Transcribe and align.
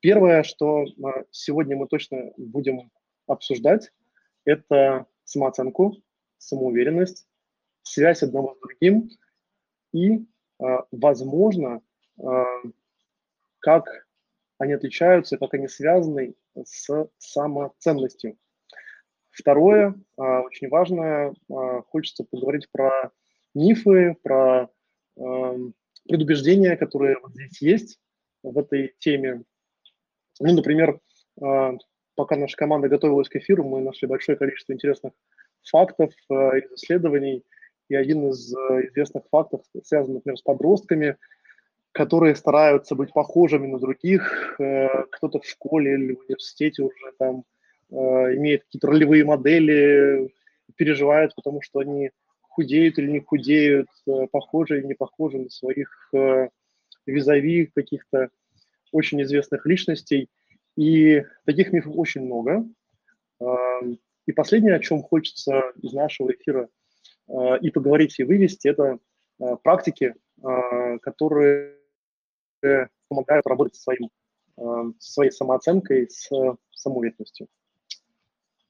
Первое, 0.00 0.42
что 0.42 0.84
сегодня 1.30 1.76
мы 1.76 1.86
точно 1.86 2.32
будем 2.36 2.90
обсуждать, 3.26 3.92
это 4.44 5.06
самооценку, 5.24 5.96
самоуверенность, 6.38 7.26
связь 7.82 8.22
одного 8.22 8.54
с 8.54 8.60
другим 8.60 9.10
и, 9.92 10.24
возможно, 10.90 11.82
как 13.60 14.06
они 14.58 14.72
отличаются, 14.74 15.38
как 15.38 15.54
они 15.54 15.68
связаны 15.68 16.34
с 16.64 17.08
самоценностью. 17.18 18.36
Второе, 19.30 19.94
а, 20.16 20.40
очень 20.42 20.68
важное, 20.68 21.34
а, 21.50 21.82
хочется 21.82 22.24
поговорить 22.24 22.68
про 22.70 23.10
мифы, 23.54 24.16
про 24.22 24.68
предубеждения, 26.04 26.76
которые 26.76 27.18
вот 27.20 27.32
здесь 27.32 27.60
есть 27.60 28.00
в 28.42 28.56
этой 28.58 28.94
теме. 29.00 29.44
Ну, 30.40 30.54
например, 30.54 30.98
а, 31.40 31.74
пока 32.14 32.36
наша 32.36 32.56
команда 32.56 32.88
готовилась 32.88 33.28
к 33.28 33.36
эфиру, 33.36 33.64
мы 33.64 33.80
нашли 33.80 34.08
большое 34.08 34.36
количество 34.36 34.72
интересных 34.72 35.12
фактов 35.62 36.12
из 36.30 36.72
исследований, 36.72 37.44
и 37.88 37.94
один 37.94 38.30
из 38.30 38.52
известных 38.54 39.24
фактов 39.30 39.62
связан, 39.84 40.14
например, 40.14 40.38
с 40.38 40.42
подростками– 40.42 41.16
которые 41.92 42.36
стараются 42.36 42.94
быть 42.94 43.12
похожими 43.12 43.66
на 43.66 43.78
других. 43.78 44.54
Э, 44.58 45.04
кто-то 45.10 45.40
в 45.40 45.46
школе 45.46 45.94
или 45.94 46.14
в 46.14 46.20
университете 46.20 46.82
уже 46.82 47.12
там 47.18 47.44
э, 47.90 47.94
имеет 48.36 48.64
какие-то 48.64 48.86
ролевые 48.86 49.24
модели, 49.24 50.32
переживают, 50.76 51.34
потому 51.34 51.62
что 51.62 51.80
они 51.80 52.10
худеют 52.42 52.98
или 52.98 53.10
не 53.10 53.20
худеют, 53.20 53.88
э, 54.06 54.26
похожи 54.30 54.78
или 54.78 54.86
не 54.86 54.94
похожи 54.94 55.38
на 55.38 55.50
своих 55.50 56.12
визави 57.06 57.70
каких-то 57.74 58.30
очень 58.92 59.22
известных 59.22 59.66
личностей. 59.66 60.28
И 60.76 61.24
таких 61.44 61.72
мифов 61.72 61.94
очень 61.96 62.22
много. 62.22 62.64
И 64.26 64.32
последнее, 64.32 64.76
о 64.76 64.80
чем 64.80 65.02
хочется 65.02 65.72
из 65.82 65.92
нашего 65.92 66.30
эфира 66.32 66.68
и 67.60 67.70
поговорить, 67.70 68.18
и 68.18 68.24
вывести, 68.24 68.68
это 68.68 68.98
практики, 69.62 70.14
которые 71.02 71.80
помогают 73.10 73.46
работать 73.46 73.74
со 73.74 73.82
своим, 73.82 74.10
э, 74.56 74.92
своей 74.98 75.30
самооценкой, 75.30 76.08
с 76.08 76.30
самоуверенностью. 76.72 77.48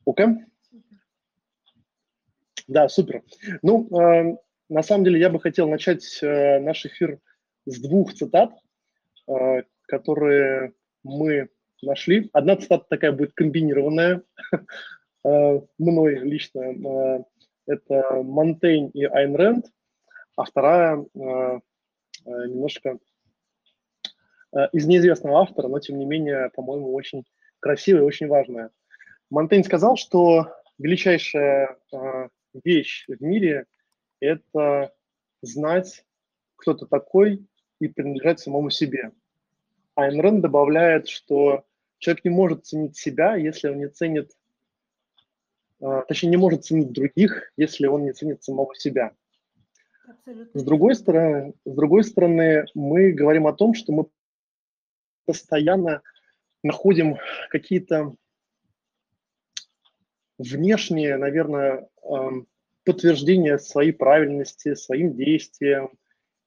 Окей? 0.07 0.27
Okay? 0.27 0.37
Да, 2.67 2.89
супер. 2.89 3.23
Ну, 3.63 3.87
э, 3.89 4.37
на 4.69 4.83
самом 4.83 5.05
деле 5.05 5.21
я 5.21 5.29
бы 5.29 5.41
хотел 5.41 5.69
начать 5.69 6.21
э, 6.23 6.59
наш 6.61 6.87
эфир 6.87 7.21
с 7.67 7.81
двух 7.81 8.15
цитат, 8.15 8.53
которые 9.91 10.73
мы 11.03 11.49
нашли. 11.83 12.31
Одна 12.33 12.57
цитата 12.57 12.85
такая 12.89 13.13
будет 13.13 13.33
комбинированная 13.35 14.23
мной 15.79 16.19
лично. 16.21 17.25
Это 17.67 18.23
Монтейн 18.23 18.89
и 18.89 19.05
Айн 19.05 19.37
Рэнд, 19.37 19.67
а 20.37 20.45
вторая 20.45 21.05
немножко 22.25 22.99
Э, 24.53 24.69
из 24.73 24.87
неизвестного 24.87 25.41
автора, 25.41 25.69
но 25.69 25.79
тем 25.79 25.99
не 25.99 26.05
менее, 26.05 26.51
по-моему, 26.55 26.93
очень 26.95 27.25
красивая 27.61 28.03
и 28.03 28.05
очень 28.05 28.29
важная. 28.29 28.71
Монтейн 29.31 29.65
сказал, 29.65 29.97
что 29.97 30.53
величайшая 30.79 31.77
э, 31.93 32.29
вещь 32.65 33.05
в 33.07 33.23
мире– 33.23 33.67
это 34.21 34.93
знать, 35.43 36.05
кто 36.57 36.75
ты 36.75 36.87
такой 36.87 37.47
и 37.81 37.89
принадлежать 37.89 38.41
самому 38.41 38.71
себе. 38.71 39.13
Айн 40.01 40.21
Рэнд 40.21 40.41
добавляет, 40.41 41.09
что 41.09 41.65
человек 41.99 42.25
не 42.25 42.31
может 42.31 42.67
ценить 42.67 42.97
себя, 42.97 43.37
если 43.37 43.69
он 43.69 43.79
не 43.79 43.89
ценит, 43.89 44.33
э, 45.81 46.03
точнее, 46.09 46.31
не 46.31 46.37
может 46.37 46.65
ценить 46.65 46.93
других, 46.93 47.53
если 47.57 47.87
он 47.87 48.05
не 48.05 48.13
ценит 48.13 48.43
самого 48.43 48.75
себя. 48.75 49.13
Абсолютно. 50.09 50.61
С 50.61 50.65
другой, 50.65 50.95
стороны, 50.95 51.55
с 51.65 51.75
другой 51.75 52.05
стороны, 52.05 52.67
мы 52.75 53.13
говорим 53.13 53.47
о 53.47 53.53
том, 53.53 53.75
что 53.75 53.93
мы 53.93 54.07
постоянно 55.25 56.03
находим 56.63 57.17
какие-то 57.51 58.15
внешние, 60.39 61.17
наверное, 61.17 61.89
подтверждения 62.85 63.59
своей 63.59 63.93
правильности, 63.93 64.75
своим 64.75 65.15
действиям, 65.15 65.91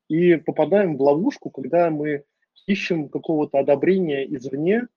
и 0.10 0.36
попадаем 0.36 0.98
в 0.98 1.02
ловушку, 1.02 1.50
когда 1.50 1.90
мы 1.90 2.26
ищем 2.68 3.10
какого-то 3.10 3.60
одобрения 3.60 4.26
извне, 4.36 4.88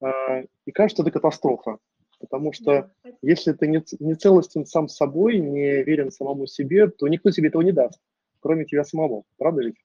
э, 0.00 0.44
и 0.64 0.72
кажется, 0.72 1.02
это 1.02 1.10
катастрофа. 1.10 1.78
Потому 2.18 2.52
что 2.52 2.92
если 3.20 3.52
ты 3.52 3.66
не, 3.66 3.82
не 3.98 4.14
целостен 4.14 4.64
сам 4.64 4.88
собой, 4.88 5.38
не 5.38 5.82
верен 5.82 6.10
самому 6.12 6.46
себе, 6.46 6.88
то 6.88 7.08
никто 7.08 7.30
тебе 7.30 7.48
этого 7.48 7.62
не 7.62 7.72
даст, 7.72 8.00
кроме 8.40 8.64
тебя 8.64 8.84
самого. 8.84 9.24
Правда 9.38 9.62
ведь? 9.62 9.76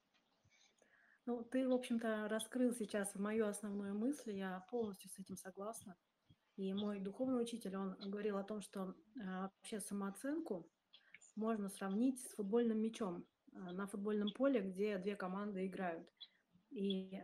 Ну, 1.26 1.44
ты, 1.44 1.68
в 1.68 1.74
общем-то, 1.74 2.28
раскрыл 2.30 2.74
сейчас 2.74 3.14
мою 3.16 3.48
основную 3.48 3.96
мысль, 3.96 4.32
я 4.34 4.64
полностью 4.70 5.10
с 5.10 5.20
этим 5.20 5.36
согласна. 5.36 5.96
И 6.58 6.74
мой 6.74 7.00
духовный 7.00 7.42
учитель, 7.42 7.76
он 7.76 7.96
говорил 8.00 8.38
о 8.38 8.44
том, 8.44 8.62
что 8.62 8.94
э, 9.16 9.20
вообще 9.42 9.80
самооценку 9.80 10.68
можно 11.36 11.70
сравнить 11.70 12.20
с 12.22 12.36
футбольным 12.36 12.80
мячом 12.80 13.26
э, 13.52 13.58
на 13.72 13.88
футбольном 13.88 14.30
поле, 14.30 14.62
где 14.62 14.98
две 14.98 15.16
команды 15.16 15.66
играют. 15.66 16.08
И 16.72 17.16
э, 17.16 17.22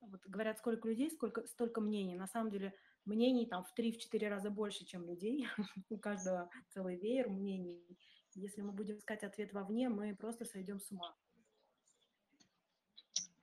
вот 0.00 0.20
говорят, 0.26 0.58
сколько 0.58 0.88
людей, 0.88 1.10
сколько, 1.10 1.46
столько 1.46 1.80
мнений. 1.80 2.14
На 2.14 2.26
самом 2.26 2.50
деле 2.50 2.74
мнений 3.04 3.46
там 3.46 3.64
в 3.64 3.78
3-4 3.78 4.28
раза 4.28 4.50
больше, 4.50 4.84
чем 4.84 5.06
людей. 5.06 5.46
У 5.90 5.98
каждого 5.98 6.50
целый 6.68 6.96
веер 6.96 7.28
мнений. 7.28 7.98
Если 8.34 8.62
мы 8.62 8.72
будем 8.72 8.98
искать 8.98 9.24
ответ 9.24 9.52
вовне, 9.52 9.88
мы 9.88 10.14
просто 10.16 10.44
сойдем 10.44 10.80
с 10.80 10.90
ума. 10.90 11.14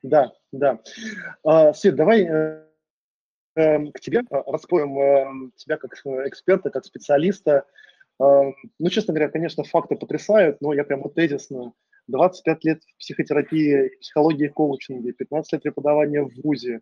Да, 0.02 0.32
да. 0.52 0.80
А, 1.44 1.74
Свет, 1.74 1.96
давай 1.96 2.24
э, 2.24 2.66
э, 3.56 3.92
к 3.92 4.00
тебе 4.00 4.22
а, 4.30 4.52
раскроем 4.52 4.98
э, 4.98 5.52
тебя 5.58 5.78
как 5.78 5.94
эксперта, 5.94 6.70
как 6.70 6.86
специалиста. 6.86 7.66
Э, 8.20 8.52
ну, 8.80 8.90
честно 8.90 9.14
говоря, 9.14 9.30
конечно, 9.30 9.64
факты 9.64 9.96
потрясают, 9.96 10.62
но 10.62 10.74
я 10.74 10.84
прям 10.84 11.02
вот 11.02 11.16
тезисно. 11.16 11.74
25 12.10 12.64
лет 12.66 12.82
психотерапии, 12.98 13.92
психологии 14.02 14.48
и 14.48 14.50
коучинге, 14.50 15.14
15 15.14 15.54
лет 15.54 15.64
преподавания 15.64 16.24
в 16.24 16.32
ВУЗе, 16.44 16.82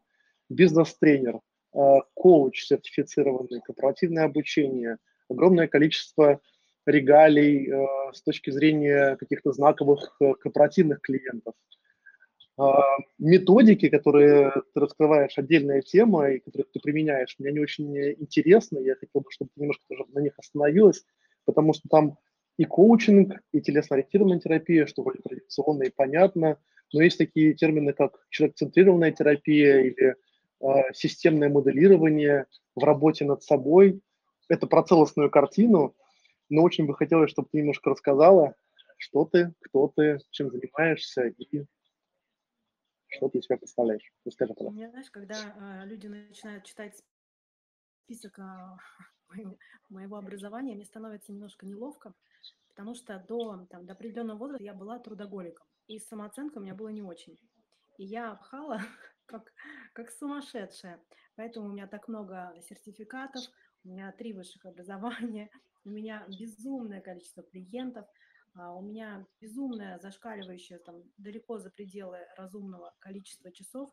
бизнес-тренер, 0.49 1.39
э, 1.75 1.79
коуч 2.13 2.65
сертифицированный, 2.65 3.61
корпоративное 3.61 4.25
обучение, 4.25 4.97
огромное 5.29 5.67
количество 5.67 6.39
регалий 6.85 7.69
э, 7.69 7.85
с 8.13 8.21
точки 8.21 8.49
зрения 8.49 9.17
каких-то 9.17 9.51
знаковых 9.51 10.15
э, 10.21 10.33
корпоративных 10.39 11.01
клиентов– 11.01 11.53
методики, 13.19 13.87
которые 13.87 14.51
ты 14.73 14.79
раскрываешь, 14.79 15.37
отдельная 15.37 15.83
тема, 15.83 16.31
и 16.31 16.39
которые 16.39 16.65
ты 16.73 16.79
применяешь, 16.79 17.35
мне 17.37 17.51
не 17.51 17.59
очень 17.59 17.95
интересны. 18.19 18.79
Я 18.79 18.95
хотел 18.95 19.21
бы, 19.21 19.29
чтобы 19.29 19.51
ты 19.53 19.61
немножко 19.61 19.83
тоже 19.87 20.05
на 20.11 20.21
них 20.21 20.33
остановилась, 20.37 21.05
потому 21.45 21.73
что 21.73 21.87
там 21.87 22.17
и 22.57 22.65
коучинг, 22.65 23.39
и 23.51 23.61
телесно-ориентированная 23.61 24.39
терапия, 24.39 24.87
что 24.87 25.03
вроде 25.03 25.19
традиционно 25.21 25.83
и 25.83 25.89
понятно, 25.89 26.59
но 26.91 27.01
есть 27.01 27.17
такие 27.17 27.53
термины, 27.53 27.93
как 27.93 28.25
человек-центрированная 28.29 29.11
терапия 29.11 29.81
или 29.81 30.15
э, 30.61 30.93
системное 30.93 31.49
моделирование 31.49 32.45
в 32.75 32.83
работе 32.83 33.25
над 33.25 33.43
собой. 33.43 34.01
Это 34.49 34.65
про 34.65 34.83
целостную 34.83 35.29
картину, 35.29 35.95
но 36.49 36.63
очень 36.63 36.85
бы 36.85 36.95
хотелось, 36.95 37.31
чтобы 37.31 37.49
ты 37.51 37.59
немножко 37.59 37.89
рассказала, 37.89 38.55
что 38.97 39.25
ты, 39.25 39.53
кто 39.61 39.91
ты, 39.95 40.19
чем 40.31 40.49
занимаешься 40.49 41.27
и 41.27 41.65
что 43.09 43.29
ты 43.29 43.41
себя 43.41 43.57
представляешь? 43.57 44.11
Расскажи, 44.25 44.53
пожалуйста. 44.53 44.77
Меня, 44.77 44.89
знаешь, 44.89 45.11
когда 45.11 45.35
э, 45.35 45.87
люди 45.87 46.07
начинают 46.07 46.65
читать 46.65 47.01
список 48.03 48.39
э, 48.39 48.43
моего 49.89 50.17
образования, 50.17 50.75
мне 50.75 50.85
становится 50.85 51.31
немножко 51.31 51.65
неловко, 51.65 52.13
потому 52.69 52.93
что 52.93 53.23
до, 53.27 53.65
там, 53.69 53.85
до 53.85 53.93
определенного 53.93 54.37
возраста 54.37 54.63
я 54.63 54.73
была 54.73 54.99
трудоголиком, 54.99 55.65
и 55.87 55.99
самооценка 55.99 56.57
у 56.57 56.61
меня 56.61 56.75
была 56.75 56.91
не 56.91 57.01
очень. 57.01 57.39
И 57.97 58.05
я 58.05 58.35
пхала 58.35 58.79
как, 59.25 59.51
как 59.93 60.11
сумасшедшая. 60.11 60.99
Поэтому 61.35 61.67
у 61.67 61.71
меня 61.71 61.87
так 61.87 62.07
много 62.07 62.53
сертификатов, 62.67 63.43
у 63.83 63.89
меня 63.89 64.11
три 64.11 64.33
высших 64.33 64.65
образования, 64.65 65.49
у 65.85 65.89
меня 65.89 66.25
безумное 66.27 67.01
количество 67.01 67.43
клиентов– 67.43 68.05
а, 68.57 68.73
у 68.73 68.81
меня 68.81 69.25
безумное, 69.39 69.99
зашкаливающее, 69.99 70.79
там, 70.79 71.03
далеко 71.17 71.59
за 71.59 71.69
пределы 71.69 72.19
разумного 72.37 72.95
количества 72.99 73.51
часов 73.51 73.91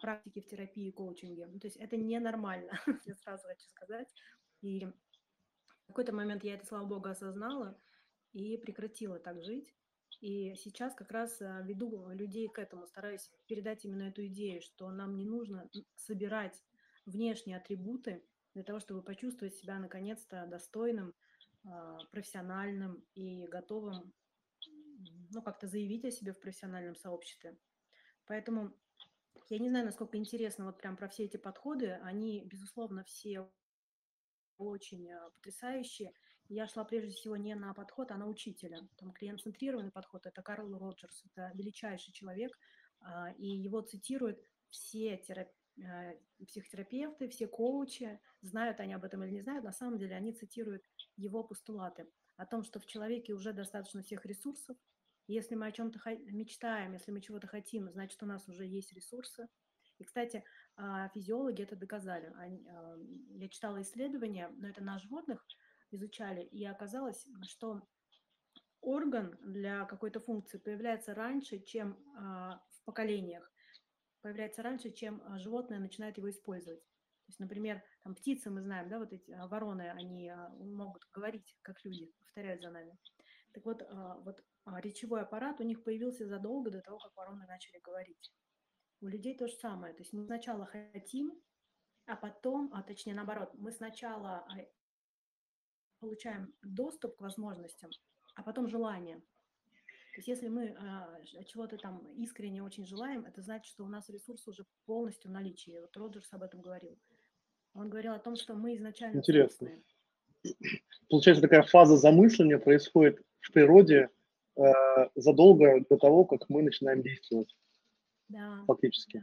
практики 0.00 0.40
в 0.40 0.46
терапии 0.46 0.88
и 0.88 0.92
коучинге. 0.92 1.46
Ну, 1.46 1.58
то 1.58 1.66
есть 1.66 1.76
это 1.76 1.96
ненормально, 1.96 2.72
я 3.04 3.14
сразу 3.14 3.46
хочу 3.46 3.68
сказать. 3.68 4.08
И 4.60 4.86
в 4.86 5.86
какой-то 5.86 6.12
момент 6.14 6.44
я 6.44 6.54
это, 6.54 6.66
слава 6.66 6.86
богу, 6.86 7.08
осознала 7.08 7.78
и 8.32 8.56
прекратила 8.56 9.18
так 9.18 9.42
жить. 9.42 9.74
И 10.20 10.54
сейчас 10.56 10.94
как 10.94 11.12
раз 11.12 11.40
э, 11.40 11.62
веду 11.64 12.08
людей 12.10 12.48
к 12.48 12.58
этому, 12.58 12.86
стараюсь 12.86 13.30
передать 13.46 13.84
именно 13.84 14.04
эту 14.04 14.26
идею, 14.26 14.60
что 14.60 14.90
нам 14.90 15.16
не 15.16 15.24
нужно 15.24 15.68
собирать 15.94 16.60
внешние 17.06 17.56
атрибуты 17.56 18.24
для 18.54 18.64
того, 18.64 18.80
чтобы 18.80 19.02
почувствовать 19.02 19.54
себя 19.54 19.78
наконец-то 19.78 20.46
достойным, 20.46 21.14
а, 21.64 21.98
профессиональным 22.10 23.04
и 23.14 23.46
готовым 23.46 24.12
ну, 25.30 25.42
как-то 25.42 25.66
заявить 25.66 26.04
о 26.04 26.10
себе 26.10 26.32
в 26.32 26.40
профессиональном 26.40 26.96
сообществе. 26.96 27.56
Поэтому 28.26 28.74
я 29.48 29.58
не 29.58 29.70
знаю, 29.70 29.86
насколько 29.86 30.18
интересно 30.18 30.66
вот 30.66 30.78
прям 30.78 30.96
про 30.96 31.08
все 31.08 31.24
эти 31.24 31.36
подходы. 31.36 31.92
Они, 32.02 32.44
безусловно, 32.44 33.04
все 33.04 33.50
очень 34.58 35.10
а, 35.10 35.30
потрясающие. 35.30 36.12
Я 36.48 36.66
шла 36.66 36.84
прежде 36.84 37.12
всего 37.12 37.36
не 37.36 37.54
на 37.54 37.74
подход, 37.74 38.10
а 38.10 38.16
на 38.16 38.26
учителя. 38.26 38.88
Там 38.96 39.12
клиент-центрированный 39.12 39.90
подход– 39.90 40.26
это 40.26 40.42
Карл 40.42 40.78
Роджерс, 40.78 41.24
это 41.26 41.50
величайший 41.54 42.12
человек, 42.12 42.58
а, 43.00 43.32
и 43.32 43.46
его 43.46 43.80
цитируют 43.80 44.40
все 44.68 45.16
терапи- 45.16 45.84
а, 45.84 46.14
психотерапевты, 46.46 47.28
все 47.28 47.46
коучи, 47.46 48.20
знают 48.40 48.80
они 48.80 48.94
об 48.94 49.04
этом 49.04 49.22
или 49.24 49.32
не 49.32 49.42
знают, 49.42 49.64
на 49.64 49.72
самом 49.72 49.98
деле 49.98 50.16
они 50.16 50.32
цитируют 50.32 50.82
его 51.16 51.44
постулаты 51.44 52.06
о 52.36 52.46
том, 52.46 52.62
что 52.62 52.80
в 52.80 52.86
человеке 52.86 53.34
уже 53.34 53.52
достаточно 53.52 54.02
всех 54.02 54.24
ресурсов. 54.24 54.76
Если 55.28 55.54
мы 55.54 55.66
о 55.66 55.72
чем-то 55.72 56.00
мечтаем, 56.32 56.94
если 56.94 57.12
мы 57.12 57.20
чего-то 57.20 57.46
хотим, 57.46 57.90
значит, 57.92 58.22
у 58.22 58.26
нас 58.26 58.48
уже 58.48 58.64
есть 58.64 58.92
ресурсы. 58.94 59.46
И, 59.98 60.04
кстати, 60.04 60.42
а, 60.76 61.08
физиологи 61.10 61.62
это 61.62 61.76
доказали. 61.76 62.32
Я 63.36 63.48
читала 63.48 63.82
исследования, 63.82 64.48
но 64.56 64.68
это 64.68 64.82
на 64.82 64.98
животных 64.98 65.44
изучали, 65.90 66.42
и 66.42 66.64
оказалось, 66.64 67.26
что 67.42 67.82
орган 68.80 69.36
для 69.42 69.84
какой-то 69.84 70.20
функции 70.20 70.58
появляется 70.58 71.14
раньше, 71.14 71.58
чем 71.58 71.98
а, 72.16 72.62
в 72.70 72.84
поколениях, 72.84 73.52
появляется 74.22 74.62
раньше, 74.62 74.92
чем 74.92 75.22
а, 75.26 75.38
животное 75.38 75.78
начинает 75.78 76.16
его 76.16 76.30
использовать. 76.30 76.80
То 76.80 77.30
есть, 77.30 77.40
например, 77.40 77.82
там 78.02 78.14
птицы, 78.14 78.48
мы 78.48 78.62
знаем, 78.62 78.88
да, 78.88 78.98
вот 78.98 79.12
эти 79.12 79.30
вороны, 79.48 79.90
они 79.90 80.32
могут 80.58 81.06
говорить, 81.12 81.58
как 81.60 81.84
люди, 81.84 82.10
повторяют 82.20 82.62
за 82.62 82.70
нами. 82.70 82.96
Так 83.52 83.66
вот, 83.66 83.82
вот 84.24 84.42
речевой 84.76 85.22
аппарат 85.22 85.60
у 85.60 85.64
них 85.64 85.82
появился 85.82 86.26
задолго 86.26 86.70
до 86.70 86.80
того, 86.80 86.98
как 86.98 87.16
вороны 87.16 87.46
начали 87.46 87.78
говорить. 87.78 88.32
У 89.00 89.06
людей 89.06 89.36
то 89.36 89.46
же 89.46 89.54
самое. 89.54 89.94
То 89.94 90.02
есть 90.02 90.12
мы 90.12 90.24
сначала 90.24 90.66
хотим, 90.66 91.32
а 92.06 92.16
потом, 92.16 92.70
а 92.72 92.82
точнее 92.82 93.14
наоборот, 93.14 93.50
мы 93.54 93.70
сначала 93.72 94.44
а, 94.48 94.56
получаем 96.00 96.54
доступ 96.62 97.16
к 97.16 97.20
возможностям, 97.20 97.90
а 98.34 98.42
потом 98.42 98.68
желание. 98.68 99.20
То 100.18 100.20
есть 100.20 100.28
если 100.28 100.48
мы 100.48 100.64
э, 100.64 101.44
чего-то 101.44 101.76
там 101.76 102.12
искренне 102.16 102.62
очень 102.62 102.84
желаем, 102.84 103.24
это 103.24 103.40
значит, 103.40 103.70
что 103.70 103.84
у 103.84 103.88
нас 103.88 104.08
ресурсы 104.08 104.50
уже 104.50 104.66
полностью 104.84 105.30
в 105.30 105.34
наличии. 105.34 105.78
Вот 105.78 105.96
Роджерс 105.96 106.32
об 106.32 106.42
этом 106.42 106.60
говорил. 106.60 106.98
Он 107.74 107.88
говорил 107.88 108.14
о 108.14 108.18
том, 108.18 108.34
что 108.34 108.54
мы 108.54 108.74
изначально... 108.74 109.18
Интересно. 109.18 109.70
Получается, 111.08 111.42
такая 111.42 111.62
фаза 111.62 111.96
замысления 111.96 112.58
происходит 112.58 113.22
в 113.40 113.52
природе 113.52 114.10
задолго 115.14 115.84
до 115.88 115.96
того, 115.96 116.24
как 116.24 116.48
мы 116.48 116.62
начинаем 116.62 117.02
действовать. 117.02 117.54
Да. 118.28 118.62
Фактически. 118.66 119.18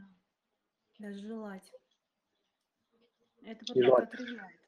Да. 0.98 1.08
Даже 1.08 1.20
желать. 1.20 1.72
Это 3.42 3.64
вот 3.68 3.82
так 3.82 4.14
отрезвляет. 4.14 4.60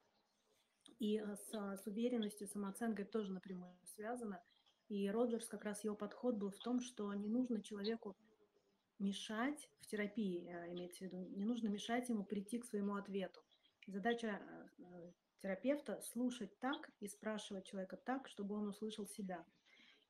И 0.98 1.18
э, 1.18 1.36
с, 1.36 1.82
с 1.82 1.86
уверенностью, 1.86 2.46
самооценкой 2.46 3.04
тоже 3.04 3.32
напрямую 3.32 3.76
связано. 3.84 4.42
И 4.88 5.08
Роджерс, 5.10 5.48
как 5.48 5.64
раз 5.64 5.84
его 5.84 5.94
подход 5.94 6.36
был 6.36 6.50
в 6.50 6.58
том, 6.58 6.80
что 6.80 7.12
не 7.14 7.28
нужно 7.28 7.62
человеку 7.62 8.16
мешать 8.98 9.68
в 9.80 9.86
терапии, 9.86 10.48
э, 10.48 10.72
имеется 10.72 10.98
в 10.98 11.00
виду, 11.02 11.18
не 11.36 11.44
нужно 11.44 11.68
мешать 11.68 12.08
ему 12.08 12.24
прийти 12.24 12.58
к 12.58 12.64
своему 12.64 12.96
ответу. 12.96 13.40
Задача 13.86 14.40
э, 14.78 15.12
терапевта 15.40 16.00
слушать 16.02 16.58
так 16.58 16.90
и 17.00 17.08
спрашивать 17.08 17.66
человека 17.66 17.96
так, 17.96 18.28
чтобы 18.28 18.56
он 18.56 18.68
услышал 18.68 19.06
себя. 19.06 19.44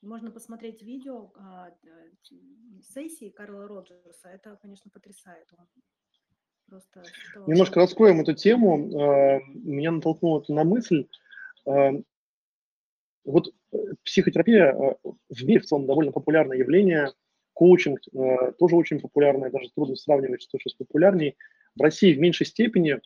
Можно 0.02 0.30
посмотреть 0.30 0.82
видео 0.82 1.32
а, 1.34 1.70
сессии 2.82 3.30
Карла 3.30 3.66
Роджерса. 3.66 4.28
Это, 4.28 4.56
конечно, 4.62 4.90
потрясает. 4.92 5.46
Он 5.58 5.66
просто... 6.66 7.02
Немножко 7.46 7.80
раскроем 7.80 8.20
эту 8.20 8.34
тему. 8.34 9.00
А, 9.00 9.40
меня 9.54 9.90
натолкнуло 9.90 10.44
на 10.48 10.62
мысль. 10.62 11.08
А, 11.66 11.90
вот 13.24 13.52
э, 13.72 13.76
психотерапия 14.04 14.72
в 15.02 15.44
мире 15.44 15.60
в 15.60 15.66
целом 15.66 15.86
довольно 15.86 16.12
популярное 16.12 16.56
явление. 16.56 17.12
Коучинг 17.52 17.98
тоже 18.58 18.76
очень 18.76 19.00
популярное, 19.00 19.50
даже 19.50 19.68
трудно 19.74 19.96
сравнивать, 19.96 20.42
что 20.42 20.58
сейчас 20.58 20.74
популярнее. 20.74 21.34
В 21.74 21.82
России 21.82 22.14
в 22.14 22.20
меньшей 22.20 22.46
степени. 22.46 23.00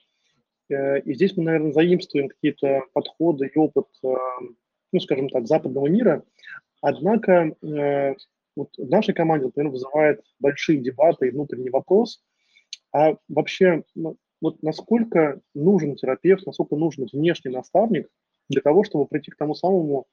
Э, 0.68 1.00
и 1.00 1.14
здесь 1.14 1.38
мы, 1.38 1.44
наверное, 1.44 1.72
заимствуем 1.72 2.28
какие-то 2.28 2.82
подходы 2.92 3.46
и 3.46 3.58
опыт, 3.58 3.86
ну, 4.02 5.00
скажем 5.00 5.30
так, 5.30 5.46
западного 5.46 5.86
мира. 5.86 6.22
Однако 6.82 7.54
э, 7.62 8.14
вот 8.56 8.68
в 8.76 8.90
нашей 8.90 9.14
команде, 9.14 9.46
например, 9.46 9.70
вызывает 9.70 10.20
большие 10.40 10.78
дебаты 10.80 11.28
и 11.28 11.30
внутренний 11.30 11.70
вопрос, 11.70 12.22
а 12.92 13.16
вообще 13.28 13.84
ну, 13.94 14.16
вот 14.42 14.62
насколько 14.62 15.40
нужен 15.54 15.94
терапевт, 15.94 16.44
насколько 16.44 16.76
нужен 16.76 17.06
внешний 17.10 17.52
наставник 17.52 18.08
для 18.48 18.60
того, 18.60 18.84
чтобы 18.84 19.06
прийти 19.06 19.30
к 19.30 19.36
тому 19.36 19.54
самому 19.54 20.06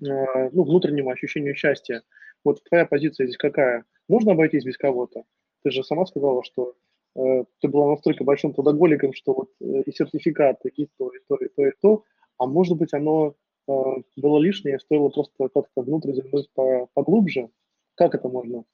э, 0.00 0.48
ну, 0.52 0.62
внутреннему 0.62 1.10
ощущению 1.10 1.56
счастья. 1.56 2.02
Вот 2.44 2.62
твоя 2.62 2.86
позиция 2.86 3.26
здесь 3.26 3.36
какая? 3.36 3.84
Можно 4.08 4.32
обойтись 4.32 4.64
без 4.64 4.78
кого-то? 4.78 5.24
Ты 5.64 5.72
же 5.72 5.82
сама 5.82 6.06
сказала, 6.06 6.44
что 6.44 6.74
э, 7.16 7.44
ты 7.60 7.68
была 7.68 7.90
настолько 7.90 8.22
большим 8.22 8.54
трудоголиком, 8.54 9.12
что 9.12 9.34
вот 9.34 9.50
э, 9.60 9.82
и 9.82 9.90
сертификаты, 9.90 10.68
и 10.68 10.88
то, 10.96 11.10
и 11.10 11.18
то, 11.28 11.36
и 11.36 11.48
то, 11.48 11.66
и 11.66 11.72
то, 11.82 12.04
а 12.38 12.46
может 12.46 12.78
быть 12.78 12.94
оно 12.94 13.34
было 13.66 14.38
лишнее, 14.38 14.78
стоило 14.78 15.08
просто 15.08 15.48
как-то 15.48 15.82
внутрь 15.82 16.12
заглянуть 16.12 16.50
поглубже. 16.94 17.50
Как 17.94 18.14
это 18.14 18.28
можно? 18.28 18.64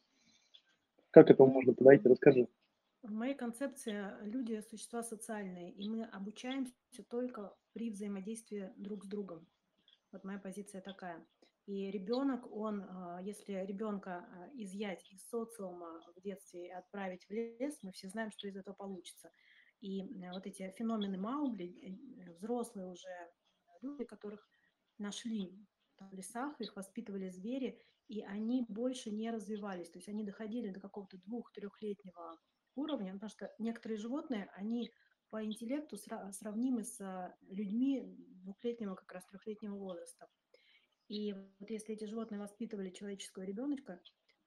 Как 1.10 1.30
это 1.30 1.44
можно 1.44 1.74
подойти? 1.74 2.08
Расскажи. 2.08 2.48
В 3.02 3.10
моей 3.10 3.34
концепции 3.34 4.06
люди– 4.22 4.60
существа 4.70 5.02
социальные, 5.02 5.72
и 5.72 5.88
мы 5.88 6.04
обучаемся 6.04 6.72
только 7.08 7.52
при 7.72 7.90
взаимодействии 7.90 8.72
друг 8.76 9.04
с 9.04 9.08
другом. 9.08 9.46
Вот 10.12 10.24
моя 10.24 10.38
позиция 10.38 10.80
такая. 10.80 11.26
И 11.66 11.90
ребенок, 11.90 12.50
он, 12.52 12.80
э, 12.82 13.18
если 13.22 13.64
ребенка 13.66 14.24
э, 14.24 14.62
изъять 14.62 15.04
из 15.12 15.28
социума 15.28 16.00
в 16.16 16.20
детстве 16.20 16.68
и 16.68 16.70
отправить 16.70 17.24
в 17.24 17.30
лес, 17.30 17.78
мы 17.82 17.92
все 17.92 18.08
знаем, 18.08 18.30
что 18.30 18.48
из 18.48 18.56
этого 18.56 18.74
получится. 18.74 19.30
И 19.80 20.02
вот 20.32 20.46
эти 20.46 20.70
феномены 20.76 21.18
Маугли, 21.18 21.98
взрослые 22.38 22.86
уже 22.86 23.08
люди, 23.80 24.04
которых 24.04 24.48
нашли 24.98 25.52
в 25.98 26.12
лесах, 26.12 26.60
их 26.60 26.74
воспитывали 26.76 27.28
звери, 27.28 27.80
и 28.08 28.22
они 28.22 28.66
больше 28.68 29.10
не 29.10 29.30
развивались. 29.30 29.90
То 29.90 29.98
есть 29.98 30.08
они 30.08 30.24
доходили 30.24 30.70
до 30.70 30.80
какого-то 30.80 31.18
двух-трехлетнего 31.18 32.38
уровня, 32.74 33.12
потому 33.14 33.30
что 33.30 33.52
некоторые 33.58 33.98
животные, 33.98 34.50
они 34.54 34.90
по 35.30 35.42
интеллекту 35.44 35.96
сравнимы 35.96 36.84
с 36.84 37.34
людьми 37.48 38.04
двухлетнего, 38.42 38.94
как 38.94 39.12
раз 39.12 39.24
трехлетнего 39.26 39.76
возраста. 39.76 40.28
И 41.08 41.32
вот 41.32 41.70
если 41.70 41.94
эти 41.94 42.04
животные 42.04 42.40
воспитывали 42.40 42.90
человеческого 42.90 43.42
ребеночка, 43.44 44.00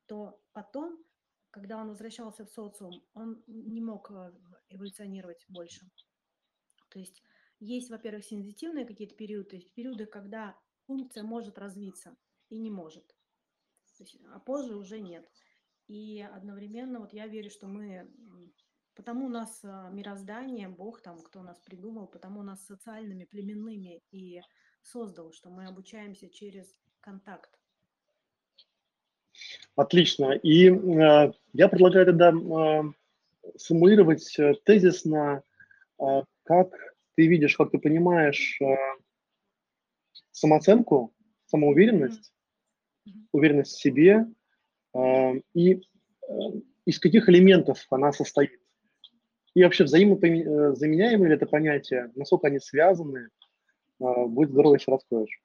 то 0.06 0.42
потом, 0.52 1.04
когда 1.50 1.78
он 1.78 1.90
возвращался 1.90 2.46
в 2.46 2.50
социум, 2.50 3.04
он 3.14 3.44
не 3.48 3.82
мог 3.82 4.12
э, 4.12 4.32
эволюционировать 4.70 5.46
больше. 5.48 5.90
То 6.90 7.00
есть 7.00 7.24
есть, 7.60 7.90
во-первых, 7.90 8.26
сензитивные 8.26 8.86
какие-то 8.86 9.16
периоды, 9.16 9.50
то 9.50 9.56
есть 9.56 9.74
периоды, 9.74 10.06
когда 10.06 10.58
функция 10.86 11.24
может 11.24 11.58
развиться 11.58 12.16
и 12.50 12.58
не 12.58 12.70
может, 12.70 13.16
есть, 14.00 14.18
а 14.34 14.40
позже 14.40 14.76
уже 14.76 15.00
нет. 15.00 15.30
И 15.88 16.22
одновременно 16.22 17.00
вот 17.00 17.14
я 17.14 17.28
верю, 17.28 17.50
что 17.50 17.68
мы, 17.68 18.12
потому 18.96 19.28
у 19.28 19.30
нас 19.30 19.62
а, 19.64 19.90
мироздание, 19.90 20.68
Бог 20.68 21.02
там, 21.02 21.22
кто 21.22 21.44
нас 21.44 21.60
придумал, 21.60 22.08
потому 22.08 22.40
у 22.40 22.44
нас 22.44 22.66
социальными, 22.66 23.26
племенными 23.26 24.02
и 24.12 24.42
создал, 24.82 25.32
что 25.32 25.50
мы 25.50 25.68
обучаемся 25.68 26.30
через 26.30 26.68
контакт. 27.02 27.50
Отлично. 29.76 30.32
И 30.32 30.70
э, 30.70 31.34
я 31.54 31.68
предлагаю 31.68 32.06
тогда 32.06 32.32
э, 32.32 32.84
суммировать 33.58 34.38
тезисно, 34.64 35.44
э, 36.00 36.24
как 36.44 36.95
ты 37.16 37.28
видишь, 37.28 37.56
как 37.56 37.72
ты 37.72 37.80
понимаешь 37.80 38.60
э, 38.62 38.76
самооценку, 40.32 41.14
самоуверенность, 41.46 42.34
уверенность 43.32 43.74
в 43.74 43.82
себе 43.82 44.26
э, 44.94 45.34
и 45.54 45.74
э, 45.74 45.82
из 46.86 47.00
каких 47.00 47.30
элементов 47.30 47.86
она 47.90 48.12
состоит. 48.12 48.60
И 49.54 49.64
вообще 49.64 49.86
взаимозаменяемые 49.86 51.30
ли 51.30 51.36
это 51.36 51.46
понятие, 51.46 52.12
насколько 52.16 52.48
они 52.48 52.60
связаны, 52.60 53.30
будет 54.00 54.50
здорово, 54.50 54.74
если 54.74 54.92
раскроешь. 54.92 55.42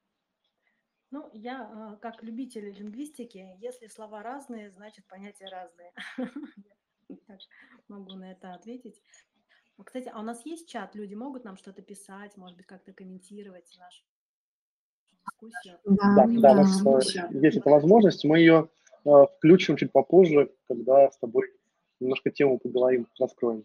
Ну, 1.10 1.28
я 1.32 1.68
э, 1.72 1.96
как 2.00 2.22
любитель 2.22 2.70
лингвистики, 2.70 3.56
если 3.58 3.88
слова 3.88 4.22
разные, 4.22 4.70
значит 4.70 5.04
понятия 5.08 5.48
разные. 5.48 5.92
Могу 7.88 8.12
на 8.12 8.30
это 8.30 8.54
ответить. 8.54 9.02
Кстати, 9.84 10.10
а 10.12 10.20
у 10.20 10.22
нас 10.22 10.44
есть 10.46 10.68
чат? 10.68 10.94
Люди 10.94 11.14
могут 11.14 11.44
нам 11.44 11.56
что-то 11.56 11.82
писать, 11.82 12.36
может 12.36 12.56
быть, 12.56 12.66
как-то 12.66 12.92
комментировать 12.92 13.76
нашу 13.78 14.04
дискуссию? 15.22 15.78
Да, 15.84 16.14
да, 16.16 16.26
да, 16.26 16.52
у 16.52 16.54
нас 16.56 17.14
э, 17.14 17.28
есть 17.40 17.58
эта 17.58 17.70
возможность. 17.70 18.24
Мы 18.24 18.38
ее 18.38 18.68
э, 19.04 19.10
включим 19.36 19.76
чуть 19.76 19.92
попозже, 19.92 20.52
когда 20.68 21.10
с 21.10 21.18
тобой 21.18 21.52
немножко 22.00 22.30
тему 22.30 22.58
поговорим, 22.58 23.06
раскроем. 23.18 23.64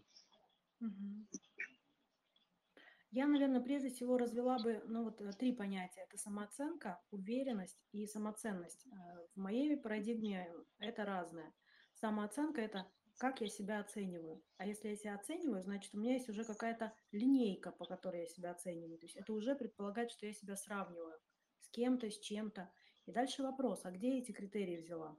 Я, 3.10 3.26
наверное, 3.26 3.62
прежде 3.62 3.88
всего 3.88 4.18
развела 4.18 4.58
бы 4.58 4.82
ну, 4.86 5.04
вот, 5.04 5.20
э, 5.20 5.30
три 5.38 5.52
понятия. 5.52 6.06
Это 6.08 6.18
самооценка, 6.18 7.00
уверенность 7.10 7.78
и 7.92 8.06
самоценность. 8.06 8.86
В 9.34 9.40
моей 9.40 9.76
парадигме 9.76 10.48
это 10.78 11.04
разное. 11.04 11.52
Самооценка– 11.94 12.60
это 12.62 12.86
как 13.18 13.40
я 13.40 13.48
себя 13.48 13.80
оцениваю. 13.80 14.42
А 14.58 14.66
если 14.66 14.88
я 14.88 14.96
себя 14.96 15.14
оцениваю, 15.14 15.62
значит, 15.62 15.94
у 15.94 15.98
меня 15.98 16.14
есть 16.14 16.28
уже 16.28 16.44
какая-то 16.44 16.92
линейка, 17.12 17.72
по 17.72 17.86
которой 17.86 18.22
я 18.22 18.26
себя 18.26 18.50
оцениваю. 18.50 18.98
То 18.98 19.06
есть 19.06 19.16
это 19.16 19.32
уже 19.32 19.54
предполагает, 19.54 20.10
что 20.10 20.26
я 20.26 20.32
себя 20.32 20.56
сравниваю 20.56 21.18
с 21.60 21.68
кем-то, 21.70 22.10
с 22.10 22.18
чем-то. 22.18 22.70
И 23.06 23.12
дальше 23.12 23.42
вопрос, 23.42 23.84
а 23.84 23.90
где 23.90 24.18
эти 24.18 24.32
критерии 24.32 24.76
взяла? 24.76 25.16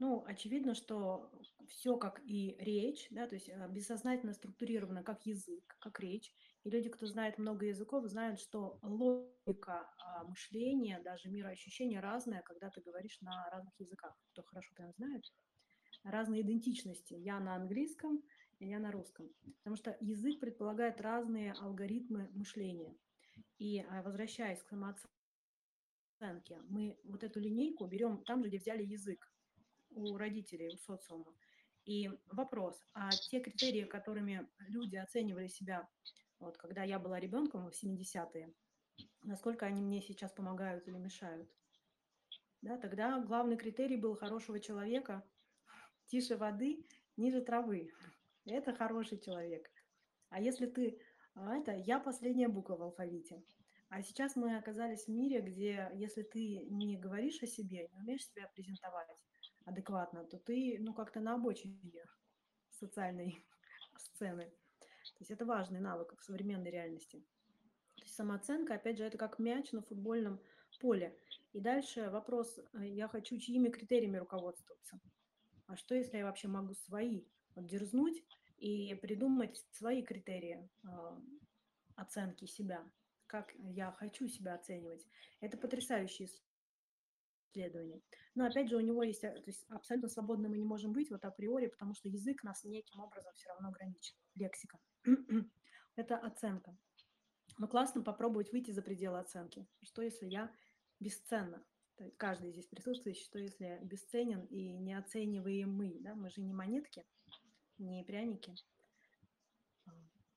Ну, 0.00 0.24
очевидно, 0.26 0.74
что 0.74 1.30
все 1.68 1.96
как 1.96 2.20
и 2.24 2.56
речь, 2.58 3.06
да, 3.10 3.28
то 3.28 3.36
есть 3.36 3.48
э, 3.48 3.68
бессознательно 3.70 4.32
структурировано 4.32 5.04
как 5.04 5.24
язык, 5.24 5.76
как 5.78 6.00
речь. 6.00 6.32
И 6.64 6.70
люди, 6.70 6.88
кто 6.88 7.06
знает 7.06 7.38
много 7.38 7.66
языков, 7.66 8.06
знают, 8.06 8.40
что 8.40 8.78
логика 8.82 9.88
а, 9.98 10.24
мышления, 10.24 11.00
даже 11.04 11.28
мироощущения 11.28 12.00
разная, 12.00 12.42
когда 12.42 12.70
ты 12.70 12.80
говоришь 12.80 13.20
на 13.20 13.48
разных 13.50 13.72
языках. 13.78 14.16
Кто 14.32 14.42
хорошо 14.42 14.74
прям 14.74 14.92
знает, 14.94 15.22
разные 16.04 16.42
идентичности. 16.42 17.14
Я 17.14 17.40
на 17.40 17.56
английском, 17.56 18.22
я 18.60 18.78
на 18.78 18.92
русском. 18.92 19.30
Потому 19.58 19.76
что 19.76 19.96
язык 20.00 20.38
предполагает 20.38 21.00
разные 21.00 21.52
алгоритмы 21.52 22.30
мышления. 22.32 22.96
И 23.58 23.80
а, 23.80 24.02
возвращаясь 24.02 24.62
к 24.62 24.68
самооценке, 24.68 26.60
мы 26.68 26.98
вот 27.04 27.24
эту 27.24 27.40
линейку 27.40 27.86
берем 27.86 28.22
там 28.24 28.42
же, 28.42 28.48
где 28.48 28.58
взяли 28.58 28.84
язык 28.84 29.32
у 29.90 30.16
родителей, 30.16 30.68
у 30.68 30.76
социума. 30.76 31.34
И 31.84 32.10
вопрос, 32.26 32.82
а 32.94 33.10
те 33.10 33.40
критерии, 33.40 33.84
которыми 33.84 34.48
люди 34.58 34.96
оценивали 34.96 35.48
себя, 35.48 35.88
вот 36.38 36.56
когда 36.56 36.82
я 36.82 36.98
была 36.98 37.20
ребенком 37.20 37.70
в 37.70 37.84
70-е, 37.84 38.52
насколько 39.22 39.66
они 39.66 39.82
мне 39.82 40.00
сейчас 40.00 40.32
помогают 40.32 40.88
или 40.88 40.96
мешают? 40.96 41.48
Да, 42.62 42.78
тогда 42.78 43.20
главный 43.20 43.58
критерий 43.58 43.96
был 43.96 44.16
хорошего 44.16 44.58
человека, 44.58 45.22
тише 46.06 46.36
воды, 46.36 46.86
ниже 47.16 47.40
травы. 47.40 47.90
Это 48.44 48.74
хороший 48.74 49.18
человек. 49.18 49.70
А 50.28 50.40
если 50.40 50.66
ты... 50.66 51.00
А, 51.34 51.56
это 51.56 51.72
я 51.72 51.98
последняя 51.98 52.48
буква 52.48 52.76
в 52.76 52.82
алфавите. 52.82 53.42
А 53.88 54.02
сейчас 54.02 54.36
мы 54.36 54.56
оказались 54.56 55.06
в 55.06 55.08
мире, 55.08 55.40
где 55.40 55.90
если 55.94 56.22
ты 56.22 56.66
не 56.70 56.96
говоришь 56.96 57.42
о 57.42 57.46
себе, 57.46 57.88
не 57.88 58.00
умеешь 58.00 58.26
себя 58.26 58.48
презентовать 58.54 59.08
адекватно, 59.64 60.24
то 60.24 60.38
ты, 60.38 60.78
ну, 60.80 60.94
как-то 60.94 61.20
на 61.20 61.34
обочине 61.34 62.04
социальной 62.70 63.44
сцены. 63.96 64.44
То 64.44 65.20
есть 65.20 65.30
это 65.30 65.44
важный 65.44 65.80
навык 65.80 66.18
в 66.18 66.24
современной 66.24 66.70
реальности. 66.70 67.20
То 67.96 68.02
есть 68.02 68.14
самооценка, 68.14 68.74
опять 68.74 68.98
же, 68.98 69.04
это 69.04 69.16
как 69.16 69.38
мяч 69.38 69.72
на 69.72 69.82
футбольном 69.82 70.40
поле. 70.80 71.16
И 71.52 71.60
дальше 71.60 72.10
вопрос, 72.10 72.58
э, 72.58 72.88
я 72.88 73.06
хочу 73.06 73.38
чьими 73.38 73.68
критериями 73.68 74.16
руководствоваться 74.16 75.00
а 75.66 75.76
что 75.76 75.94
если 75.94 76.18
я 76.18 76.24
вообще 76.24 76.48
могу 76.48 76.74
свои 76.74 77.24
вот, 77.54 77.66
дерзнуть 77.66 78.22
и 78.58 78.94
придумать 78.94 79.64
свои 79.72 80.02
критерии 80.02 80.68
э, 80.84 80.88
оценки 81.96 82.46
себя, 82.46 82.84
как 83.26 83.52
я 83.58 83.92
хочу 83.92 84.28
себя 84.28 84.54
оценивать. 84.54 85.06
Это 85.40 85.56
потрясающее 85.56 86.28
исследование. 87.54 88.00
Но 88.34 88.46
опять 88.46 88.68
же, 88.68 88.76
у 88.76 88.80
него 88.80 89.02
есть, 89.02 89.22
то 89.22 89.42
есть 89.46 89.64
абсолютно 89.68 90.08
свободны 90.08 90.48
мы 90.48 90.58
не 90.58 90.64
можем 90.64 90.92
быть 90.92 91.10
вот 91.10 91.24
априори, 91.24 91.68
потому 91.68 91.94
что 91.94 92.08
язык 92.08 92.42
нас 92.42 92.64
неким 92.64 93.00
образом 93.00 93.32
все 93.34 93.48
равно 93.48 93.68
ограничен, 93.68 94.14
лексика. 94.34 94.78
Это 95.96 96.16
оценка. 96.16 96.76
Но 97.58 97.68
классно 97.68 98.02
попробовать 98.02 98.52
выйти 98.52 98.72
за 98.72 98.82
пределы 98.82 99.20
оценки. 99.20 99.66
Что 99.82 100.02
если 100.02 100.26
я 100.26 100.52
бесценна? 100.98 101.64
Каждый 102.16 102.52
здесь 102.52 102.66
присутствующий, 102.66 103.24
что 103.24 103.38
если 103.38 103.80
бесценен 103.82 104.44
и 104.46 104.72
неоцениваемый, 104.78 106.00
да, 106.00 106.14
мы 106.14 106.30
же 106.30 106.40
не 106.40 106.52
монетки, 106.52 107.04
не 107.78 108.02
пряники, 108.04 108.54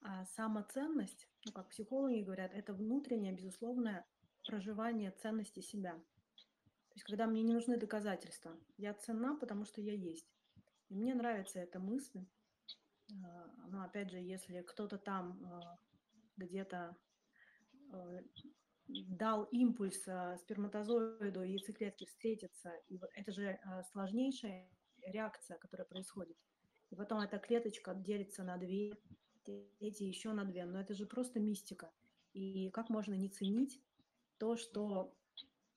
а 0.02 0.26
самоценность, 0.26 1.28
ну, 1.46 1.52
как 1.52 1.70
психологи 1.70 2.22
говорят, 2.22 2.54
это 2.54 2.74
внутреннее, 2.74 3.34
безусловное 3.34 4.06
проживание 4.46 5.12
ценности 5.12 5.60
себя. 5.60 5.94
То 5.94 6.94
есть, 6.94 7.04
когда 7.04 7.28
мне 7.28 7.44
не 7.44 7.54
нужны 7.54 7.78
доказательства, 7.78 8.58
я 8.78 8.94
ценна, 8.94 9.36
потому 9.36 9.66
что 9.66 9.82
я 9.82 9.94
есть. 9.94 10.28
И 10.90 10.96
мне 10.96 11.14
нравится 11.14 11.60
эта 11.60 11.80
мысль. 11.80 12.26
А, 13.24 13.68
но 13.68 13.84
опять 13.84 14.10
же, 14.12 14.20
если 14.20 14.62
кто-то 14.62 14.98
там 14.98 15.44
а, 15.46 15.78
где-то 16.38 16.96
а, 17.92 18.24
дал 18.88 19.44
импульс 19.46 20.08
э, 20.08 20.38
сперматозоиду 20.38 21.44
и 21.44 21.52
яйцеклетке 21.52 22.06
встретиться. 22.06 22.72
И 22.88 23.00
это 23.16 23.32
же 23.32 23.44
э, 23.44 23.84
сложнейшая 23.92 24.70
реакция, 25.06 25.58
которая 25.58 25.86
происходит. 25.86 26.38
И 26.90 26.96
потом 26.96 27.20
эта 27.20 27.38
клеточка 27.38 27.94
делится 27.94 28.44
на 28.44 28.58
две, 28.58 28.98
эти 29.80 30.04
еще 30.04 30.32
на 30.32 30.46
две. 30.46 30.66
Но 30.66 30.80
это 30.80 30.94
же 30.94 31.06
просто 31.06 31.40
мистика. 31.40 31.92
И 32.34 32.70
как 32.72 32.90
можно 32.90 33.14
не 33.14 33.30
ценить 33.30 33.82
то, 34.38 34.56
что 34.56 35.14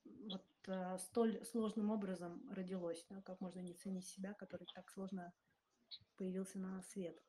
вот 0.04 0.44
э, 0.66 0.98
столь 0.98 1.44
сложным 1.44 1.90
образом 1.90 2.48
родилось, 2.52 3.04
да? 3.10 3.20
как 3.22 3.40
можно 3.40 3.60
не 3.60 3.74
ценить 3.74 4.06
себя, 4.06 4.34
который 4.34 4.66
так 4.74 4.88
сложно 4.90 5.32
появился 6.16 6.58
на 6.58 6.82
свет. 6.82 7.20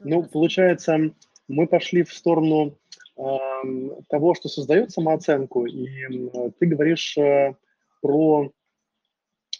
Ну, 0.00 0.24
получается, 0.24 1.12
мы 1.48 1.66
пошли 1.66 2.02
в 2.04 2.12
сторону 2.12 2.78
того, 4.08 4.34
что 4.34 4.48
создает 4.48 4.92
самооценку, 4.92 5.66
и 5.66 6.30
ты 6.58 6.66
говоришь 6.66 7.16
э, 7.18 7.54
про 8.00 8.52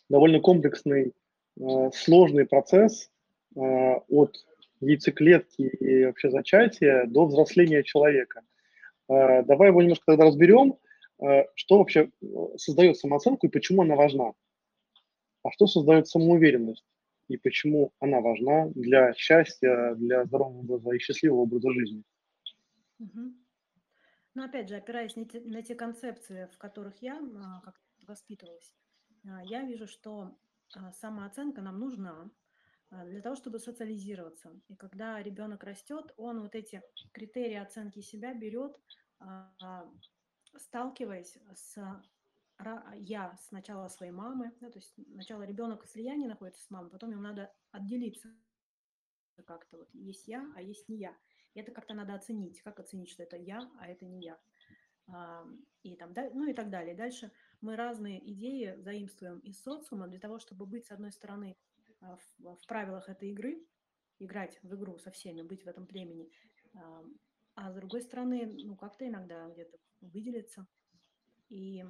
довольно 0.09 0.41
комплексный, 0.41 1.13
э, 1.61 1.91
сложный 1.93 2.47
процесс 2.47 3.11
э, 3.57 3.61
от 3.61 4.37
яйцеклетки 4.81 5.63
и 5.63 6.05
вообще 6.05 6.31
зачатия 6.31 7.07
до 7.07 7.27
взросления 7.27 7.83
человека. 7.83 8.43
Давай 9.09 9.69
его 9.69 9.81
немножко 9.81 10.05
тогда 10.07 10.27
разберем, 10.27 10.77
что 11.55 11.79
вообще 11.79 12.11
создает 12.57 12.97
самооценку 12.99 13.47
и 13.47 13.51
почему 13.51 13.83
она 13.83 13.97
важна. 13.97 14.35
А 15.43 15.51
что 15.51 15.67
создает 15.67 16.07
самоуверенность 16.07 16.85
и 17.29 17.37
почему 17.37 17.93
она 18.01 18.21
важна 18.21 18.69
для 18.75 19.13
счастья, 19.15 19.95
для 19.95 20.25
здорового 20.25 20.61
образа 20.61 20.91
и 20.91 20.99
счастливого 20.99 21.43
образа 21.43 21.73
жизни. 21.73 22.03
Угу. 22.99 23.35
Но 24.35 24.45
опять 24.45 24.69
же, 24.69 24.77
опираясь 24.77 25.17
на 25.17 25.25
те, 25.25 25.41
на 25.41 25.63
те 25.63 25.75
концепции, 25.75 26.49
в 26.53 26.59
которых 26.59 27.03
я 27.03 27.19
а, 27.19 27.61
как 27.61 27.81
воспитывалась, 28.07 28.75
а, 29.27 29.43
я 29.45 29.63
вижу, 29.63 29.87
что 29.87 30.39
а, 30.75 30.93
самооценка 30.93 31.61
нам 31.61 31.79
нужна 31.79 32.31
для 32.91 33.21
того, 33.21 33.37
чтобы 33.37 33.59
социализироваться. 33.59 34.59
И 34.69 34.75
когда 34.75 35.23
ребенок 35.23 35.63
растет, 35.63 36.15
он 36.17 36.41
вот 36.41 36.55
эти 36.55 36.83
критерии 37.13 37.57
оценки 37.57 38.01
себя 38.01 38.33
берет, 38.33 38.81
сталкиваясь 40.57 41.37
с 41.55 41.77
я 42.97 43.37
сначала 43.39 43.89
своей 43.89 44.13
мамы, 44.13 44.53
да, 44.61 44.71
то 44.71 44.79
есть 44.79 44.95
сначала 45.13 45.43
ребенок 45.43 45.85
в 45.85 45.89
слиянии 45.89 46.27
находится 46.27 46.63
с 46.63 46.71
мамой, 46.71 46.91
потом 46.91 47.11
ему 47.11 47.23
надо 47.23 47.53
отделиться 47.71 48.29
как-то 49.45 49.79
вот 49.79 49.89
есть 49.95 50.29
я, 50.29 50.51
а 50.57 50.63
есть 50.63 50.89
не 50.89 50.99
я. 50.99 51.17
И 51.55 51.61
это 51.61 51.73
как-то 51.73 51.95
надо 51.95 52.15
оценить. 52.15 52.61
Как 52.63 52.81
оценить, 52.81 53.09
что 53.09 53.23
это 53.23 53.37
я, 53.37 53.71
а 53.79 53.87
это 53.87 54.05
не 54.05 54.21
я? 54.21 54.39
А, 55.09 55.47
и 55.83 55.97
там, 55.97 56.13
да, 56.13 56.31
ну 56.35 56.49
и 56.49 56.55
так 56.55 56.71
далее. 56.71 56.95
Дальше 56.95 57.33
мы 57.61 57.77
разные 57.77 58.21
идеи 58.33 58.75
заимствуем 58.79 59.39
из 59.41 59.63
социума 59.63 60.09
для 60.09 60.19
того, 60.19 60.39
чтобы 60.39 60.67
быть, 60.67 60.87
с 60.87 60.93
одной 60.93 61.13
стороны, 61.13 61.57
а, 62.01 62.17
в, 62.17 62.57
в 62.57 62.67
правилах 62.67 63.09
этой 63.09 63.31
игры, 63.31 63.65
играть 64.19 64.59
в 64.63 64.75
игру 64.75 64.99
со 64.99 65.11
всеми, 65.11 65.43
быть 65.43 65.65
в 65.65 65.69
этом 65.69 65.87
племени, 65.87 66.31
а, 66.75 67.05
а 67.55 67.73
с 67.73 67.75
другой 67.75 68.03
стороны, 68.03 68.47
ну, 68.65 68.77
как-то 68.77 69.07
иногда 69.07 69.49
где-то 69.49 69.79
выделиться. 70.01 70.67
И 71.49 71.85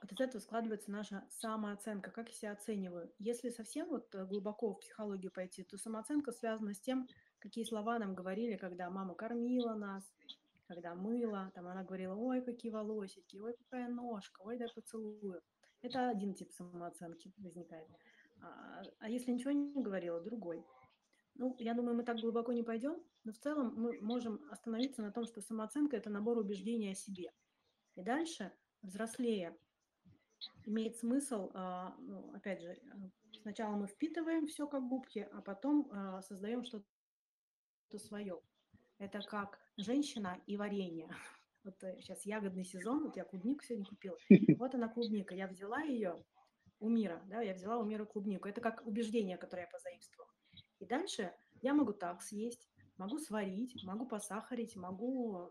вот 0.00 0.12
из 0.12 0.20
этого 0.20 0.40
складывается 0.40 0.90
наша 0.90 1.24
самооценка, 1.30 2.10
как 2.10 2.28
я 2.28 2.34
себя 2.34 2.52
оцениваю. 2.52 3.12
Если 3.18 3.50
совсем 3.50 3.88
вот 3.88 4.14
глубоко 4.14 4.72
в 4.72 4.80
психологию 4.80 5.32
пойти, 5.32 5.64
то 5.64 5.78
самооценка 5.78 6.32
связана 6.32 6.74
с 6.74 6.80
тем, 6.80 7.08
какие 7.38 7.64
слова 7.64 7.98
нам 7.98 8.14
говорили, 8.14 8.56
когда 8.56 8.90
мама 8.90 9.14
кормила 9.14 9.74
нас, 9.74 10.04
когда 10.66 10.94
мыла, 10.94 11.50
там 11.54 11.66
она 11.66 11.82
говорила, 11.82 12.14
ой, 12.14 12.42
какие 12.42 12.70
волосики, 12.70 13.38
ой, 13.38 13.54
какая 13.54 13.88
ножка, 13.88 14.42
ой, 14.42 14.58
дай 14.58 14.68
поцелую. 14.74 15.40
Это 15.80 16.10
один 16.10 16.34
тип 16.34 16.52
самооценки 16.52 17.32
возникает. 17.38 17.88
А, 18.40 18.82
а 18.98 19.08
если 19.08 19.32
ничего 19.32 19.52
не 19.52 19.82
говорила, 19.82 20.20
другой. 20.20 20.64
Ну, 21.34 21.54
я 21.58 21.74
думаю, 21.74 21.96
мы 21.96 22.04
так 22.04 22.18
глубоко 22.18 22.52
не 22.52 22.62
пойдем, 22.62 23.00
но 23.24 23.32
в 23.32 23.38
целом 23.38 23.74
мы 23.76 23.98
можем 24.00 24.40
остановиться 24.50 25.02
на 25.02 25.12
том, 25.12 25.24
что 25.24 25.40
самооценка– 25.40 25.96
это 25.98 26.10
набор 26.10 26.36
убеждений 26.36 26.90
о 26.90 26.94
себе. 26.94 27.32
И 27.94 28.02
дальше, 28.02 28.52
взрослея, 28.82 29.56
имеет 30.64 30.96
смысл, 30.96 31.50
а, 31.54 31.94
ну, 31.98 32.32
опять 32.34 32.62
же, 32.62 32.76
сначала 33.42 33.76
мы 33.76 33.86
впитываем 33.86 34.46
все 34.46 34.66
как 34.66 34.86
губки, 34.86 35.28
а 35.32 35.40
потом 35.40 35.88
а, 35.92 36.22
создаем 36.22 36.64
что-то 36.64 37.98
свое. 37.98 38.40
Это 38.98 39.20
как 39.20 39.58
женщина 39.76 40.40
и 40.46 40.56
варенье. 40.56 41.08
Вот 41.64 41.74
сейчас 41.98 42.24
э, 42.24 42.30
ягодный 42.30 42.64
сезон, 42.64 43.04
вот 43.04 43.16
я 43.16 43.24
клубнику 43.24 43.64
сегодня 43.64 43.84
купила. 43.84 44.16
Вот 44.58 44.74
она 44.74 44.88
клубника, 44.88 45.34
я 45.34 45.48
взяла 45.48 45.82
ее 45.82 46.24
у 46.78 46.88
мира, 46.88 47.20
да, 47.26 47.42
я 47.42 47.52
взяла 47.52 47.78
у 47.78 47.84
мира 47.84 48.04
клубнику. 48.04 48.48
Это 48.48 48.60
как 48.60 48.86
убеждение, 48.86 49.36
которое 49.36 49.62
я 49.62 49.68
позаимствовала. 49.68 50.32
И 50.78 50.86
дальше 50.86 51.34
я 51.60 51.74
могу 51.74 51.92
так 51.92 52.22
съесть, 52.22 52.68
могу 52.96 53.18
сварить, 53.18 53.82
могу 53.82 54.06
посахарить, 54.06 54.76
могу 54.76 55.50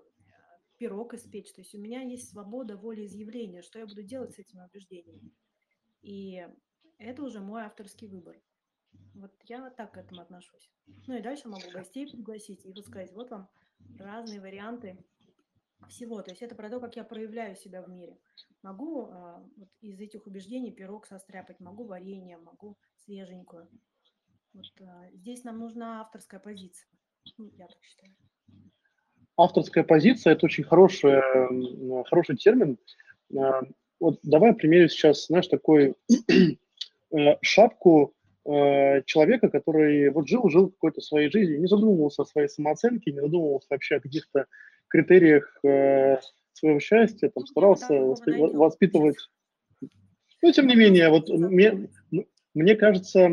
пирог 0.77 1.13
испечь. 1.13 1.51
То 1.53 1.61
есть 1.61 1.75
у 1.75 1.79
меня 1.79 2.01
есть 2.01 2.29
свобода 2.29 2.77
воли 2.77 3.05
изъявления, 3.05 3.61
что 3.61 3.79
я 3.79 3.85
буду 3.85 4.03
делать 4.03 4.33
с 4.33 4.39
этими 4.39 4.65
убеждениями. 4.65 5.33
И 6.01 6.47
это 6.97 7.23
уже 7.23 7.39
мой 7.39 7.63
авторский 7.63 8.07
выбор. 8.07 8.41
Вот 9.13 9.31
я 9.43 9.69
так 9.71 9.93
к 9.93 9.97
этому 9.97 10.21
отношусь. 10.21 10.71
Ну 11.07 11.17
и 11.17 11.21
дальше 11.21 11.47
могу 11.47 11.69
гостей 11.71 12.07
пригласить 12.07 12.65
и 12.65 12.71
вот 12.71 12.85
сказать, 12.85 13.11
вот 13.13 13.29
вам 13.29 13.49
разные 13.99 14.39
варианты 14.39 15.03
всего. 15.89 16.21
То 16.21 16.31
есть 16.31 16.41
это 16.41 16.55
про 16.55 16.69
то, 16.69 16.79
как 16.79 16.95
я 16.95 17.03
проявляю 17.03 17.55
себя 17.55 17.81
в 17.81 17.89
мире. 17.89 18.19
Могу 18.61 19.05
а, 19.05 19.39
вот 19.55 19.69
из 19.81 19.99
этих 19.99 20.25
убеждений 20.25 20.71
пирог 20.71 21.05
состряпать, 21.05 21.59
могу 21.59 21.85
варенье, 21.85 22.37
могу 22.37 22.77
свеженькую. 22.95 23.69
Вот, 24.53 24.65
а, 24.81 25.09
здесь 25.13 25.43
нам 25.43 25.59
нужна 25.59 26.01
авторская 26.01 26.39
позиция. 26.39 26.89
Ну, 27.37 27.49
я 27.53 27.67
так 27.67 27.83
считаю 27.83 28.15
авторская 29.37 29.83
позиция– 29.83 30.33
это 30.33 30.45
очень 30.45 30.63
хороший, 30.63 31.21
хороший 32.05 32.35
термин. 32.35 32.77
А, 33.37 33.61
вот 33.99 34.19
давай 34.23 34.53
примерю 34.53 34.89
сейчас, 34.89 35.27
знаешь, 35.27 35.47
такой 35.47 35.95
э, 37.11 37.17
шапку 37.41 38.13
э, 38.45 39.01
человека, 39.03 39.49
который 39.49 40.09
вот 40.09 40.27
жил, 40.27 40.49
жил 40.49 40.69
какой-то 40.69 41.01
своей 41.01 41.29
жизнью, 41.29 41.59
не 41.59 41.67
задумывался 41.67 42.23
о 42.23 42.25
своей 42.25 42.47
самооценке, 42.47 43.11
не 43.11 43.21
задумывался 43.21 43.67
вообще 43.69 43.95
о 43.95 44.01
каких-то 44.01 44.45
критериях 44.87 45.57
э, 45.63 46.17
своего 46.53 46.79
счастья, 46.79 47.29
там, 47.29 47.45
старался 47.45 47.93
воспитывать. 47.93 49.17
Но, 50.41 50.51
тем 50.51 50.67
не 50.67 50.75
менее, 50.75 51.09
вот 51.09 51.29
мне, 51.29 51.89
мне 52.53 52.75
кажется, 52.75 53.27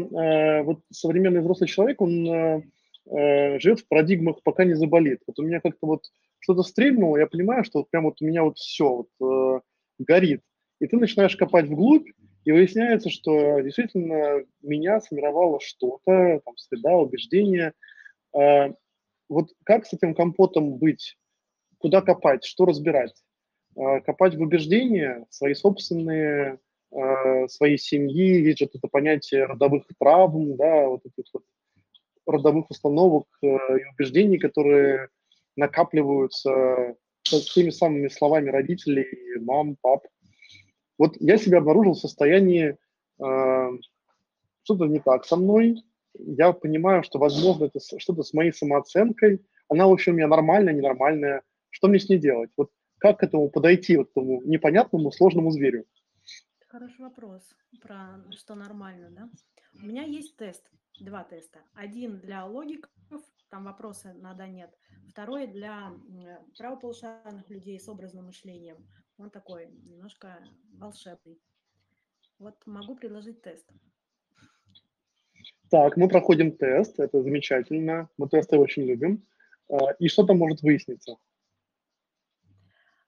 вот 0.65 0.81
современный 0.91 1.41
взрослый 1.41 1.69
человек, 1.69 2.01
он 2.01 2.65
э, 3.07 3.59
живет 3.59 3.81
в 3.81 3.89
парадигмах, 3.89 4.43
пока 4.43 4.65
не 4.65 4.75
заболит. 4.75 5.21
Вот 5.27 5.39
у 5.39 5.43
меня 5.43 5.61
как-то 5.61 5.87
вот 5.87 6.05
что-то 6.41 6.63
стрельнуло, 6.63 7.17
я 7.17 7.27
понимаю, 7.27 7.65
что 7.65 7.81
вот 7.81 7.91
прям 7.91 8.05
вот 8.05 8.21
у 8.21 8.25
меня 8.25 8.43
вот 8.43 8.59
все 8.59 9.07
вот, 9.19 9.59
э, 9.59 9.61
горит. 9.99 10.43
И 10.81 10.87
ты 10.87 10.97
начинаешь 10.97 11.37
копать 11.37 11.67
вглубь, 11.67 12.09
и 12.45 12.53
выясняется, 12.53 13.09
что 13.09 13.61
действительно 13.61 14.45
меня 14.63 15.01
сформировало 15.01 15.61
что-то, 15.61 16.41
там, 16.45 16.57
среда, 16.57 16.97
убеждения. 16.97 17.73
Э, 18.37 18.73
вот 19.29 19.51
как 19.65 19.87
с 19.87 19.95
этим 19.95 20.15
компотом 20.15 20.77
быть? 20.77 21.17
Куда 21.79 22.03
копать? 22.03 22.45
Что 22.45 22.67
разбирать? 22.67 23.15
Э, 23.77 24.01
копать 24.01 24.35
в 24.35 24.43
убеждения, 24.43 25.27
свои 25.31 25.55
собственные, 25.55 26.59
э, 26.93 27.49
своей 27.49 27.79
семьи, 27.79 28.43
есть 28.43 28.59
же 28.59 28.67
это 28.67 28.89
понятие 28.89 29.47
родовых 29.47 29.85
травм, 29.99 30.57
да, 30.57 30.87
вот 30.89 31.01
этих 31.07 31.25
вот 31.33 31.43
родовых 32.27 32.71
установок 32.71 33.27
э, 33.43 33.47
и 33.47 33.85
убеждений, 33.95 34.39
которые 34.39 35.09
накапливаются 35.57 36.97
с 37.23 37.55
теми 37.55 37.71
самыми 37.71 38.09
словами 38.09 38.51
родителей, 38.51 39.07
мам, 39.41 39.77
пап. 39.81 40.07
Вот 40.99 41.17
я 41.21 41.39
себя 41.39 41.59
обнаружил 41.59 41.95
в 41.95 41.99
состоянии 41.99 42.77
э, 43.21 43.71
что-то 44.63 44.87
не 44.87 45.01
так 45.01 45.25
со 45.25 45.37
мной. 45.37 45.83
Я 46.15 46.53
понимаю, 46.53 47.03
что, 47.03 47.19
возможно, 47.19 47.65
это 47.65 47.81
что-то 47.99 48.23
с 48.23 48.33
моей 48.33 48.53
самооценкой. 48.53 49.45
Она, 49.69 49.87
в 49.87 49.93
общем, 49.93 50.13
у 50.13 50.17
меня 50.17 50.29
нормальная, 50.29 50.75
ненормальная. 50.75 51.43
Что 51.71 51.89
мне 51.89 51.99
с 51.99 52.09
ней 52.09 52.19
делать? 52.19 52.51
Вот 52.57 52.71
как 52.99 53.19
к 53.19 53.23
этому 53.25 53.51
подойти, 53.51 53.97
вот 53.97 54.11
этому 54.11 54.43
непонятному, 54.43 55.11
сложному 55.11 55.51
зверю? 55.51 55.85
Хороший 56.69 57.01
вопрос 57.01 57.43
про 57.81 58.25
что 58.31 58.55
нормально, 58.55 59.11
да? 59.11 59.29
У 59.83 59.87
меня 59.87 60.03
есть 60.03 60.37
тест 60.37 60.71
два 61.01 61.25
теста. 61.25 61.61
Один 61.75 62.21
для 62.21 62.45
логиков, 62.45 62.91
там 63.51 63.65
вопросы 63.65 64.13
на 64.15 64.35
да-нет. 64.35 64.71
Второй 65.09 65.47
для 65.47 65.93
правополушарных 66.59 67.49
людей 67.51 67.79
с 67.79 67.89
образным 67.89 68.27
мышлением. 68.27 68.87
Он 69.19 69.31
такой 69.31 69.67
немножко 69.67 70.39
волшебный. 70.73 71.41
Вот 72.39 72.55
могу 72.67 72.97
предложить 72.97 73.43
тест. 73.43 73.71
Так, 75.71 75.97
мы 75.97 76.09
проходим 76.09 76.57
тест, 76.57 76.99
это 76.99 77.23
замечательно. 77.23 78.09
Мы 78.17 78.29
тесты 78.29 78.59
очень 78.59 78.85
любим. 78.85 79.25
А, 79.69 79.93
и 79.99 80.09
что 80.09 80.25
там 80.25 80.39
может 80.39 80.63
выясниться? 80.63 81.17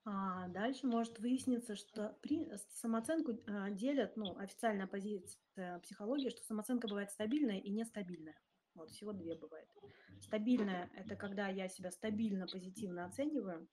А 0.09 0.47
дальше 0.49 0.87
может 0.87 1.19
выясниться, 1.19 1.75
что 1.75 2.17
при, 2.23 2.49
самооценку 2.75 3.41
а, 3.49 3.71
делят, 3.71 4.17
ну, 4.17 4.39
официальная 4.39 4.87
позиция 4.87 5.81
психологии, 5.81 6.31
что 6.31 6.45
самооценка 6.45 6.87
бывает 6.87 7.11
стабильная 7.11 7.59
и 7.59 7.71
нестабильная. 7.71 8.41
Вот, 8.75 8.91
всего 8.93 9.13
две 9.13 9.35
бывает. 9.35 9.69
Стабильная– 10.21 10.89
это 10.95 11.17
когда 11.17 11.49
я 11.49 11.69
себя 11.69 11.91
стабильно, 11.91 12.47
позитивно 12.47 13.05
оцениваю. 13.05 13.69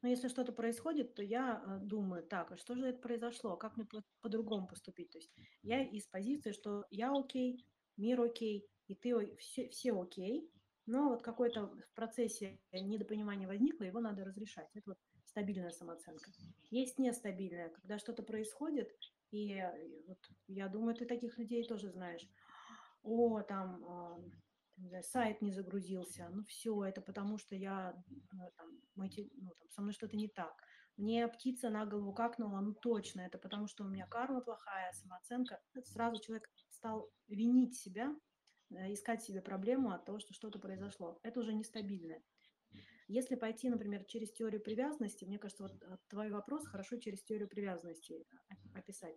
Но 0.00 0.08
если 0.08 0.28
что-то 0.28 0.52
происходит, 0.52 1.14
то 1.14 1.22
я 1.22 1.56
а, 1.56 1.78
думаю, 1.80 2.22
так, 2.22 2.52
а 2.52 2.56
что 2.56 2.76
же 2.76 2.86
это 2.86 3.00
произошло? 3.00 3.58
Как 3.58 3.76
мне 3.76 3.86
по-другому 4.22 4.66
поступить? 4.66 5.10
То 5.10 5.18
есть 5.18 5.34
я 5.62 5.82
из 5.82 6.06
позиции, 6.06 6.52
что 6.52 6.86
я 6.90 7.12
окей, 7.12 7.66
мир 7.98 8.22
окей, 8.22 8.66
и 8.86 8.94
ты 8.94 9.36
все, 9.36 9.68
все 9.68 9.92
окей, 10.00 10.50
но 10.86 11.10
вот 11.10 11.22
какой-то 11.22 11.66
в 11.66 11.94
процессе 11.94 12.58
недопонимания 12.72 13.46
возникло, 13.46 13.84
его 13.84 14.00
надо 14.00 14.24
разрешать. 14.24 14.68
Это 14.74 14.90
вот 14.90 14.98
стабильная 15.34 15.70
самооценка. 15.70 16.30
Есть 16.70 16.98
нестабильная, 16.98 17.70
когда 17.70 17.98
что-то 17.98 18.22
происходит, 18.22 18.88
и 19.32 19.60
вот 20.06 20.18
я 20.46 20.68
думаю, 20.68 20.94
ты 20.94 21.06
таких 21.06 21.38
людей 21.38 21.64
тоже 21.66 21.90
знаешь. 21.90 22.24
О, 23.02 23.42
там, 23.42 23.84
э, 24.92 25.02
сайт 25.02 25.42
не 25.42 25.50
загрузился, 25.50 26.28
ну 26.30 26.44
все, 26.44 26.84
это 26.84 27.00
потому 27.00 27.38
что 27.38 27.56
я, 27.56 27.94
э, 28.08 28.50
там, 28.56 28.68
мой, 28.94 29.10
ну, 29.34 29.50
там, 29.58 29.70
со 29.70 29.82
мной 29.82 29.92
что-то 29.92 30.16
не 30.16 30.28
так. 30.28 30.54
Мне 30.96 31.26
птица 31.26 31.68
на 31.68 31.84
голову 31.84 32.12
какнула, 32.12 32.60
ну 32.60 32.72
точно, 32.72 33.22
это 33.22 33.38
потому 33.38 33.66
что 33.66 33.82
у 33.82 33.88
меня 33.88 34.06
карма 34.06 34.40
плохая, 34.40 34.92
самооценка. 34.92 35.60
Сразу 35.82 36.22
человек 36.22 36.48
стал 36.70 37.10
винить 37.26 37.76
себя, 37.76 38.14
э, 38.70 38.92
искать 38.92 39.24
себе 39.24 39.42
проблему 39.42 39.90
от 39.90 40.04
того, 40.04 40.20
что 40.20 40.32
что-то 40.32 40.60
произошло. 40.60 41.18
Это 41.24 41.40
уже 41.40 41.52
нестабильное. 41.54 42.22
Если 43.06 43.34
пойти, 43.34 43.68
например, 43.68 44.04
через 44.04 44.32
теорию 44.32 44.62
привязанности, 44.62 45.24
мне 45.24 45.38
кажется, 45.38 45.64
вот 45.64 45.82
э, 45.82 45.98
твой 46.08 46.30
вопрос 46.30 46.66
хорошо 46.66 46.96
через 46.96 47.22
теорию 47.22 47.48
привязанности 47.48 48.24
описать. 48.74 49.16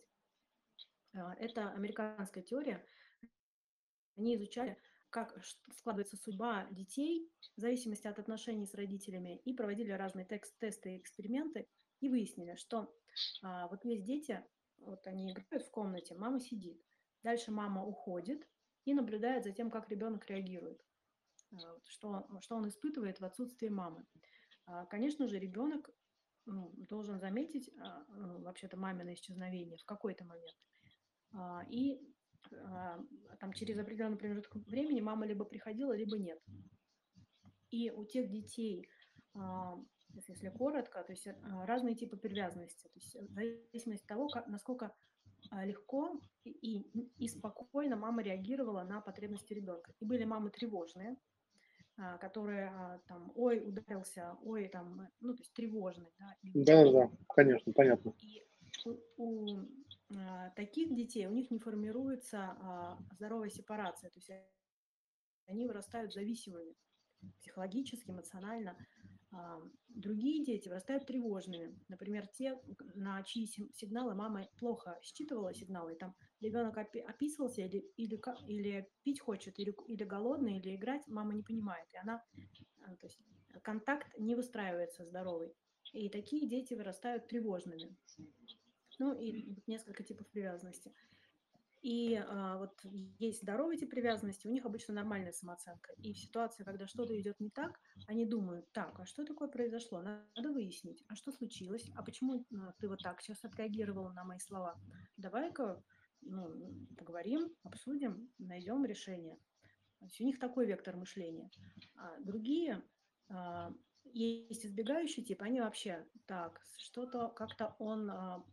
А, 1.14 1.34
это 1.36 1.72
американская 1.72 2.44
теория. 2.44 2.86
Они 4.18 4.36
изучали, 4.36 4.78
как 5.10 5.34
складывается 5.74 6.18
судьба 6.18 6.68
детей 6.72 7.32
в 7.56 7.62
зависимости 7.62 8.08
от 8.08 8.20
отношений 8.20 8.66
с 8.66 8.74
родителями 8.74 9.38
и 9.46 9.54
проводили 9.54 9.92
разные 9.92 10.26
текст, 10.26 10.58
тесты 10.60 10.96
и 10.96 11.00
эксперименты 11.00 11.68
и 12.02 12.10
выяснили, 12.10 12.56
что 12.56 12.94
а, 13.42 13.68
вот 13.68 13.86
есть 13.86 14.04
дети, 14.04 14.44
вот 14.80 15.06
они 15.08 15.32
играют 15.32 15.66
в 15.66 15.72
комнате, 15.72 16.16
мама 16.16 16.40
сидит, 16.40 16.82
дальше 17.24 17.52
мама 17.52 17.86
уходит 17.86 18.48
и 18.86 18.94
наблюдает 18.94 19.44
за 19.44 19.52
тем, 19.52 19.72
как 19.72 19.90
ребенок 19.90 20.28
реагирует. 20.28 20.82
Э, 21.52 21.56
что, 21.86 22.28
что 22.42 22.56
он 22.56 22.68
испытывает 22.68 23.20
в 23.20 23.26
отсутствии 23.26 23.70
мамы. 23.70 24.06
А, 24.66 24.86
конечно 24.86 25.28
же, 25.28 25.40
ребенок 25.40 25.90
ну, 26.46 26.72
должен 26.76 27.20
заметить 27.20 27.70
а, 27.80 28.04
ну, 28.10 28.42
вообще-то 28.42 28.78
мамино 28.78 29.14
исчезновение 29.14 29.78
в 29.78 29.86
какой-то 29.86 30.26
момент. 30.26 30.58
А, 31.34 31.64
и 31.70 32.00
там 33.42 33.52
через 33.54 33.78
определенный 33.78 34.18
промежуток 34.18 34.56
времени 34.68 35.02
мама 35.02 35.26
либо 35.26 35.44
приходила, 35.44 35.94
либо 35.94 36.18
нет. 36.18 36.40
И 37.72 37.92
у 37.92 38.06
тех 38.06 38.30
детей, 38.30 38.88
если 40.14 40.50
коротко, 40.50 41.04
то 41.04 41.12
есть 41.12 41.28
разные 41.66 41.96
типы 41.96 42.16
привязанности. 42.16 42.88
То 42.88 43.00
есть 43.00 43.16
в 43.16 43.34
зависимости 43.34 44.04
от 44.04 44.08
того, 44.08 44.30
как, 44.30 44.48
насколько 44.48 44.96
легко 45.52 46.18
и, 46.46 46.84
и 47.18 47.28
спокойно 47.28 47.98
мама 47.98 48.22
реагировала 48.22 48.84
на 48.84 49.02
потребности 49.02 49.52
ребенка. 49.52 49.94
И 50.00 50.06
были 50.06 50.24
мамы 50.24 50.52
тревожные, 50.52 51.18
которые 52.20 52.68
а, 52.68 53.00
там, 53.08 53.32
ой, 53.36 53.60
ударился, 53.60 54.38
ой, 54.44 54.68
там, 54.68 55.08
ну, 55.20 55.34
то 55.34 55.42
есть 55.42 55.54
тревожный, 55.54 56.12
да. 56.20 56.36
Да, 56.54 56.92
да, 56.92 57.12
конечно, 57.30 57.74
понятно. 57.74 58.14
И 58.20 58.44
у, 58.86 58.98
у 59.18 59.68
а, 60.16 60.52
таких 60.52 60.94
детей 60.96 61.26
у 61.28 61.32
них 61.32 61.50
не 61.52 61.60
формируется 61.60 62.58
а, 62.62 63.00
здоровая 63.12 63.50
сепарация, 63.50 64.10
то 64.10 64.20
есть 64.20 64.30
они 65.48 65.66
вырастают 65.66 66.14
зависимыми 66.14 66.76
психологически, 67.40 68.12
эмоционально. 68.12 68.78
А, 69.32 69.60
другие 69.90 70.46
дети 70.46 70.70
вырастают 70.70 71.06
тревожными. 71.06 71.78
Например, 71.88 72.28
те, 72.28 72.60
на 72.96 73.24
чьи 73.24 73.46
сигналы 73.74 74.16
мама 74.16 74.48
плохо 74.58 74.98
считывала 75.02 75.54
сигналы, 75.54 75.94
и 75.94 75.98
там 75.98 76.16
ребенок 76.42 76.78
описывался 76.78 77.62
или, 77.62 77.80
или, 77.98 78.20
или 78.48 78.90
пить 79.04 79.20
хочет, 79.20 79.58
или, 79.60 79.76
или 79.88 80.04
голодный, 80.04 80.60
или 80.60 80.76
играть, 80.76 81.08
мама 81.08 81.34
не 81.34 81.44
понимает. 81.44 81.88
И 81.94 81.98
она, 81.98 82.24
а, 82.82 82.96
то 82.96 83.08
есть 83.08 83.20
контакт 83.64 84.08
не 84.18 84.36
выстраивается 84.36 85.06
здоровый. 85.06 85.54
И 85.94 86.10
такие 86.10 86.48
дети 86.48 86.74
вырастают 86.74 87.28
тревожными. 87.28 87.96
Ну 89.00 89.14
и 89.14 89.56
несколько 89.68 90.04
типов 90.04 90.28
привязанности. 90.28 90.94
И 91.84 92.16
а, 92.16 92.58
вот 92.58 92.74
есть 92.84 93.44
здоровые 93.44 93.78
тип 93.78 93.92
привязанности, 93.92 94.48
у 94.48 94.52
них 94.52 94.66
обычно 94.66 94.96
нормальная 94.96 95.32
самооценка. 95.32 95.94
И 95.98 96.14
в 96.14 96.18
ситуации, 96.18 96.64
когда 96.64 96.88
что-то 96.88 97.20
идет 97.20 97.40
не 97.40 97.50
так, 97.50 97.80
они 98.08 98.26
думают, 98.26 98.72
так, 98.74 99.00
а 99.00 99.06
что 99.06 99.24
такое 99.24 99.48
произошло? 99.48 100.02
Надо 100.02 100.52
выяснить, 100.52 101.04
а 101.08 101.16
что 101.16 101.32
случилось? 101.32 101.90
А 101.96 102.04
почему 102.04 102.44
ты 102.80 102.90
вот 102.90 103.04
так 103.04 103.22
сейчас 103.22 103.44
отреагировала 103.44 104.12
на 104.12 104.24
мои 104.24 104.40
слова? 104.40 104.76
Давай-ка 105.18 105.84
ну, 106.22 106.88
поговорим, 106.98 107.54
обсудим, 107.64 108.32
найдем 108.38 108.86
решение. 108.86 109.40
У 110.00 110.24
них 110.24 110.40
такой 110.40 110.66
вектор 110.66 110.96
мышления. 110.96 111.50
А 111.96 112.20
другие 112.20 112.84
а, 113.30 113.74
есть 114.04 114.66
избегающий 114.66 115.24
тип, 115.24 115.42
они 115.42 115.60
вообще 115.60 116.08
так, 116.26 116.62
что-то 116.78 117.30
как-то 117.30 117.76
он 117.80 118.10
а, 118.10 118.46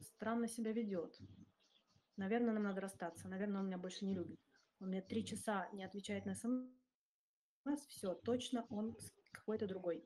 странно 0.00 0.48
себя 0.48 0.72
ведет. 0.72 1.18
Наверное, 2.16 2.52
нам 2.52 2.64
надо 2.64 2.80
расстаться. 2.80 3.28
Наверное, 3.28 3.60
он 3.60 3.66
меня 3.66 3.78
больше 3.78 4.04
не 4.04 4.14
любит. 4.14 4.40
Он 4.80 4.88
мне 4.88 5.00
три 5.00 5.24
часа 5.24 5.68
не 5.72 5.84
отвечает 5.84 6.26
на 6.26 6.34
смс. 6.34 7.86
Все, 7.88 8.14
точно 8.14 8.66
он 8.70 8.96
какой-то 9.30 9.66
другой. 9.66 10.04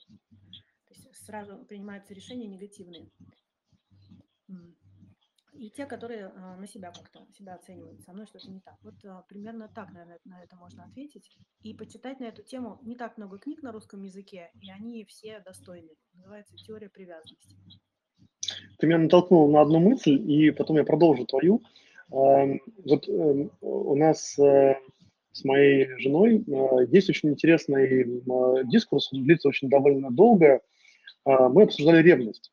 То 0.86 0.94
есть 0.94 1.24
сразу 1.24 1.64
принимаются 1.64 2.14
решения 2.14 2.46
негативные 2.46 3.10
и 5.58 5.70
те, 5.70 5.86
которые 5.86 6.26
а, 6.26 6.56
на 6.56 6.66
себя 6.66 6.92
как-то 6.92 7.26
себя 7.32 7.54
оценивают, 7.54 8.02
со 8.02 8.12
мной 8.12 8.26
что-то 8.26 8.50
не 8.50 8.60
так. 8.60 8.76
Вот 8.82 8.94
а, 9.04 9.22
примерно 9.28 9.68
так, 9.68 9.92
наверное, 9.92 10.18
на 10.24 10.42
это 10.42 10.56
можно 10.56 10.84
ответить. 10.84 11.30
И 11.62 11.74
почитать 11.74 12.20
на 12.20 12.24
эту 12.24 12.42
тему 12.42 12.78
не 12.82 12.96
так 12.96 13.16
много 13.16 13.38
книг 13.38 13.62
на 13.62 13.72
русском 13.72 14.02
языке, 14.02 14.50
и 14.60 14.70
они 14.70 15.04
все 15.04 15.40
достойны. 15.40 15.90
Называется 16.14 16.56
«Теория 16.56 16.88
привязанности». 16.88 17.56
Ты 18.78 18.86
меня 18.86 18.98
натолкнул 18.98 19.50
на 19.50 19.62
одну 19.62 19.80
мысль, 19.80 20.14
и 20.30 20.50
потом 20.50 20.76
я 20.76 20.84
продолжу 20.84 21.26
твою. 21.26 21.62
Вот 22.08 23.08
эм, 23.08 23.50
у 23.60 23.96
нас 23.96 24.38
э, 24.38 24.76
с 25.32 25.44
моей 25.44 25.88
женой 25.98 26.44
э, 26.46 26.86
есть 26.88 27.10
очень 27.10 27.30
интересный 27.30 28.04
дискурс, 28.70 29.12
он 29.12 29.24
длится 29.24 29.48
очень 29.48 29.68
довольно 29.68 30.12
долго. 30.12 30.60
Мы 31.24 31.62
обсуждали 31.64 32.02
ревность. 32.02 32.52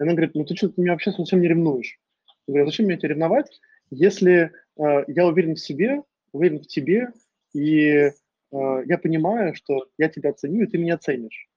И 0.00 0.02
она 0.02 0.12
говорит, 0.12 0.34
ну 0.34 0.44
ты 0.44 0.56
что, 0.56 0.70
ты 0.70 0.80
меня 0.80 0.92
вообще 0.92 1.12
совсем 1.12 1.42
не 1.42 1.48
ревнуешь. 1.48 1.98
Я 2.46 2.52
говорю, 2.52 2.64
«А 2.64 2.70
зачем 2.70 2.86
мне 2.86 2.96
тебя 2.96 3.10
ревновать, 3.10 3.60
если 3.90 4.50
э, 4.78 5.04
я 5.08 5.26
уверен 5.26 5.56
в 5.56 5.60
себе, 5.60 6.02
уверен 6.32 6.60
в 6.60 6.66
тебе, 6.66 7.08
и 7.52 7.84
э, 7.86 8.12
я 8.50 8.98
понимаю, 8.98 9.54
что 9.54 9.88
я 9.98 10.08
тебя 10.08 10.32
ценю, 10.32 10.64
и 10.64 10.66
ты 10.66 10.78
меня 10.78 10.96
ценишь. 10.96 11.48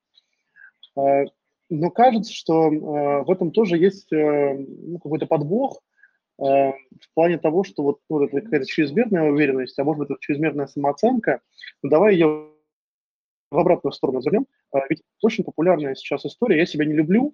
Э, 0.97 1.25
но 1.69 1.89
кажется, 1.89 2.33
что 2.33 2.67
э, 2.67 3.23
в 3.23 3.31
этом 3.31 3.51
тоже 3.51 3.77
есть 3.77 4.11
э, 4.11 4.53
ну, 4.57 4.99
какой-то 4.99 5.25
подвох 5.25 5.81
э, 6.37 6.43
в 6.43 7.13
плане 7.13 7.37
того, 7.37 7.63
что 7.63 7.83
вот 7.83 7.99
ну, 8.09 8.23
это 8.23 8.41
какая-то 8.41 8.65
чрезмерная 8.65 9.31
уверенность, 9.31 9.79
а 9.79 9.85
может 9.85 9.99
быть, 9.99 10.09
это 10.09 10.19
чрезмерная 10.19 10.67
самооценка. 10.67 11.39
Ну, 11.81 11.89
давай 11.89 12.15
ее 12.15 12.49
в 13.51 13.57
обратную 13.57 13.93
сторону 13.93 14.19
вернем. 14.19 14.47
Э, 14.75 14.79
ведь 14.89 15.01
очень 15.21 15.45
популярная 15.45 15.95
сейчас 15.95 16.25
история 16.25 16.57
«я 16.57 16.65
себя 16.65 16.83
не 16.83 16.93
люблю», 16.93 17.33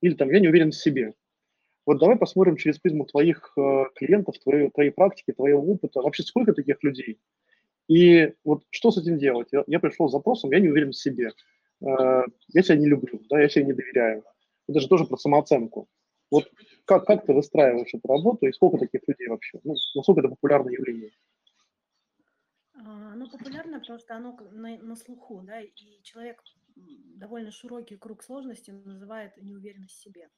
или 0.00 0.14
там 0.14 0.30
я 0.30 0.40
не 0.40 0.48
уверен 0.48 0.70
в 0.70 0.76
себе. 0.76 1.14
Вот 1.86 1.98
давай 1.98 2.16
посмотрим 2.16 2.56
через 2.56 2.78
призму 2.78 3.06
твоих 3.06 3.52
э, 3.56 3.84
клиентов, 3.94 4.38
твоей, 4.40 4.70
твоей 4.70 4.90
практики, 4.90 5.32
твоего 5.32 5.62
опыта. 5.62 6.00
Вообще 6.00 6.24
сколько 6.24 6.52
таких 6.52 6.82
людей? 6.82 7.20
И 7.88 8.34
вот 8.44 8.64
что 8.70 8.90
с 8.90 8.98
этим 8.98 9.18
делать? 9.18 9.48
Я, 9.52 9.62
я 9.68 9.78
пришел 9.78 10.08
с 10.08 10.12
запросом, 10.12 10.50
я 10.50 10.58
не 10.58 10.68
уверен 10.68 10.90
в 10.90 10.96
себе. 10.96 11.30
Э, 11.80 12.22
я 12.48 12.62
себя 12.62 12.76
не 12.76 12.86
люблю, 12.86 13.22
да, 13.30 13.40
я 13.40 13.48
себя 13.48 13.66
не 13.66 13.72
доверяю. 13.72 14.24
Это 14.68 14.80
же 14.80 14.88
тоже 14.88 15.04
про 15.04 15.16
самооценку. 15.16 15.88
Вот 16.30 16.50
как, 16.84 17.04
как 17.06 17.24
ты 17.24 17.32
выстраиваешь 17.32 17.94
эту 17.94 18.08
работу 18.08 18.46
и 18.46 18.52
сколько 18.52 18.78
таких 18.78 19.02
людей 19.06 19.28
вообще? 19.28 19.60
Ну, 19.62 19.76
насколько 19.94 20.20
это 20.20 20.30
популярное 20.30 20.72
явление? 20.72 21.12
А, 22.74 23.12
оно 23.12 23.28
популярно, 23.30 23.78
потому 23.78 23.98
что 23.98 24.16
оно 24.16 24.36
на, 24.50 24.76
на 24.78 24.96
слуху, 24.96 25.42
да, 25.46 25.60
и 25.60 25.72
человек 26.02 26.42
довольно 26.76 27.50
широкий 27.50 27.96
круг 27.96 28.22
сложностей 28.22 28.72
называет 28.72 29.36
неуверенность 29.36 29.94
в 29.94 30.02
себе. 30.02 30.30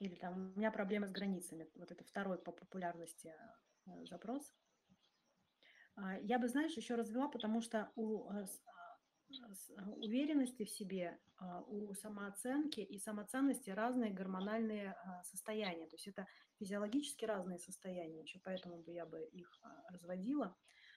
Или 0.00 0.16
там 0.16 0.52
у 0.54 0.58
меня 0.58 0.70
проблемы 0.70 1.06
с 1.06 1.12
границами. 1.12 1.68
Вот 1.74 1.92
это 1.92 2.02
второй 2.04 2.38
по 2.38 2.52
популярности 2.52 3.32
э, 3.86 4.06
запрос. 4.06 4.52
А, 5.96 6.18
я 6.18 6.38
бы, 6.38 6.48
знаешь, 6.48 6.76
еще 6.76 6.96
развела, 6.96 7.28
потому 7.28 7.60
что 7.60 7.92
у 7.94 8.28
э, 8.30 8.44
а, 9.76 9.90
уверенности 9.90 10.64
в 10.64 10.70
себе, 10.70 11.20
а, 11.36 11.60
у 11.62 11.94
самооценки 11.94 12.80
и 12.80 12.98
самоценности 12.98 13.70
разные 13.70 14.12
гормональные 14.12 14.96
состояния. 15.22 15.86
То 15.86 15.94
есть 15.94 16.08
это 16.08 16.26
физиологически 16.58 17.24
разные 17.24 17.58
состояния, 17.58 18.22
еще 18.22 18.40
поэтому 18.42 18.82
бы 18.82 18.92
я 18.92 19.06
бы 19.06 19.24
их 19.32 19.60
разводила. 19.90 20.56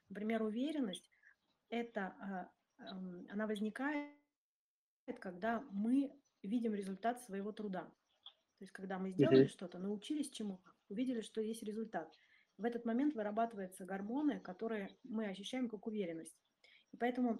Например, 0.10 0.42
уверенность– 0.42 1.10
это 1.70 2.50
эм, 2.80 3.28
она 3.30 3.46
возникает 3.46 4.16
когда 5.14 5.64
мы 5.72 6.12
видим 6.44 6.74
результат 6.74 7.22
своего 7.22 7.52
труда. 7.52 7.84
То 8.58 8.64
есть, 8.64 8.72
когда 8.72 8.98
мы 8.98 9.12
сделали 9.12 9.46
uh-huh. 9.46 9.50
что-то, 9.50 9.78
научились 9.80 10.32
чему-то, 10.32 10.72
увидели, 10.90 11.22
что 11.22 11.42
есть 11.42 11.64
результат. 11.64 12.12
В 12.58 12.66
этот 12.66 12.86
момент 12.86 13.14
вырабатываются 13.14 13.86
гормоны, 13.86 14.40
которые 14.40 14.98
мы 15.04 15.28
ощущаем 15.28 15.70
как 15.70 15.86
уверенность. 15.86 16.36
И 16.92 16.98
поэтому 16.98 17.38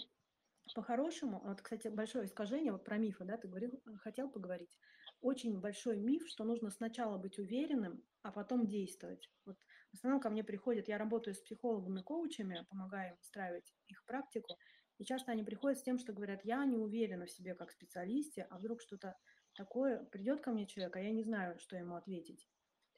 по-хорошему, 0.76 1.42
вот, 1.44 1.62
кстати, 1.62 1.88
большое 1.88 2.26
искажение 2.26 2.72
вот 2.72 2.84
про 2.84 2.98
мифы, 2.98 3.24
да, 3.24 3.38
ты 3.38 3.48
говорил, 3.48 3.82
хотел 4.02 4.30
поговорить. 4.30 4.78
Очень 5.22 5.60
большой 5.60 5.98
миф, 5.98 6.28
что 6.28 6.44
нужно 6.44 6.70
сначала 6.70 7.18
быть 7.18 7.40
уверенным, 7.40 8.04
а 8.22 8.32
потом 8.32 8.68
действовать. 8.68 9.30
Вот 9.46 9.58
в 9.92 9.96
основном 9.96 10.22
ко 10.22 10.30
мне 10.30 10.44
приходят, 10.44 10.88
я 10.88 10.98
работаю 10.98 11.34
с 11.34 11.40
психологами, 11.40 12.02
коучами, 12.02 12.66
помогаю 12.70 13.14
им 13.14 13.20
устраивать 13.20 13.74
их 13.88 14.04
практику, 14.06 14.56
и 14.98 15.06
часто 15.06 15.32
они 15.32 15.44
приходят 15.44 15.78
с 15.78 15.84
тем, 15.84 16.00
что 16.00 16.14
говорят, 16.14 16.44
я 16.44 16.66
не 16.66 16.78
уверена 16.78 17.26
в 17.26 17.32
себе 17.32 17.54
как 17.54 17.72
специалисте, 17.72 18.48
а 18.50 18.58
вдруг 18.58 18.82
что-то 18.82 19.16
такое, 19.54 20.04
придет 20.06 20.42
ко 20.42 20.52
мне 20.52 20.66
человек, 20.66 20.96
а 20.96 21.02
я 21.02 21.12
не 21.12 21.24
знаю, 21.24 21.60
что 21.60 21.76
ему 21.76 21.96
ответить. 21.96 22.48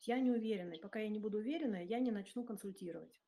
Я 0.01 0.19
не 0.19 0.31
уверена, 0.31 0.73
и 0.73 0.79
пока 0.79 0.99
я 0.99 1.09
не 1.09 1.19
буду 1.19 1.39
уверена, 1.39 1.83
я 1.83 1.99
не 1.99 2.11
начну 2.11 2.45
консультировать. 2.45 3.19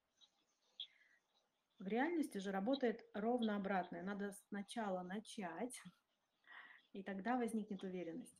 В 1.79 1.87
реальности 1.87 2.37
же 2.37 2.51
работает 2.51 3.03
ровно 3.13 3.55
обратное. 3.55 4.03
Надо 4.03 4.31
сначала 4.47 5.01
начать, 5.01 5.81
и 6.93 7.03
тогда 7.03 7.37
возникнет 7.37 7.83
уверенность. 7.83 8.37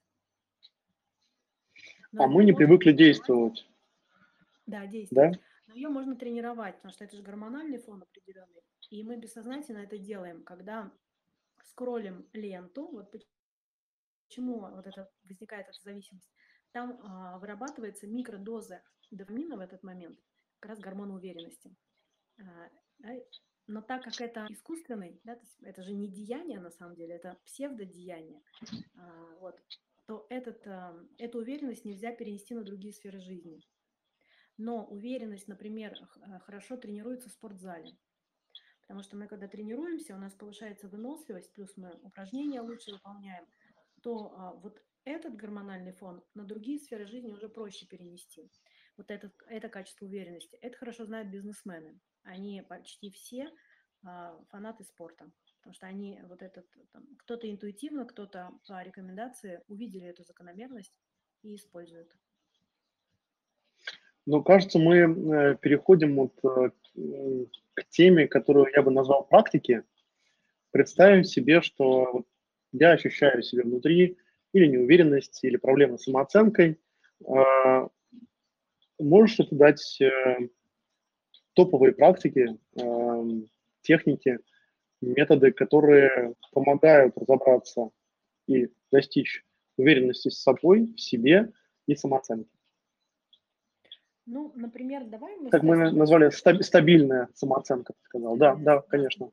Но 2.13 2.25
а 2.25 2.27
мы 2.27 2.45
не 2.45 2.53
привыкли 2.53 2.91
действовать. 2.91 3.67
Да, 4.65 4.85
действовать. 4.85 5.33
Да? 5.33 5.39
Но 5.71 5.75
ее 5.75 5.89
можно 5.89 6.17
тренировать, 6.17 6.75
потому 6.75 6.91
что 6.91 7.05
это 7.05 7.15
же 7.15 7.23
гормональный 7.23 7.79
фон 7.79 8.03
определенный. 8.03 8.61
И 8.89 9.03
мы 9.03 9.15
бессознательно 9.17 9.79
это 9.79 9.97
делаем, 9.97 10.43
когда 10.43 10.91
скроллим 11.63 12.27
ленту, 12.33 12.87
вот 12.87 13.15
почему 14.27 14.59
вот 14.59 14.85
это 14.85 15.09
возникает 15.23 15.69
эта 15.69 15.79
зависимость, 15.81 16.29
там 16.73 16.99
а, 17.03 17.39
вырабатывается 17.39 18.05
микродоза 18.05 18.83
дофамина 19.11 19.55
в 19.55 19.61
этот 19.61 19.81
момент, 19.83 20.19
как 20.59 20.71
раз 20.71 20.79
гормон 20.79 21.11
уверенности. 21.11 21.73
А, 22.37 22.69
да, 22.99 23.13
но 23.67 23.81
так 23.81 24.03
как 24.03 24.19
это 24.19 24.47
искусственный, 24.49 25.21
да, 25.23 25.39
это 25.61 25.83
же 25.83 25.93
не 25.93 26.09
деяние 26.09 26.59
на 26.59 26.71
самом 26.71 26.95
деле, 26.95 27.15
это 27.15 27.37
псевдодеяние, 27.45 28.41
а, 28.95 29.35
вот, 29.39 29.57
то 30.05 30.25
этот, 30.29 30.67
а, 30.67 30.93
эту 31.17 31.39
уверенность 31.39 31.85
нельзя 31.85 32.11
перенести 32.13 32.53
на 32.53 32.63
другие 32.63 32.93
сферы 32.93 33.21
жизни. 33.21 33.61
Но 34.63 34.85
уверенность, 34.85 35.47
например, 35.47 35.97
хорошо 36.45 36.77
тренируется 36.77 37.29
в 37.29 37.31
спортзале. 37.31 37.97
Потому 38.81 39.01
что 39.01 39.17
мы, 39.17 39.27
когда 39.27 39.47
тренируемся, 39.47 40.13
у 40.13 40.19
нас 40.19 40.35
повышается 40.35 40.87
выносливость, 40.87 41.51
плюс 41.53 41.75
мы 41.77 41.89
упражнения 42.03 42.61
лучше 42.61 42.91
выполняем, 42.91 43.43
то 44.03 44.35
а, 44.37 44.53
вот 44.53 44.79
этот 45.03 45.35
гормональный 45.35 45.93
фон 45.93 46.23
на 46.35 46.43
другие 46.43 46.77
сферы 46.77 47.07
жизни 47.07 47.31
уже 47.31 47.49
проще 47.49 47.87
перенести. 47.87 48.51
Вот 48.97 49.09
это, 49.09 49.31
это 49.47 49.67
качество 49.67 50.05
уверенности. 50.05 50.57
Это 50.57 50.77
хорошо 50.77 51.05
знают 51.05 51.29
бизнесмены. 51.29 51.99
Они 52.21 52.61
почти 52.61 53.09
все 53.09 53.51
а, 54.05 54.37
фанаты 54.49 54.83
спорта. 54.83 55.31
Потому 55.61 55.73
что 55.73 55.87
они 55.87 56.21
вот 56.25 56.43
этот, 56.43 56.67
кто-то 57.17 57.49
интуитивно, 57.49 58.05
кто-то 58.05 58.51
по 58.67 58.83
рекомендации 58.83 59.63
увидели 59.67 60.05
эту 60.05 60.23
закономерность 60.23 60.93
и 61.41 61.55
используют. 61.55 62.15
Ну, 64.27 64.43
кажется, 64.43 64.77
мы 64.77 64.97
э, 64.97 65.55
переходим 65.59 66.15
вот 66.15 66.33
э, 66.43 66.69
к 67.73 67.87
теме, 67.89 68.27
которую 68.27 68.67
я 68.73 68.83
бы 68.83 68.91
назвал 68.91 69.23
практики. 69.25 69.83
Представим 70.71 71.23
себе, 71.23 71.61
что 71.61 72.23
я 72.71 72.91
ощущаю 72.91 73.41
себя 73.41 73.63
внутри 73.63 74.17
или 74.53 74.67
неуверенность, 74.67 75.43
или 75.43 75.57
проблемы 75.57 75.97
с 75.97 76.03
самооценкой. 76.03 76.79
А, 77.27 77.87
можешь 78.99 79.39
ли 79.39 79.45
ты 79.47 79.55
дать 79.55 80.01
э, 80.01 80.49
топовые 81.53 81.93
практики, 81.93 82.57
техники, 83.81 84.39
методы, 85.01 85.51
которые 85.51 86.35
помогают 86.51 87.17
разобраться 87.17 87.89
и 88.47 88.69
достичь 88.91 89.43
уверенности 89.77 90.29
с 90.29 90.41
собой, 90.41 90.93
в 90.95 91.01
себе 91.01 91.51
и 91.87 91.95
самооценки? 91.95 92.60
Ну, 94.25 94.51
например, 94.55 95.05
давай 95.05 95.35
мы... 95.37 95.49
Как 95.49 95.63
мы 95.63 95.91
назвали, 95.91 96.29
стабильная 96.29 97.29
самооценка, 97.33 97.93
ты 97.93 97.99
сказал. 98.03 98.37
Да, 98.37 98.55
да, 98.55 98.81
конечно. 98.81 99.31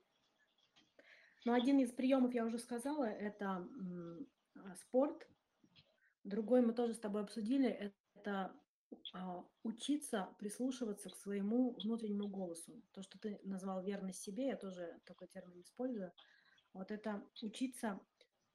Ну, 1.45 1.53
один 1.53 1.79
из 1.79 1.93
приемов, 1.93 2.35
я 2.35 2.45
уже 2.45 2.59
сказала, 2.59 3.05
это 3.05 3.67
а, 4.57 4.75
спорт. 4.77 5.29
Другой 6.25 6.63
мы 6.63 6.73
тоже 6.73 6.95
с 6.95 6.99
тобой 6.99 7.23
обсудили, 7.23 7.69
это 7.69 8.53
а, 9.13 9.45
учиться 9.63 10.29
прислушиваться 10.39 11.11
к 11.11 11.17
своему 11.17 11.75
внутреннему 11.83 12.29
голосу. 12.29 12.83
То, 12.93 13.03
что 13.03 13.19
ты 13.19 13.41
назвал 13.45 13.83
верность 13.83 14.23
себе, 14.23 14.49
я 14.49 14.57
тоже 14.57 14.99
такой 15.05 15.29
термин 15.29 15.61
использую. 15.63 16.13
Вот 16.73 16.91
это 16.91 17.23
учиться 17.43 18.01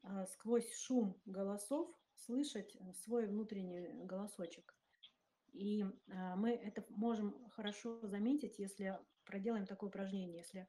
а, 0.04 0.26
сквозь 0.28 0.72
шум 0.76 1.20
голосов 1.26 1.90
слышать 2.16 2.76
свой 3.04 3.28
внутренний 3.28 3.90
голосочек. 4.06 4.76
И 5.54 5.84
а, 5.84 6.36
мы 6.36 6.52
это 6.52 6.84
можем 6.90 7.48
хорошо 7.50 8.00
заметить, 8.08 8.60
если 8.60 8.98
проделаем 9.26 9.66
такое 9.66 9.90
упражнение, 9.90 10.38
если 10.38 10.68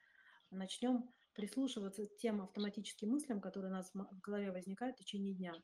начнем 0.51 1.11
прислушиваться 1.35 2.07
к 2.07 2.17
тем 2.17 2.43
автоматическим 2.43 3.11
мыслям, 3.11 3.41
которые 3.41 3.73
у 3.73 3.75
нас 3.75 3.91
в 3.93 4.21
голове 4.21 4.53
возникают 4.53 4.97
в 4.97 5.01
течение 5.01 5.35
дня. 5.35 5.55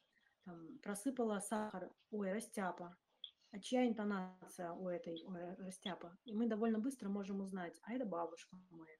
Там, 0.44 0.78
просыпала 0.82 1.38
сахар, 1.40 1.90
ой, 2.10 2.32
растяпа. 2.32 2.96
А 3.52 3.60
чья 3.60 3.86
интонация 3.86 4.72
у 4.72 4.88
этой 4.88 5.22
ой, 5.24 5.54
растяпа? 5.56 6.16
И 6.24 6.34
мы 6.34 6.48
довольно 6.48 6.78
быстро 6.78 7.08
можем 7.08 7.40
узнать, 7.40 7.78
а 7.82 7.92
это 7.92 8.06
бабушка 8.06 8.56
моя. 8.70 8.96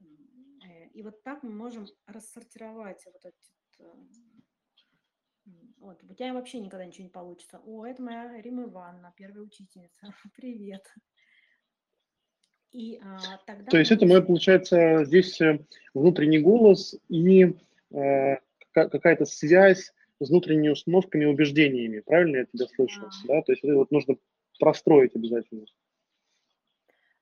Э, 0.00 0.88
и 0.88 1.02
вот 1.02 1.22
так 1.22 1.42
мы 1.42 1.50
можем 1.50 1.86
рассортировать 2.06 3.04
вот 3.06 3.16
этот 3.16 3.34
э, 3.78 3.84
вот, 5.78 6.02
у 6.08 6.14
тебя 6.14 6.34
вообще 6.34 6.60
никогда 6.60 6.84
ничего 6.84 7.04
не 7.04 7.10
получится. 7.10 7.60
О, 7.64 7.86
это 7.86 8.02
моя 8.02 8.40
Рима 8.40 8.64
Ивановна, 8.64 9.12
первая 9.16 9.44
учительница. 9.44 10.14
Привет. 10.36 10.86
И 12.72 13.00
а, 13.02 13.38
тогда... 13.46 13.70
То 13.70 13.78
есть 13.78 13.90
это 13.90 14.06
мой, 14.06 14.24
получается, 14.24 15.04
здесь 15.04 15.40
э, 15.40 15.64
внутренний 15.92 16.38
голос 16.38 16.94
и 17.08 17.56
э, 17.92 18.36
какая-то 18.72 19.24
связь 19.24 19.92
с 20.20 20.28
внутренними 20.28 20.68
установками 20.68 21.24
и 21.24 21.26
убеждениями. 21.26 22.00
Правильно 22.00 22.36
я 22.36 22.44
тебя 22.44 22.66
слышу? 22.66 23.02
А... 23.06 23.10
Да? 23.26 23.42
То 23.42 23.52
есть 23.52 23.64
это 23.64 23.74
вот 23.74 23.90
нужно 23.90 24.16
простроить 24.60 25.16
обязательно. 25.16 25.66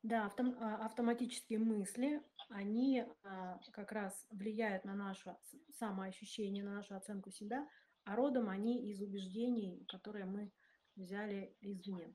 Да, 0.03 0.27
автом, 0.27 0.57
а, 0.61 0.87
автоматические 0.87 1.59
мысли, 1.59 2.21
они 2.51 3.05
а, 3.25 3.59
как 3.73 3.93
раз 3.93 4.27
влияют 4.31 4.85
на 4.85 4.95
наше 4.95 5.37
самоощущение, 5.79 6.63
на 6.63 6.75
нашу 6.75 6.95
оценку 6.95 7.31
себя, 7.31 7.67
а 8.09 8.17
родом 8.17 8.49
они 8.49 8.91
из 8.91 9.03
убеждений, 9.03 9.85
которые 9.87 10.25
мы 10.25 10.51
взяли 10.97 11.55
извне. 11.61 12.15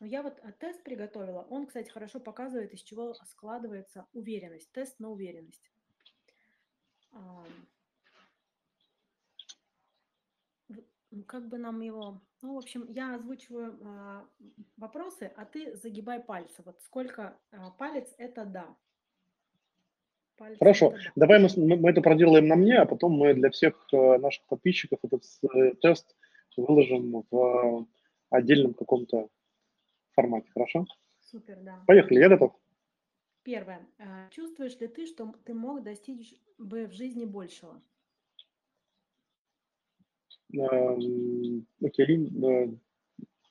Я 0.00 0.22
вот 0.22 0.38
э, 0.42 0.52
тест 0.52 0.84
приготовила. 0.84 1.40
Он, 1.48 1.66
кстати, 1.66 1.88
хорошо 1.88 2.20
показывает, 2.20 2.72
из 2.74 2.82
чего 2.82 3.14
складывается 3.14 4.06
уверенность. 4.12 4.70
Тест 4.72 5.00
на 5.00 5.08
уверенность. 5.08 5.72
Как 11.26 11.48
бы 11.48 11.56
нам 11.56 11.80
его... 11.80 12.20
Ну, 12.42 12.54
в 12.54 12.58
общем, 12.58 12.86
я 12.92 13.14
озвучиваю 13.14 13.78
а, 13.82 14.28
вопросы, 14.76 15.32
а 15.34 15.46
ты 15.46 15.74
загибай 15.76 16.20
пальцы. 16.20 16.62
Вот 16.62 16.80
сколько 16.82 17.40
а, 17.50 17.70
палец– 17.70 18.14
это 18.18 18.44
«да». 18.44 18.76
Пальцы 20.38 20.58
Хорошо, 20.60 20.94
давай 21.16 21.40
мы, 21.40 21.48
мы 21.76 21.90
это 21.90 22.00
проделаем 22.00 22.46
на 22.46 22.54
мне, 22.54 22.78
а 22.78 22.86
потом 22.86 23.12
мы 23.12 23.34
для 23.34 23.50
всех 23.50 23.88
э, 23.92 24.18
наших 24.18 24.44
подписчиков 24.44 25.00
этот 25.02 25.24
э, 25.42 25.72
тест 25.82 26.16
выложим 26.56 27.24
в 27.28 27.36
э, 27.36 27.84
отдельном 28.30 28.74
каком-то 28.74 29.28
формате, 30.12 30.48
хорошо? 30.54 30.86
Супер, 31.20 31.58
да. 31.62 31.82
Поехали, 31.88 32.20
я 32.20 32.28
готов. 32.28 32.52
Первое. 33.42 33.80
Чувствуешь 34.30 34.78
ли 34.78 34.86
ты, 34.86 35.06
что 35.06 35.32
ты 35.44 35.54
мог 35.54 35.82
достичь 35.82 36.34
бы 36.58 36.86
в 36.86 36.92
жизни 36.92 37.24
большего? 37.24 37.80
Эм, 40.52 41.66
окей, 41.82 42.30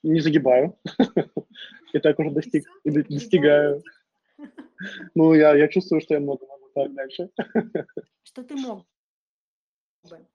не 0.03 0.19
загибаю. 0.21 0.77
Я 1.93 1.99
так 1.99 2.19
уже 2.19 2.31
достиг, 2.31 2.65
достигаю. 2.85 3.83
Ну, 5.15 5.33
я, 5.33 5.55
я 5.55 5.67
чувствую, 5.69 6.01
что 6.01 6.13
я 6.13 6.19
много 6.19 6.45
так 6.83 6.93
дальше. 6.93 7.31
Что 8.23 8.43
ты 8.43 8.55
мог 8.55 8.85
бы? 10.03 10.27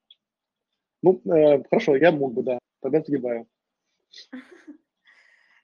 Ну, 1.02 1.20
э, 1.24 1.62
хорошо, 1.64 1.96
я 1.96 2.12
мог 2.12 2.34
бы, 2.34 2.42
да. 2.42 2.58
Тогда 2.80 3.00
сгибаю. 3.00 3.48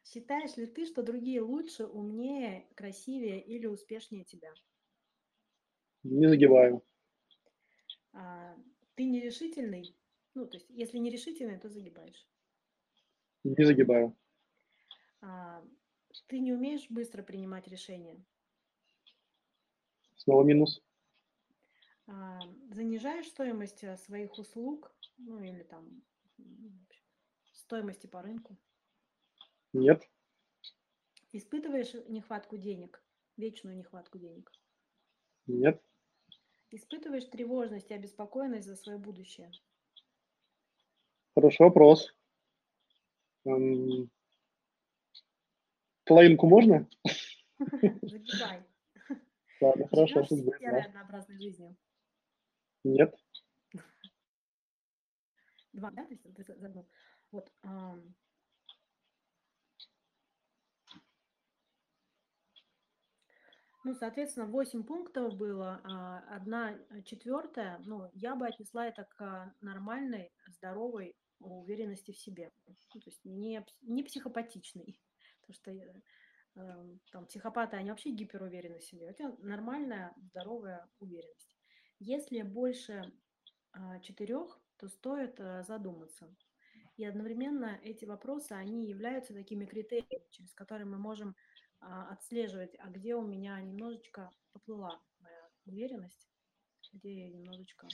Считаешь 0.05 0.57
ли 0.57 0.67
ты, 0.67 0.87
что 0.87 1.03
другие 1.03 1.41
лучше, 1.41 1.85
умнее, 1.87 2.67
красивее 2.75 3.41
или 3.43 3.67
успешнее 3.67 4.25
тебя? 4.25 4.53
Не 6.03 6.29
загибаю. 6.29 6.83
А, 8.13 8.57
ты 8.95 9.05
нерешительный? 9.05 9.97
Ну, 10.35 10.47
то 10.47 10.57
есть, 10.57 10.71
если 10.71 10.99
нерешительный, 10.99 11.59
то 11.59 11.69
загибаешь. 11.69 12.27
Не 13.45 13.65
загибаю. 13.65 14.17
А, 15.21 15.63
ты 16.27 16.39
не 16.39 16.53
умеешь 16.53 16.87
быстро 16.89 17.23
принимать 17.23 17.69
решения? 17.69 18.25
Снова 20.29 20.45
минус. 20.45 20.83
А, 22.07 22.39
занижаешь 22.69 23.29
стоимость 23.29 23.83
э, 23.83 23.97
своих 23.97 24.37
услуг, 24.37 24.95
ну 25.17 25.43
или 25.43 25.63
там 25.63 26.03
стоимости 27.55 28.07
по 28.07 28.21
рынку? 28.21 28.59
Нет. 29.73 30.07
Испытываешь 31.33 31.95
нехватку 32.09 32.59
денег, 32.59 33.03
вечную 33.39 33.75
нехватку 33.75 34.19
денег? 34.19 34.53
Нет. 35.47 35.83
Испытываешь 36.73 37.25
тревожность 37.25 37.91
и 37.91 37.95
обеспокоенность 37.95 38.67
за 38.67 38.77
свое 38.77 38.99
будущее? 38.99 39.51
Хороший 41.35 41.63
вопрос. 41.63 42.15
Половинку 46.05 46.47
можно? 46.47 46.87
Загибай. 48.03 48.68
Ладно, 49.61 49.89
хорошо. 49.89 50.23
Живешь 50.23 50.59
серой 50.59 50.83
однообразной 50.83 51.41
жизнью? 51.41 51.77
Нет. 52.85 53.15
Два, 55.73 55.91
да? 55.91 56.05
То 56.05 56.13
есть 56.13 56.23
ты 56.23 56.55
загнул. 56.57 56.89
Вот. 57.31 57.51
Ну, 63.85 63.95
соответственно, 63.95 64.47
8 64.47 64.83
пунктов 64.83 65.35
было, 65.37 65.81
а, 65.85 66.19
одна 66.37 66.77
четвертая, 67.05 67.81
ну, 67.87 68.11
я 68.13 68.35
бы 68.35 68.47
отнесла 68.47 68.87
это 68.87 69.05
к 69.05 69.55
нормальной, 69.61 70.31
здоровой 70.49 71.17
уверенности 71.41 72.11
в 72.11 72.19
себе. 72.19 72.53
Ну, 72.67 73.01
то 73.01 73.09
есть 73.09 73.25
не, 73.25 73.65
не 73.83 74.03
психопатичной. 74.03 75.01
Потому 75.41 75.55
что 75.55 76.03
там, 77.13 77.27
психопаты, 77.27 77.77
они 77.77 77.91
вообще 77.91 78.11
гиперуверены 78.11 78.79
в 78.79 78.85
себе. 78.85 79.07
Это 79.07 79.37
нормальная, 79.41 80.15
здоровая 80.17 80.89
уверенность. 80.99 81.57
Если 82.01 82.43
больше 82.43 83.13
а, 83.73 83.99
четырех, 84.01 84.61
то 84.77 84.89
стоит 84.89 85.41
а, 85.41 85.63
задуматься. 85.65 86.35
И 86.97 87.05
одновременно 87.05 87.79
эти 87.83 88.05
вопросы, 88.05 88.53
они 88.53 88.87
являются 88.87 89.33
такими 89.33 89.65
критериями, 89.67 90.25
через 90.31 90.53
которые 90.55 90.87
мы 90.87 90.99
можем 90.99 91.35
а, 91.81 92.13
отслеживать, 92.13 92.75
а 92.79 92.89
где 92.89 93.15
у 93.15 93.23
меня 93.23 93.61
немножечко 93.61 94.31
поплыла 94.53 95.01
моя 95.21 95.49
уверенность, 95.67 96.29
где 96.93 97.27
я 97.27 97.29
немножечко... 97.29 97.89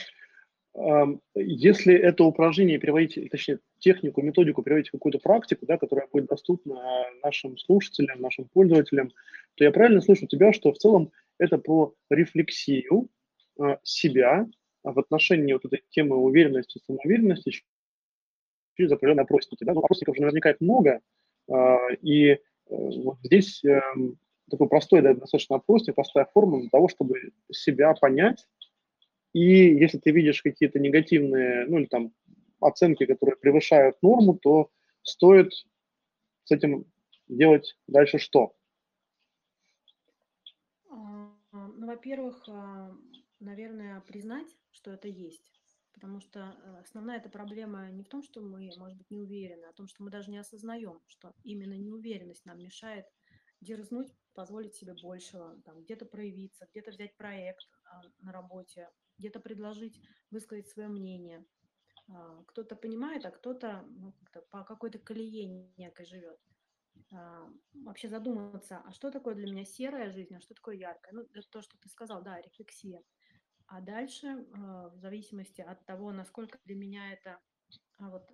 Если 1.37 1.95
это 1.95 2.25
упражнение 2.25 2.79
переводить, 2.79 3.31
точнее, 3.31 3.61
технику, 3.85 4.23
методику 4.23 4.63
переводить 4.63 4.89
в 4.89 4.93
какую-то 4.93 5.19
практику, 5.19 5.67
да, 5.67 5.77
которая 5.77 6.09
будет 6.11 6.27
доступна 6.27 7.05
нашим 7.23 7.59
слушателям, 7.59 8.21
нашим 8.21 8.47
пользователям, 8.47 9.13
то 9.57 9.65
я 9.65 9.71
правильно 9.71 10.01
слышу 10.01 10.27
тебя, 10.27 10.53
что 10.55 10.73
в 10.73 10.79
целом 10.79 11.13
это 11.39 11.59
про 11.59 11.95
рефлексию 12.09 13.09
а, 13.59 13.79
себя 13.83 14.49
в 14.83 14.99
отношении 14.99 15.53
вот 15.53 15.67
этой 15.67 15.83
темы 15.91 16.17
уверенности, 16.17 16.81
самоуверенности 16.87 17.53
через 18.77 18.91
определенные 18.91 19.25
опросники. 19.25 19.65
Да? 19.65 19.75
Ну, 19.75 19.81
опросников 19.81 20.17
же 20.17 20.23
наверняка 20.23 20.55
много, 20.61 21.01
а, 21.51 21.89
и 22.01 22.31
э, 22.31 22.39
вот 22.69 23.19
здесь 23.23 23.63
эм, 23.65 24.19
такой 24.51 24.69
простой, 24.69 25.03
да, 25.03 25.13
достаточно 25.13 25.57
опросник, 25.57 25.95
простая 25.95 26.27
форма 26.33 26.61
для 26.61 26.71
того, 26.71 26.89
чтобы 26.89 27.33
себя 27.53 27.93
понять, 27.95 28.47
и 29.35 29.75
если 29.75 29.99
ты 29.99 30.13
видишь 30.13 30.43
какие-то 30.43 30.79
негативные, 30.79 31.67
ну 31.67 31.81
или 31.81 31.87
там 31.87 32.13
оценки, 32.67 33.07
которые 33.07 33.37
превышают 33.37 34.03
норму, 34.03 34.39
то 34.39 34.71
стоит 35.03 35.53
с 36.45 36.51
этим 36.51 36.87
делать 37.29 37.77
дальше 37.87 38.19
что? 38.19 38.55
А, 40.91 41.31
ну, 41.53 41.87
во-первых, 41.87 42.45
а, 42.49 42.95
наверное, 43.41 44.01
признать, 44.01 44.49
что 44.71 44.91
это 44.91 45.09
есть. 45.09 45.51
Потому 45.93 46.21
что 46.21 46.41
э, 46.41 46.81
основная 46.81 47.19
эта 47.19 47.29
проблема 47.29 47.89
не 47.93 48.03
в 48.03 48.09
том, 48.09 48.23
что 48.23 48.41
мы, 48.41 48.69
может 48.79 48.99
быть, 48.99 49.11
не 49.11 49.19
уверены, 49.19 49.67
а 49.67 49.73
в 49.73 49.77
том, 49.77 49.87
что 49.87 50.03
мы 50.03 50.11
даже 50.11 50.31
не 50.31 50.39
осознаем, 50.39 51.01
что 51.07 51.33
именно 51.45 51.75
неуверенность 51.75 52.45
нам 52.45 52.59
мешает 52.59 53.07
дерзнуть, 53.61 54.13
позволить 54.35 54.75
себе 54.75 54.95
большего, 55.01 55.57
там, 55.65 55.83
где-то 55.83 56.05
проявиться, 56.07 56.67
где-то 56.73 56.91
взять 56.91 57.17
проект 57.17 57.65
а, 57.85 58.03
на 58.19 58.33
работе, 58.33 58.91
где-то 59.19 59.39
предложить 59.39 60.01
высказать 60.31 60.69
свое 60.69 60.89
мнение. 60.89 61.45
А, 62.09 62.43
кто-то 62.45 62.77
понимает, 62.77 63.25
а 63.25 63.31
кто-то 63.31 63.85
ну, 63.89 64.15
по 64.51 64.65
какой-то 64.65 64.99
колее 64.99 65.47
некой 65.77 66.07
живет. 66.07 66.39
А, 67.13 67.49
вообще 67.73 68.09
задуматься, 68.09 68.83
а 68.85 68.93
что 68.93 69.11
такое 69.11 69.35
для 69.35 69.47
меня 69.47 69.65
серая 69.65 70.11
жизнь, 70.11 70.35
а 70.35 70.41
что 70.41 70.55
такое 70.55 70.77
яркая? 70.77 71.15
Ну, 71.15 71.23
это 71.33 71.49
то, 71.51 71.63
что 71.63 71.79
ты 71.79 71.89
сказал, 71.89 72.23
да, 72.23 72.41
рефлексия. 72.41 73.03
А 73.67 73.81
дальше, 73.81 74.47
а, 74.55 74.89
в 74.91 74.97
зависимости 74.99 75.61
от 75.61 75.85
того, 75.87 76.13
насколько 76.13 76.59
для 76.65 76.77
меня 76.77 77.13
это 77.13 77.39
вот 77.99 78.31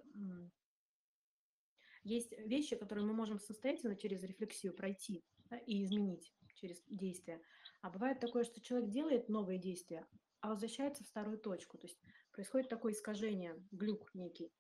есть 2.03 2.33
вещи, 2.33 2.77
которые 2.77 3.05
мы 3.05 3.13
можем 3.13 3.39
самостоятельно 3.39 3.95
через 3.95 4.23
рефлексию 4.23 4.75
пройти 4.75 5.23
да, 5.51 5.59
и 5.59 5.85
изменить 5.85 6.33
через 6.55 6.83
действия. 6.89 7.41
А 7.83 7.91
бывает 7.91 8.21
такое, 8.21 8.45
что 8.45 8.61
человек 8.61 8.91
делает 8.91 9.29
новые 9.29 9.59
действия, 9.59 10.07
а 10.41 10.49
возвращается 10.49 11.05
в 11.05 11.07
старую 11.07 11.39
точку. 11.39 11.79
То 11.79 11.87
есть 11.87 12.01
происходит 12.41 12.71
такое 12.71 12.95
искажение, 12.95 13.55
глюк 13.71 14.15
некий. 14.15 14.51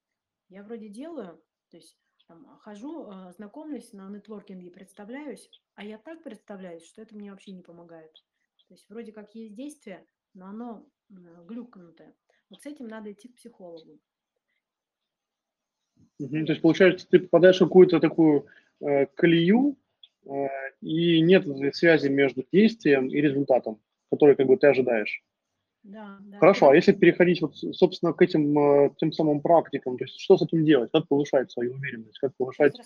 Я 0.51 0.62
вроде 0.62 0.90
делаю, 0.90 1.43
то 1.71 1.79
есть 1.79 1.97
там, 2.29 2.45
хожу, 2.59 3.09
а, 3.09 3.33
знакомлюсь 3.33 3.95
на 3.95 4.11
нетворкинге, 4.11 4.71
представляюсь, 4.71 5.49
а 5.77 5.85
я 5.85 5.97
так 5.97 6.23
представляюсь, 6.23 6.85
что 6.85 7.01
это 7.01 7.16
мне 7.16 7.31
вообще 7.31 7.53
не 7.53 7.62
помогает. 7.62 8.12
То 8.69 8.75
есть 8.75 8.87
вроде 8.90 9.12
как 9.12 9.35
есть 9.35 9.55
действие, 9.55 10.07
но 10.35 10.49
оно 10.49 10.87
глюкнутое. 11.09 12.14
Вот 12.51 12.61
с 12.61 12.66
этим 12.66 12.87
надо 12.87 13.12
идти 13.12 13.29
к 13.29 13.37
психологу. 13.37 13.99
То 16.19 16.27
есть, 16.27 16.61
получается, 16.61 17.09
ты 17.09 17.21
попадаешь 17.21 17.57
в 17.57 17.64
какую-то 17.64 17.99
такую 17.99 18.47
э, 18.81 19.07
колею, 19.07 19.79
э, 20.27 20.49
и 20.83 21.23
нет 21.23 21.47
связи 21.75 22.09
между 22.09 22.47
действием 22.53 23.09
и 23.09 23.23
результатом, 23.23 23.81
который 24.11 24.37
как 24.37 24.49
бы 24.49 24.59
ты 24.59 24.66
ожидаешь. 24.66 25.25
Да, 25.83 26.19
да. 26.21 26.38
Хорошо, 26.38 26.69
а 26.69 26.75
если 26.75 26.93
переходить 26.93 27.40
вот, 27.40 27.57
собственно, 27.57 28.12
к 28.12 28.21
этим 28.21 28.59
э, 28.59 28.95
тем 28.99 29.12
самым 29.12 29.40
практикам, 29.40 29.97
то 29.97 30.05
есть 30.05 30.21
что 30.21 30.37
с 30.37 30.43
этим 30.43 30.64
делать? 30.64 30.90
Как 30.93 31.09
повышать 31.09 31.51
свою 31.51 31.75
уверенность, 31.75 32.19
как 32.19 32.37
повышать 32.37 32.77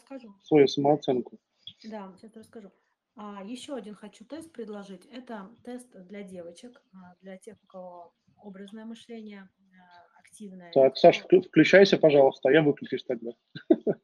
свою 0.42 0.68
самооценку? 0.68 1.38
Да, 1.84 2.12
сейчас 2.16 2.36
расскажу. 2.36 2.70
А, 3.16 3.42
еще 3.44 3.74
один 3.74 3.94
хочу 3.94 4.24
тест 4.24 4.52
предложить. 4.52 5.06
Это 5.06 5.50
тест 5.64 5.88
для 6.06 6.22
девочек, 6.22 6.82
а, 6.92 7.14
для 7.20 7.36
тех, 7.36 7.56
у 7.62 7.66
кого 7.66 8.14
образное 8.38 8.84
мышление 8.84 9.48
а, 9.72 10.20
активное. 10.20 10.72
Так, 10.72 10.96
Саша, 10.96 11.24
включайся, 11.24 11.98
пожалуйста, 11.98 12.50
я 12.50 12.62
выключусь 12.62 13.04
тогда. 13.04 13.32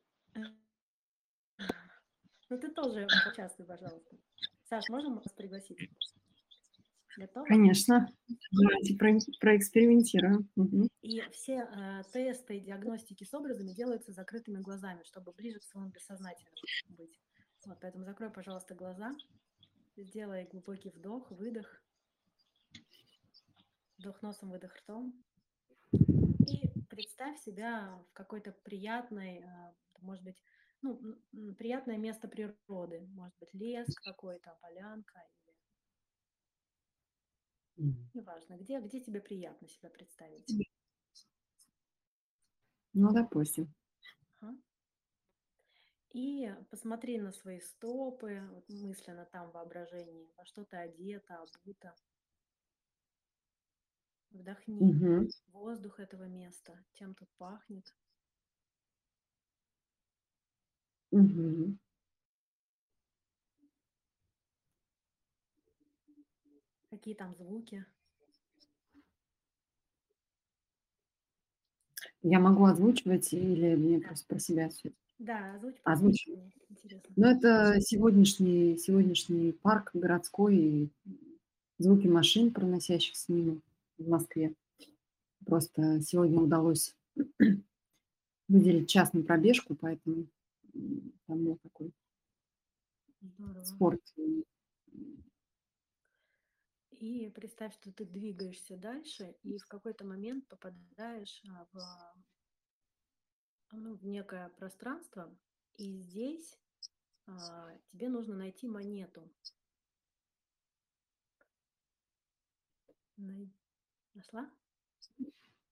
Ну, 2.53 2.59
ты 2.59 2.69
тоже 2.69 3.07
поучаствуй, 3.25 3.65
пожалуйста. 3.65 4.17
Саш, 4.65 4.89
можем 4.89 5.15
вас 5.15 5.33
пригласить? 5.37 5.79
Готова? 7.17 7.45
Конечно. 7.47 8.09
Давайте 8.53 8.97
про, 8.97 9.19
проэкспериментируем. 9.41 10.49
Угу. 10.57 10.89
И 11.03 11.21
все 11.33 11.69
э, 11.75 12.03
тесты 12.13 12.61
диагностики 12.61 13.25
с 13.25 13.35
образами 13.35 13.73
делаются 13.73 14.13
закрытыми 14.13 14.61
глазами, 14.61 15.03
чтобы 15.05 15.33
ближе 15.33 15.59
к 15.59 15.65
своему 15.65 15.91
бессознательному 15.91 16.57
быть. 16.89 17.21
Вот, 17.67 17.79
поэтому 17.81 18.05
закрой, 18.05 18.31
пожалуйста, 18.31 18.75
глаза. 18.75 19.15
Сделай 19.97 20.47
глубокий 20.51 20.91
вдох, 20.91 21.31
выдох. 21.31 21.83
Вдох 23.99 24.23
носом, 24.23 24.51
выдох 24.51 24.75
ртом. 24.77 25.13
И 25.93 26.71
представь 26.89 27.39
себя 27.41 28.03
в 28.09 28.13
какой-то 28.13 28.53
приятной, 28.65 29.41
э, 29.41 29.73
может 30.01 30.25
быть, 30.25 30.43
ну, 30.83 30.99
приятное 31.59 31.99
место 31.99 32.29
природы. 32.29 33.01
Может 33.13 33.37
быть, 33.41 33.53
лес 33.53 33.95
какой-то, 33.97 34.57
полянка 34.63 35.19
или... 35.19 35.50
Неважно, 38.15 38.57
где, 38.57 38.81
где 38.81 39.01
тебе 39.01 39.21
приятно 39.21 39.69
себя 39.69 39.91
представить. 39.91 40.53
Ну, 42.93 43.13
допустим. 43.13 43.73
Ага. 44.41 44.57
И 46.13 46.53
посмотри 46.71 47.21
на 47.21 47.33
свои 47.33 47.61
стопы, 47.61 48.43
вот 48.53 48.69
мысленно 48.69 49.27
там 49.27 49.51
воображение, 49.53 50.29
во 50.37 50.45
что 50.45 50.65
ты 50.65 50.77
одета, 50.77 51.39
обута. 51.39 51.95
Вдохни 54.31 54.81
угу. 54.81 55.29
воздух 55.49 56.01
этого 56.01 56.25
места, 56.25 56.85
чем 56.93 57.15
тут 57.15 57.29
пахнет. 57.39 57.95
Угу. 61.11 61.79
Какие 67.01 67.15
там 67.15 67.35
звуки? 67.35 67.87
Я 72.21 72.41
могу 72.41 72.67
озвучивать 72.67 73.33
или 73.33 73.75
мне 73.75 74.01
просто 74.01 74.27
про 74.27 74.39
себя 74.39 74.69
все? 74.69 74.93
Да, 75.19 75.55
озвучь. 75.55 75.77
Озвучь. 75.83 76.29
Ну, 77.17 77.27
это 77.27 77.81
сегодняшний, 77.81 78.77
сегодняшний 78.77 79.53
парк 79.53 79.93
городской, 79.95 80.59
и 80.59 80.89
звуки 81.79 82.07
машин, 82.07 82.53
проносящихся 82.53 83.33
мимо 83.33 83.63
в 83.97 84.07
Москве. 84.07 84.53
Просто 85.47 86.03
сегодня 86.03 86.39
удалось 86.39 86.95
выделить 88.49 88.91
час 88.91 89.15
на 89.15 89.23
пробежку, 89.23 89.75
поэтому 89.75 90.27
там 91.27 91.47
был 91.47 91.57
такой 91.63 91.93
Здорово. 93.23 93.65
спорт. 93.65 94.03
И 97.01 97.31
представь, 97.31 97.73
что 97.73 97.91
ты 97.91 98.05
двигаешься 98.05 98.77
дальше, 98.77 99.35
и 99.43 99.57
в 99.57 99.67
какой-то 99.67 100.05
момент 100.05 100.47
попадаешь 100.49 101.43
а, 101.49 101.67
в, 101.73 101.81
ну, 103.73 103.97
в 103.97 104.05
некое 104.05 104.51
пространство, 104.51 105.35
и 105.79 105.97
здесь 105.97 106.59
а, 107.27 107.75
тебе 107.91 108.11
нужно 108.11 108.37
найти 108.37 108.69
монету. 108.69 109.33
Нашла? 113.17 114.51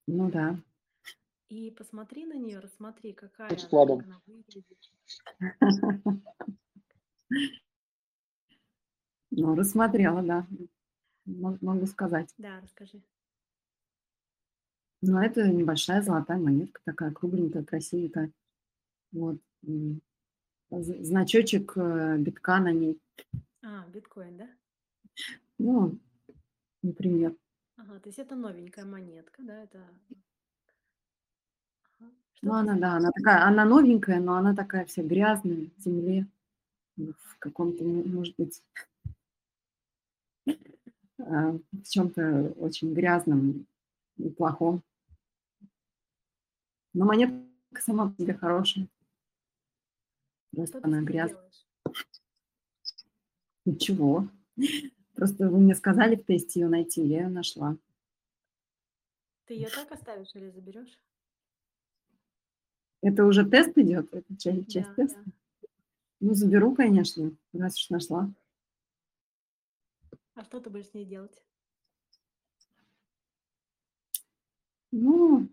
Ну 0.06 0.30
да. 0.30 0.58
И 1.50 1.70
посмотри 1.72 2.24
на 2.24 2.38
нее, 2.38 2.58
рассмотри, 2.58 3.12
какая 3.12 3.50
она, 3.70 3.94
она 4.02 4.22
выглядит. 4.26 4.92
Ну, 9.30 9.54
рассмотрела, 9.54 10.22
да. 10.22 10.48
Могу 11.28 11.86
сказать. 11.86 12.32
Да, 12.38 12.60
расскажи. 12.60 13.02
Ну, 15.02 15.18
это 15.18 15.46
небольшая 15.46 16.02
золотая 16.02 16.38
монетка, 16.38 16.80
такая 16.84 17.12
кругленькая, 17.12 17.62
красивенькая. 17.62 18.32
Вот. 19.12 19.38
Значочек 20.70 21.76
э, 21.76 22.16
битка 22.18 22.59
на 22.59 22.72
ней. 22.72 23.00
А, 23.62 23.86
биткоин, 23.88 24.36
да? 24.36 24.48
Ну, 25.59 25.98
например. 26.82 27.36
Ага, 27.76 28.00
то 28.00 28.09
есть 28.09 28.18
это 28.18 28.34
новенькая 28.34 28.84
монетка, 28.84 29.42
да? 29.42 29.62
Это 29.62 29.80
ну, 32.40 32.55
она, 32.55 32.76
да, 32.76 32.94
она 32.94 33.11
такая, 33.11 33.44
она 33.44 33.64
новенькая, 33.64 34.20
но 34.20 34.36
она 34.36 34.55
такая 34.55 34.84
вся 34.84 35.03
грязная 35.03 35.70
в 35.76 35.80
земле, 35.80 36.26
в 36.96 37.38
каком-то, 37.38 37.84
может 37.84 38.34
быть, 38.36 38.62
а, 38.74 38.80
в 41.18 41.60
чем-то 41.88 42.52
очень 42.58 42.94
грязном 42.94 43.66
и 44.16 44.30
плохом. 44.30 44.82
Но 46.94 47.04
монетка 47.04 47.82
сама 47.82 48.08
по 48.10 48.22
себе 48.22 48.34
хорошая. 48.34 48.88
Просто 50.54 50.80
она 50.82 51.02
грязная. 51.02 51.50
Ничего. 53.64 54.28
Просто 55.14 55.48
вы 55.50 55.58
мне 55.58 55.74
сказали 55.74 56.16
в 56.16 56.24
тесте 56.24 56.60
ее 56.60 56.68
найти, 56.68 57.04
я 57.04 57.22
ее 57.22 57.28
нашла. 57.28 57.76
Ты 59.46 59.54
ее 59.54 59.68
так 59.68 59.90
оставишь 59.92 60.34
или 60.34 60.50
заберешь? 60.50 60.98
Это 63.02 63.24
уже 63.24 63.44
тест 63.48 63.76
идет? 63.78 64.12
Это 64.12 64.36
ча- 64.36 64.64
часть 64.64 64.88
Да, 64.88 64.94
теста? 64.94 65.22
да. 65.24 65.32
Ну, 66.20 66.34
заберу, 66.34 66.74
конечно, 66.74 67.32
раз 67.52 67.76
уж 67.78 67.90
нашла. 67.90 68.30
А 70.39 70.45
что 70.45 70.61
ты 70.61 70.70
будешь 70.70 70.86
с 70.91 70.95
ней 70.95 71.05
делать? 71.05 71.43
Ну, 74.93 75.49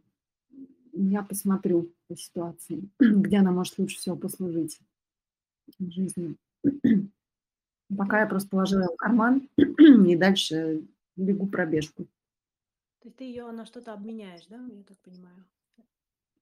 я 0.93 1.23
посмотрю 1.23 1.91
по 2.07 2.15
ситуации, 2.15 2.87
где 2.99 3.37
она 3.37 3.51
может 3.51 3.79
лучше 3.79 3.97
всего 3.97 4.15
послужить 4.15 4.79
в 5.79 5.89
жизни. 5.89 6.35
Пока 7.97 8.19
я 8.19 8.27
просто 8.27 8.49
положила 8.49 8.81
её 8.81 8.93
в 8.93 8.97
карман 8.97 9.49
и 9.57 10.15
дальше 10.15 10.83
бегу 11.15 11.47
пробежку. 11.47 12.03
То 12.99 13.07
есть 13.07 13.17
ты 13.17 13.23
ее 13.23 13.49
на 13.51 13.65
что-то 13.65 13.91
обменяешь, 13.91 14.45
да, 14.49 14.57
я 14.57 14.83
так 14.83 14.97
понимаю? 14.99 15.45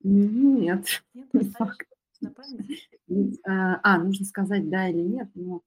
М, 0.03 0.59
Нет, 0.59 1.01
Нет, 1.13 1.27
не 1.33 2.27
на 2.27 2.29
память? 2.33 2.89
М, 3.07 3.37
А, 3.45 3.97
нужно 3.99 4.25
сказать 4.25 4.69
да 4.69 4.89
или 4.89 4.99
нет, 4.99 5.29
но 5.33 5.61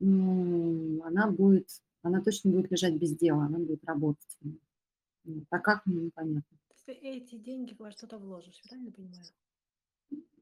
м, 0.00 1.02
она 1.02 1.30
будет, 1.30 1.68
она 2.04 2.20
точно 2.20 2.50
будет 2.52 2.70
лежать 2.70 2.94
без 2.94 3.16
дела, 3.16 3.46
она 3.46 3.58
будет 3.58 3.84
работать. 3.84 4.38
А 5.50 5.58
как, 5.58 5.86
мне 5.86 6.02
непонятно. 6.02 6.42
То 6.68 6.74
есть 6.74 6.84
ты 6.84 6.92
эти 6.92 7.36
деньги 7.36 7.74
во 7.78 7.90
что-то 7.90 8.18
вложишь, 8.18 8.60
правильно 8.68 8.92
понимаю? 8.92 9.24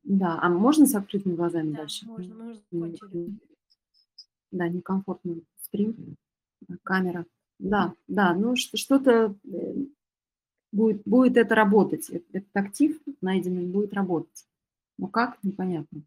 Да, 0.02 0.38
а 0.42 0.48
можно 0.48 0.86
с 0.86 0.94
открытыми 0.94 1.36
глазами 1.36 1.70
Да, 1.70 1.78
дальше? 1.78 2.04
можно, 2.06 2.34
мы 2.34 2.50
уже 2.50 2.60
закончили. 2.70 3.38
Да, 4.50 4.68
некомфортно 4.68 5.36
стрим, 5.60 6.16
э, 6.68 6.74
камера. 6.82 7.24
Да, 7.60 7.94
да, 8.08 8.34
ну 8.34 8.56
что- 8.56 8.76
что-то 8.76 9.36
э, 9.44 9.74
будет, 10.72 11.02
будет 11.04 11.36
это 11.36 11.54
работать. 11.54 12.10
Э- 12.10 12.20
Этот 12.32 12.56
актив 12.56 13.00
найденный 13.20 13.64
будет 13.66 13.94
работать. 13.94 14.46
Но 14.98 15.06
как, 15.06 15.38
непонятно. 15.44 16.02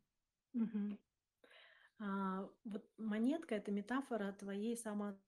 Мгм. 0.53 0.97
А, 1.99 2.49
вот 2.65 2.85
монетка– 2.97 3.55
это 3.55 3.71
метафора 3.71 4.35
твоей 4.37 4.75
самооценки. 4.75 5.23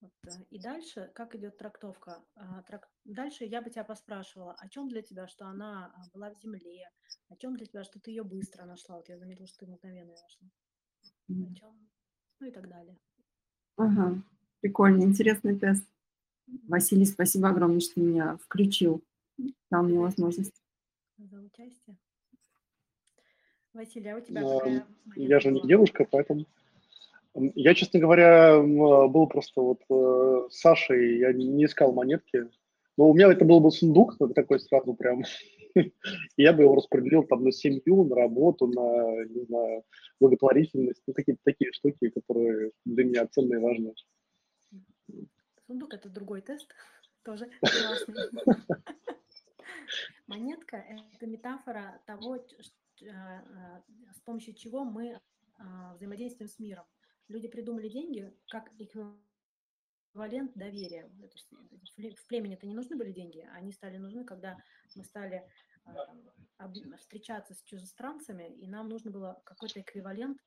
Вот, 0.00 0.12
э, 0.26 0.30
и 0.50 0.58
дальше, 0.60 1.10
как 1.14 1.34
идет 1.34 1.56
трактовка? 1.58 2.22
А, 2.36 2.62
трак- 2.62 2.88
Дальше 3.04 3.44
я 3.44 3.60
бы 3.62 3.70
тебя 3.70 3.84
поспрашивала, 3.84 4.54
о 4.58 4.68
чем 4.68 4.88
для 4.88 5.02
тебя, 5.02 5.26
что 5.26 5.46
она 5.46 5.92
а, 5.94 6.08
была 6.14 6.30
в 6.30 6.36
земле, 6.40 6.88
о 7.28 7.36
чем 7.36 7.56
для 7.56 7.66
тебя, 7.66 7.82
что 7.84 7.98
ты 8.00 8.10
ее 8.10 8.22
быстро 8.22 8.64
нашла. 8.64 8.96
Вот 8.96 9.08
я 9.08 9.18
заметила, 9.18 9.46
что 9.46 9.58
ты 9.58 9.66
мгновенно 9.66 10.10
её 10.12 10.20
нашла. 10.22 10.48
О 11.30 11.32
М. 11.32 11.54
чем? 11.54 11.88
Ну 12.40 12.46
и 12.46 12.50
так 12.52 12.68
далее. 12.68 12.96
Ага, 13.76 14.22
прикольно, 14.60 15.02
интересный 15.02 15.58
тест. 15.58 15.84
Василий, 16.68 17.04
спасибо 17.04 17.48
огромное, 17.48 17.80
что 17.80 18.00
меня 18.00 18.36
включил, 18.38 19.02
дал 19.70 19.82
мне 19.82 19.98
возможность. 19.98 20.62
за 21.18 21.40
участие. 21.40 21.96
Василий, 23.72 24.10
а 24.10 24.16
у 24.16 24.20
тебя 24.20 24.40
Эм, 24.42 24.46
какая 24.48 24.72
Я 24.72 24.84
монетка 25.06 25.40
же 25.40 25.50
не 25.52 25.62
девушка, 25.62 26.06
поэтому... 26.10 26.46
Я, 27.54 27.74
честно 27.74 28.00
говоря, 28.00 28.54
а, 28.54 29.08
был 29.08 29.26
просто 29.26 29.60
вот 29.60 29.80
э, 29.90 30.48
с 30.50 30.60
Сашей, 30.60 31.18
я 31.18 31.32
не 31.32 31.64
искал 31.64 31.92
монетки. 31.92 32.48
Но 32.96 33.10
у 33.10 33.14
меня 33.14 33.30
это 33.30 33.44
был 33.44 33.60
бы 33.60 33.70
сундук 33.70 34.16
вот 34.18 34.34
такой 34.34 34.58
сразу 34.58 34.92
прям. 34.94 35.22
Я 36.36 36.52
бы 36.52 36.64
его 36.64 36.74
распределил 36.74 37.22
там 37.22 37.44
на 37.44 37.52
семью, 37.52 38.04
на 38.04 38.16
работу, 38.16 38.66
на, 38.66 39.24
не 39.26 39.44
знаю, 39.44 39.84
благотворительность, 40.18 41.02
ну, 41.06 41.14
какие-то 41.14 41.40
такие 41.44 41.72
штуки, 41.72 42.10
которые 42.10 42.72
для 42.84 43.04
меня 43.04 43.26
ценные 43.28 43.60
и 43.60 43.62
важные. 43.62 43.94
Сундук– 45.68 45.94
это 45.94 46.08
другой 46.08 46.40
тест, 46.40 46.74
тоже 47.22 47.48
классный. 47.60 48.14
Монетка– 50.26 50.84
это 51.14 51.26
метафора 51.26 52.00
того, 52.04 52.34
а, 52.34 53.82
с 54.12 54.20
помощью 54.24 54.54
чего 54.54 54.84
мы 54.84 55.20
а, 55.58 55.94
взаимодействуем 55.94 56.48
с 56.48 56.58
миром. 56.58 56.84
Люди 57.28 57.48
придумали 57.48 57.88
деньги 57.88 58.32
как 58.48 58.70
эквивалент 58.78 60.52
доверия. 60.54 61.10
Э, 61.20 61.28
В 61.28 61.98
пле- 61.98 62.14
в 62.14 62.26
племени 62.26 62.54
это 62.54 62.66
не 62.66 62.74
нужны 62.74 62.96
были 62.96 63.12
деньги, 63.12 63.46
они 63.52 63.72
стали 63.72 63.98
нужны, 63.98 64.24
когда 64.24 64.56
мы 64.96 65.04
стали 65.04 65.46
а, 65.84 65.92
встречаться 66.98 67.54
с 67.54 67.62
чужестранцами, 67.62 68.52
и 68.58 68.66
нам 68.66 68.88
нужно 68.88 69.10
было 69.10 69.40
какой-то 69.44 69.80
эквивалент 69.80 70.38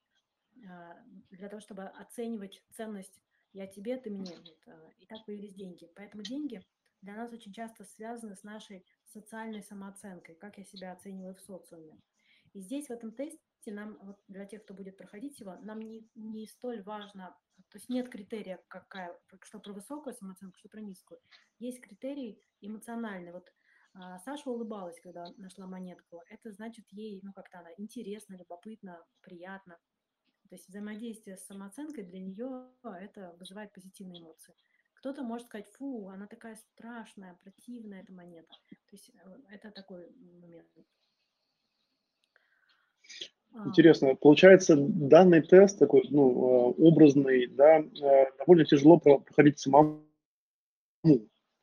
а, 0.67 0.97
для 1.29 1.49
того, 1.49 1.61
чтобы 1.61 1.83
оценивать 1.83 2.63
ценность 2.71 3.21
я 3.53 3.67
тебе, 3.67 3.97
ты 3.97 4.09
мне. 4.11 4.23
А, 4.67 4.89
И 4.99 5.05
так 5.05 5.25
появились 5.25 5.53
деньги. 5.53 5.89
Поэтому 5.95 6.23
деньги 6.23 6.61
для 7.01 7.15
нас 7.15 7.31
очень 7.33 7.53
часто 7.53 7.83
связаны 7.85 8.35
с 8.35 8.43
нашей 8.43 8.85
социальной 9.05 9.63
самооценкой, 9.63 10.35
как 10.35 10.57
я 10.57 10.63
себя 10.63 10.91
оцениваю 10.93 11.35
в 11.35 11.41
социуме. 11.41 11.99
И 12.53 12.59
здесь, 12.61 12.87
в 12.87 12.91
этом 12.91 13.11
тесте, 13.11 13.39
нам, 13.69 13.97
вот 14.01 14.17
для 14.27 14.45
тех, 14.45 14.63
кто 14.63 14.73
будет 14.73 14.97
проходить 14.97 15.39
его, 15.39 15.55
нам 15.57 15.79
не, 15.79 16.09
не 16.15 16.47
столь 16.47 16.81
важно, 16.81 17.37
то 17.69 17.77
есть 17.77 17.89
нет 17.89 18.09
критерия, 18.09 18.59
какая, 18.67 19.15
что 19.43 19.59
про 19.59 19.73
высокую 19.73 20.13
самооценку, 20.13 20.57
что 20.57 20.69
про 20.69 20.81
низкую. 20.81 21.19
Есть 21.59 21.81
критерий 21.81 22.41
эмоциональный. 22.59 23.31
Вот 23.31 23.53
а, 23.93 24.17
Саша 24.19 24.49
улыбалась, 24.49 24.99
когда 24.99 25.25
нашла 25.37 25.67
монетку. 25.67 26.21
Это 26.29 26.51
значит 26.51 26.85
ей, 26.89 27.19
ну 27.23 27.33
как-то 27.33 27.59
она 27.59 27.69
интересно, 27.77 28.35
любопытно, 28.35 29.05
приятно. 29.21 29.77
То 30.49 30.55
есть 30.55 30.67
взаимодействие 30.67 31.37
с 31.37 31.45
самооценкой 31.45 32.03
для 32.03 32.19
нее 32.19 32.69
это 32.83 33.33
вызывает 33.39 33.71
позитивные 33.73 34.21
эмоции. 34.21 34.53
Кто-то 34.95 35.23
может 35.23 35.47
сказать, 35.47 35.67
фу, 35.73 36.09
она 36.09 36.27
такая 36.27 36.55
страшная, 36.55 37.35
противная 37.41 38.01
эта 38.01 38.13
монета. 38.13 38.53
То 38.69 38.91
есть 38.91 39.09
э, 39.09 39.37
это 39.49 39.71
такой 39.71 40.09
момент. 40.09 40.67
А, 43.53 43.67
Интересно, 43.67 44.15
получается, 44.15 44.75
данный 44.77 45.41
тест 45.41 45.77
такой, 45.79 46.03
ну, 46.09 46.71
э, 46.71 46.73
образный, 46.81 47.47
да, 47.47 47.79
э, 47.79 48.25
довольно 48.37 48.65
тяжело 48.65 48.97
про- 48.97 49.19
проходить 49.19 49.59
самому, 49.59 50.05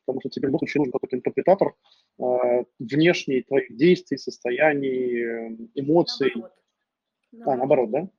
потому 0.05 0.21
что 0.21 0.29
тебе 0.29 0.47
в 0.47 0.49
любом 0.49 0.59
случае 0.59 0.79
нужен 0.81 0.91
какой-то 0.91 1.15
интерпретатор 1.17 1.75
э, 2.19 2.63
внешний 2.79 3.41
твоих 3.43 3.75
действий, 3.75 4.17
состояний, 4.17 5.69
эмоций. 5.75 6.31
Наоборот. 6.35 6.55
А, 7.41 7.55
наоборот, 7.55 7.91
да? 7.91 8.09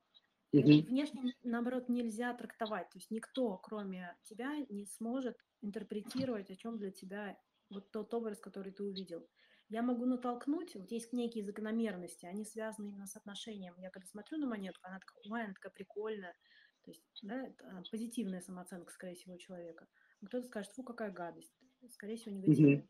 Мгм. 0.53 0.85
Внешне, 0.85 1.33
наоборот, 1.43 1.89
нельзя 1.89 2.33
трактовать. 2.33 2.89
То 2.89 2.97
есть 2.97 3.11
никто, 3.11 3.57
кроме 3.57 4.15
тебя, 4.23 4.57
не 4.69 4.85
сможет 4.85 5.37
интерпретировать, 5.61 6.49
о 6.49 6.55
чем 6.55 6.77
для 6.77 6.91
тебя 6.91 7.37
вот 7.69 7.89
тот 7.91 8.13
образ, 8.13 8.39
который 8.39 8.73
ты 8.73 8.83
увидел. 8.83 9.25
Я 9.71 9.81
могу 9.83 10.05
натолкнуть, 10.05 10.75
вот 10.75 10.91
есть 10.91 11.13
некие 11.13 11.45
закономерности, 11.45 12.25
они 12.25 12.43
связаны 12.43 12.89
именно 12.89 13.07
с 13.07 13.15
отношением. 13.15 13.73
Я 13.77 13.89
когда 13.89 14.05
смотрю 14.05 14.37
на 14.37 14.45
монетку, 14.45 14.81
она 14.83 14.99
такая, 14.99 15.21
ой, 15.31 15.43
она 15.45 15.53
такая 15.53 15.71
прикольная. 15.71 16.35
То 16.83 16.91
есть, 16.91 17.03
да, 17.21 17.47
а, 17.63 17.81
позитивная 17.89 18.41
самооценка, 18.41 18.91
скорее 18.91 19.15
всего, 19.15 19.37
человека. 19.37 19.87
А 20.21 20.25
кто-то 20.25 20.45
скажет, 20.47 20.73
фу, 20.73 20.83
какая 20.83 21.11
гадость. 21.11 21.53
Скорее 21.89 22.17
всего, 22.17 22.35
негативная. 22.35 22.83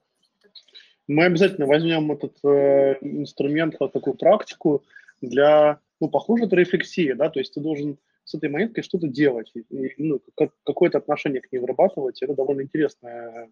Это 0.43 0.53
Мы 1.07 1.25
обязательно 1.25 1.67
возьмем 1.67 2.11
этот 2.11 2.37
э, 2.43 2.97
инструмент, 3.01 3.75
как 3.77 3.91
такую 3.91 4.15
практику 4.15 4.83
для, 5.21 5.81
ну, 5.99 6.09
похоже, 6.09 6.45
это 6.45 6.55
рефлексия, 6.55 7.15
да, 7.15 7.29
то 7.29 7.39
есть 7.39 7.53
ты 7.53 7.59
должен 7.61 7.99
с 8.23 8.33
этой 8.33 8.49
монеткой 8.49 8.83
что-то 8.83 9.07
делать, 9.07 9.51
и, 9.53 9.93
ну, 9.97 10.19
как- 10.35 10.53
какое-то 10.63 10.97
отношение 10.97 11.41
к 11.41 11.51
ней 11.51 11.59
вырабатывать. 11.59 12.21
Это 12.23 12.33
довольно 12.33 12.61
интересная 12.61 13.51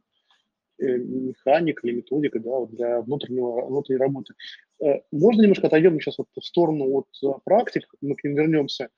механика 0.79 1.87
или 1.87 1.97
методика, 1.97 2.39
да, 2.39 2.49
вот 2.49 2.71
для 2.71 3.01
внутреннего, 3.01 3.65
внутренней 3.65 3.99
работы. 3.99 4.33
Э, 4.81 5.01
Можно 5.11 5.41
немножко 5.41 5.67
отойдем 5.67 5.99
сейчас 5.99 6.17
вот 6.17 6.27
в 6.35 6.45
сторону 6.45 6.89
от 6.91 7.07
э, 7.23 7.27
практик, 7.43 7.83
мы 8.01 8.15
к 8.15 8.23
ним 8.23 8.35
вернемся. 8.35 8.89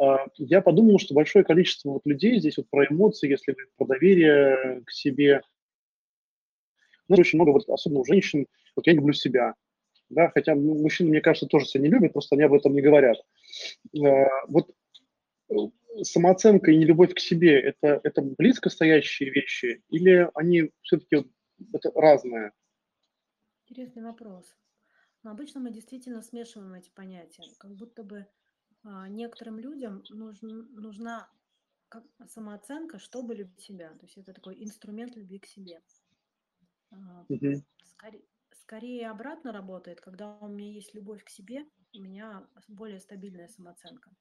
Э, 0.00 0.16
Я 0.36 0.60
подумал, 0.60 0.98
что 0.98 1.14
большое 1.14 1.44
количество 1.44 1.90
вот 1.90 2.02
людей 2.04 2.38
здесь 2.38 2.56
вот 2.56 2.68
про 2.70 2.86
эмоции, 2.86 3.30
если 3.30 3.56
про 3.76 3.86
доверие 3.86 4.82
к 4.84 4.90
себе, 4.90 5.42
ну, 7.08 7.16
очень 7.18 7.38
много, 7.38 7.50
вот, 7.50 7.68
особенно 7.68 8.00
у 8.00 8.04
женщин, 8.04 8.46
вот 8.76 8.86
я 8.86 8.92
не 8.92 8.98
люблю 8.98 9.12
себя, 9.14 9.54
да, 10.10 10.28
хотя 10.28 10.54
мужчины, 10.54 11.10
мне 11.10 11.20
кажется, 11.20 11.46
тоже 11.46 11.66
себя 11.66 11.84
не 11.84 11.90
любят, 11.90 12.12
просто 12.12 12.34
они 12.36 12.44
об 12.44 12.54
этом 12.54 12.74
не 12.74 12.82
говорят. 12.82 13.18
Вот 14.48 14.70
самооценка 16.02 16.70
и 16.70 16.76
нелюбовь 16.76 17.14
к 17.14 17.18
себе 17.20 17.58
это, 17.60 18.00
это 18.04 18.22
близко 18.22 18.70
стоящие 18.70 19.30
вещи, 19.30 19.82
или 19.88 20.28
они 20.34 20.70
все-таки 20.82 21.26
это 21.72 21.90
разное? 21.94 22.52
интересный 23.66 24.02
вопрос. 24.02 24.54
Но 25.22 25.30
обычно 25.30 25.60
мы 25.60 25.72
действительно 25.72 26.22
смешиваем 26.22 26.74
эти 26.74 26.90
понятия. 26.90 27.54
Как 27.58 27.72
будто 27.74 28.04
бы 28.04 28.26
а, 28.84 29.08
некоторым 29.08 29.58
людям 29.58 30.02
нужн- 30.10 30.68
нужна 30.70 31.30
как 31.88 32.04
самооценка, 32.28 32.98
чтобы 32.98 33.34
любить 33.34 33.60
себя. 33.62 33.90
То 33.94 34.06
есть 34.06 34.18
это 34.18 34.34
такой 34.34 34.62
инструмент 34.62 35.16
любви 35.16 35.38
к 35.40 35.46
себе. 35.46 35.82
А, 36.92 37.26
Мгм. 37.28 37.62
скорее, 37.84 38.24
скорее 38.52 39.10
обратно 39.10 39.52
работает, 39.52 40.00
когда 40.00 40.38
у 40.38 40.48
меня 40.48 40.70
есть 40.72 40.94
любовь 40.94 41.24
к 41.24 41.28
себе, 41.30 41.66
у 41.92 42.00
меня 42.00 42.48
более 42.68 43.00
стабильная 43.00 43.48
самооценка. 43.48 44.12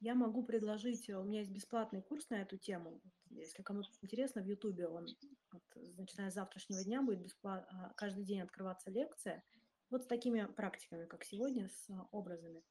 Я 0.00 0.14
могу 0.14 0.42
предложить, 0.42 1.08
у 1.10 1.22
меня 1.22 1.40
есть 1.40 1.50
бесплатный 1.50 2.00
курс 2.00 2.30
на 2.30 2.40
эту 2.40 2.56
тему. 2.56 3.00
Если 3.28 3.62
кому-то 3.62 3.88
интересно, 4.00 4.42
в 4.42 4.46
Ютубе 4.46 4.88
он, 4.88 5.06
вот, 5.52 5.62
начиная 5.98 6.30
с 6.30 6.34
завтрашнего 6.34 6.82
дня, 6.82 7.02
будет 7.02 7.22
бесплатно, 7.22 7.92
каждый 7.96 8.24
день 8.24 8.40
открываться 8.40 8.90
лекция. 8.90 9.44
Вот 9.90 10.04
с 10.04 10.06
такими 10.06 10.46
практиками, 10.46 11.04
как 11.04 11.24
сегодня, 11.24 11.68
с 11.68 11.88
образами. 12.12 12.62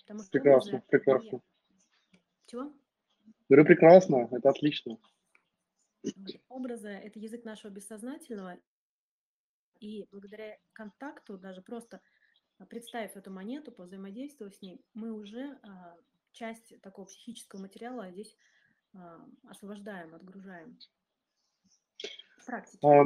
Потому 0.00 0.20
что 0.20 0.30
прекрасно, 0.30 0.78
образы, 0.78 0.86
прекрасно. 0.88 1.40
Чего? 2.46 2.72
Говорю, 3.48 3.66
прекрасно, 3.66 4.28
это 4.30 4.50
отлично. 4.50 4.98
Образы– 6.48 6.88
это 6.88 7.18
язык 7.18 7.44
нашего 7.44 7.70
бессознательного, 7.70 8.58
и 9.80 10.06
благодаря 10.10 10.58
контакту, 10.72 11.38
даже 11.38 11.62
просто 11.62 12.00
а, 12.58 12.66
представив 12.66 13.16
эту 13.16 13.30
монету, 13.30 13.72
повзаимодействовав 13.72 14.54
с 14.54 14.60
ней, 14.60 14.84
мы 14.94 15.12
уже 15.12 15.58
а, 15.62 15.96
часть 16.40 16.80
такого 16.80 17.04
психического 17.04 17.60
материала 17.60 18.10
здесь 18.10 18.34
а, 18.94 19.20
освобождаем, 19.46 20.14
отгружаем. 20.14 20.78
Практики. 22.46 22.78
А, 22.82 23.04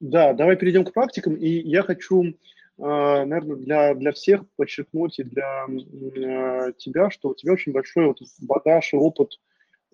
да, 0.00 0.34
давай 0.34 0.56
перейдем 0.56 0.84
к 0.84 0.92
практикам. 0.92 1.34
И 1.34 1.48
я 1.48 1.82
хочу, 1.82 2.36
а, 2.78 3.24
наверное, 3.24 3.56
для, 3.56 3.94
для 3.94 4.12
всех 4.12 4.44
подчеркнуть 4.56 5.18
и 5.18 5.22
для 5.22 5.64
а, 5.64 6.72
тебя, 6.72 7.10
что 7.10 7.30
у 7.30 7.34
тебя 7.34 7.54
очень 7.54 7.72
большой 7.72 8.06
вот 8.08 8.18
багаж 8.40 8.92
и 8.92 8.96
опыт. 8.96 9.40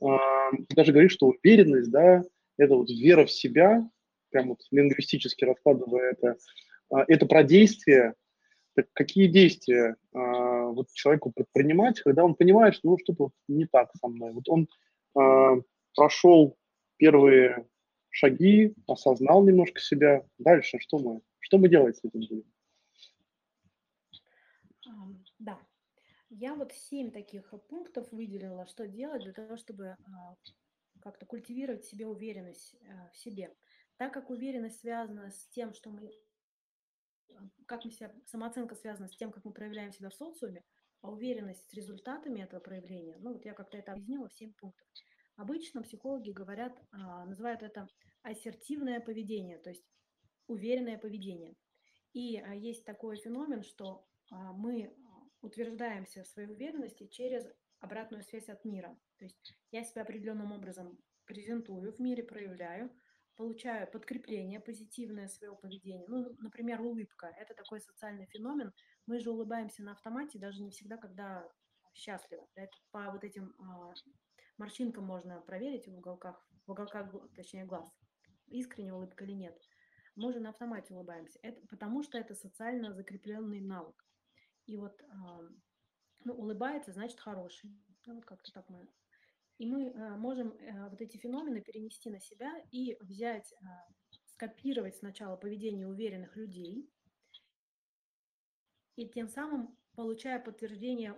Ты 0.01 0.77
даже 0.77 0.93
говоришь, 0.93 1.13
что 1.13 1.27
уверенность, 1.27 1.91
да, 1.91 2.23
это 2.57 2.77
вот 2.77 2.89
вера 2.89 3.27
в 3.27 3.33
себя, 3.33 3.89
прям 4.31 4.51
вот 4.51 4.61
лингвистически 4.71 5.45
раскладывая 5.45 6.13
это, 6.13 6.37
это 7.09 7.27
про 7.27 7.43
действие. 7.43 8.15
Так 8.77 8.87
какие 8.93 9.27
действия 9.27 9.97
вот 10.73 10.89
человеку 10.93 11.33
предпринимать, 11.33 12.01
когда 12.01 12.25
он 12.25 12.35
понимает, 12.35 12.75
что 12.75 12.91
ну, 12.91 12.99
что-то 12.99 13.31
не 13.49 13.67
так 13.67 13.91
со 13.97 14.09
мной. 14.09 14.33
Вот 14.33 14.49
он 14.49 14.69
а, 15.15 15.57
прошел 15.95 16.57
первые 16.97 17.67
шаги, 18.11 18.75
осознал 18.87 19.45
немножко 19.45 19.81
себя. 19.81 20.25
Дальше 20.39 20.79
что 20.81 20.99
мы? 20.99 21.21
Что 21.41 21.59
мы 21.59 21.69
делать 21.69 21.97
с 21.97 22.05
этим 22.05 22.21
будем? 22.21 22.45
Да. 25.39 25.59
Я 26.31 26.55
вот 26.55 26.73
семь 26.73 27.11
таких 27.11 27.55
пунктов 27.69 28.11
выделила, 28.13 28.67
что 28.67 28.87
делать 28.87 29.23
для 29.23 29.33
того, 29.33 29.57
чтобы 29.57 29.97
как-то 31.01 31.27
культивировать 31.27 31.85
в 31.85 31.89
себе 31.89 32.07
уверенность 32.07 32.77
в 33.13 33.17
себе. 33.17 33.55
Так 33.97 34.13
как 34.13 34.31
уверенность 34.31 34.81
связана 34.81 35.31
с 35.31 35.49
тем, 35.49 35.73
что 35.73 35.91
мы, 35.91 36.11
как 37.67 37.85
мы 37.85 37.91
себя, 37.91 38.13
самооценка 38.27 38.75
связана 38.75 39.09
с 39.09 39.17
тем, 39.17 39.31
как 39.31 39.45
мы 39.45 39.53
проявляем 39.53 39.93
себя 39.93 40.11
в 40.11 40.15
социуме, 40.15 40.65
а 41.01 41.11
уверенность 41.11 41.69
с 41.71 41.75
результатами 41.75 42.41
этого 42.41 42.61
проявления, 42.61 43.19
ну 43.21 43.33
вот 43.33 43.45
я 43.45 43.55
как-то 43.55 43.77
это 43.77 43.93
объяснила 43.93 44.29
в 44.29 44.35
7 44.35 44.53
пунктов. 44.55 44.87
Обычно 45.37 45.83
психологи 45.83 46.33
говорят, 46.33 46.77
а, 46.91 47.25
называют 47.25 47.63
это 47.63 47.87
ассертивное 48.23 49.01
поведение, 49.01 49.59
то 49.59 49.71
есть 49.71 49.85
уверенное 50.49 50.99
поведение. 50.99 51.55
И 52.13 52.39
а, 52.39 52.55
есть 52.55 52.85
такой 52.85 53.17
феномен, 53.17 53.63
что 53.63 54.05
а, 54.31 54.53
мы 54.53 54.93
утверждаемся 55.41 56.25
в 56.25 56.27
своей 56.27 56.49
уверенности 56.49 57.07
через 57.07 57.47
обратную 57.79 58.25
связь 58.25 58.49
от 58.49 58.65
мира. 58.65 58.99
То 59.19 59.27
есть 59.27 59.55
я 59.71 59.85
себя 59.85 60.03
определенным 60.03 60.51
образом 60.51 60.99
презентую 61.25 61.93
в 61.93 62.01
мире, 62.01 62.25
проявляю, 62.25 62.91
получаю 63.39 63.89
подкрепление 63.91 64.59
позитивное 64.59 65.29
своего 65.29 65.55
поведения. 65.57 66.05
Ну, 66.09 66.37
например, 66.41 66.81
улыбка. 66.81 67.29
Это 67.39 67.55
такой 67.55 67.81
социальный 67.81 68.27
феномен. 68.27 68.73
Мы 69.07 69.21
же 69.21 69.31
улыбаемся 69.31 69.85
на 69.85 69.93
автомате, 69.93 70.41
даже 70.41 70.61
не 70.61 70.71
всегда, 70.71 70.97
когда 70.97 71.49
счастливы. 71.95 72.45
Это 72.57 72.77
по 72.91 73.11
вот 73.13 73.23
этим 73.23 73.55
а, 73.61 73.95
морщинкам 74.59 75.05
можно 75.05 75.41
проверить 75.41 75.87
в 75.87 75.97
уголках, 75.97 76.45
в 76.67 76.73
уголках, 76.73 77.15
точнее, 77.37 77.65
глаз. 77.65 77.89
Искренняя 78.49 78.95
улыбка 78.95 79.25
или 79.25 79.33
нет. 79.33 79.57
Мы 80.17 80.33
же 80.33 80.41
на 80.41 80.49
автомате 80.49 80.93
улыбаемся. 80.95 81.39
Это 81.43 81.65
потому 81.69 82.03
что 82.03 82.19
это 82.19 82.35
социально 82.35 82.93
закрепленный 82.93 83.61
навык. 83.61 84.05
И 84.67 84.77
вот 84.77 85.01
а, 85.11 85.41
ну, 86.25 86.35
улыбается, 86.35 86.93
значит, 86.93 87.21
хороший. 87.21 87.71
Ну, 88.05 88.17
вот 88.17 88.25
как-то 88.25 88.51
так 88.53 88.69
мы 88.69 88.89
и 89.59 89.67
мы 89.67 89.91
э, 89.91 90.17
можем 90.17 90.53
э, 90.53 90.89
вот 90.89 91.01
эти 91.01 91.17
феномены 91.17 91.61
перенести 91.61 92.11
на 92.11 92.21
себя 92.21 92.63
и 92.71 92.97
взять, 93.01 93.53
э, 93.53 93.65
скопировать 94.27 94.97
сначала 94.97 95.37
поведение 95.37 95.87
уверенных 95.87 96.37
людей, 96.37 96.89
и 98.95 99.09
тем 99.09 99.29
самым 99.29 99.77
получая 99.95 100.39
подтверждение 100.39 101.15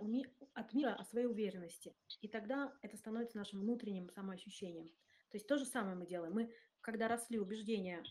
от 0.53 0.73
мира 0.73 0.95
о 0.95 1.03
своей 1.05 1.27
уверенности. 1.27 1.95
И 2.21 2.27
тогда 2.27 2.73
это 2.81 2.97
становится 2.97 3.37
нашим 3.37 3.61
внутренним 3.61 4.09
самоощущением. 4.09 4.87
То 5.29 5.37
есть 5.37 5.47
то 5.47 5.57
же 5.57 5.65
самое 5.65 5.95
мы 5.95 6.07
делаем. 6.07 6.33
Мы, 6.33 6.51
когда 6.81 7.07
росли 7.07 7.39
убеждения, 7.39 8.03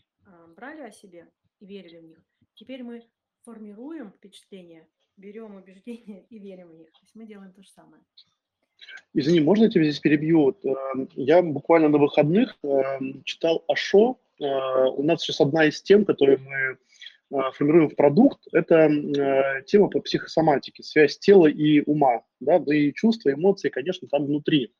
брали 0.55 0.81
о 0.81 0.91
себе 0.91 1.29
и 1.59 1.65
верили 1.65 1.99
в 1.99 2.03
них, 2.03 2.25
теперь 2.55 2.83
мы 2.83 3.05
формируем 3.43 4.11
впечатления, 4.11 4.87
берем 5.17 5.55
убеждения 5.55 6.25
и 6.29 6.39
верим 6.39 6.69
в 6.69 6.75
них. 6.75 6.91
То 6.91 6.99
есть 7.01 7.15
мы 7.15 7.25
делаем 7.25 7.53
то 7.53 7.61
же 7.61 7.69
самое. 7.69 8.03
Извини, 9.13 9.41
можно 9.41 9.65
я 9.65 9.69
тебя 9.69 9.83
здесь 9.83 9.99
перебью? 9.99 10.55
Эм, 10.63 11.09
я 11.15 11.41
буквально 11.41 11.89
на 11.89 11.97
выходных 11.97 12.57
эм, 12.63 13.23
читал 13.25 13.63
Ашо. 13.67 14.15
Э, 14.39 14.85
у 14.85 15.03
нас 15.03 15.21
сейчас 15.21 15.41
одна 15.41 15.65
из 15.65 15.81
тем, 15.81 16.05
которые 16.05 16.37
мы 16.37 17.37
э, 17.37 17.51
формируем 17.53 17.89
в 17.89 17.95
продукт, 17.95 18.39
это 18.53 18.89
э, 18.89 19.63
тема 19.65 19.89
по 19.89 19.99
психосоматике, 19.99 20.83
связь 20.83 21.19
тела 21.19 21.47
и 21.47 21.81
ума, 21.81 22.23
да, 22.39 22.59
да 22.59 22.73
и 22.73 22.93
чувства, 22.93 23.33
эмоции, 23.33 23.67
конечно, 23.67 24.07
там 24.07 24.25
внутри. 24.25 24.73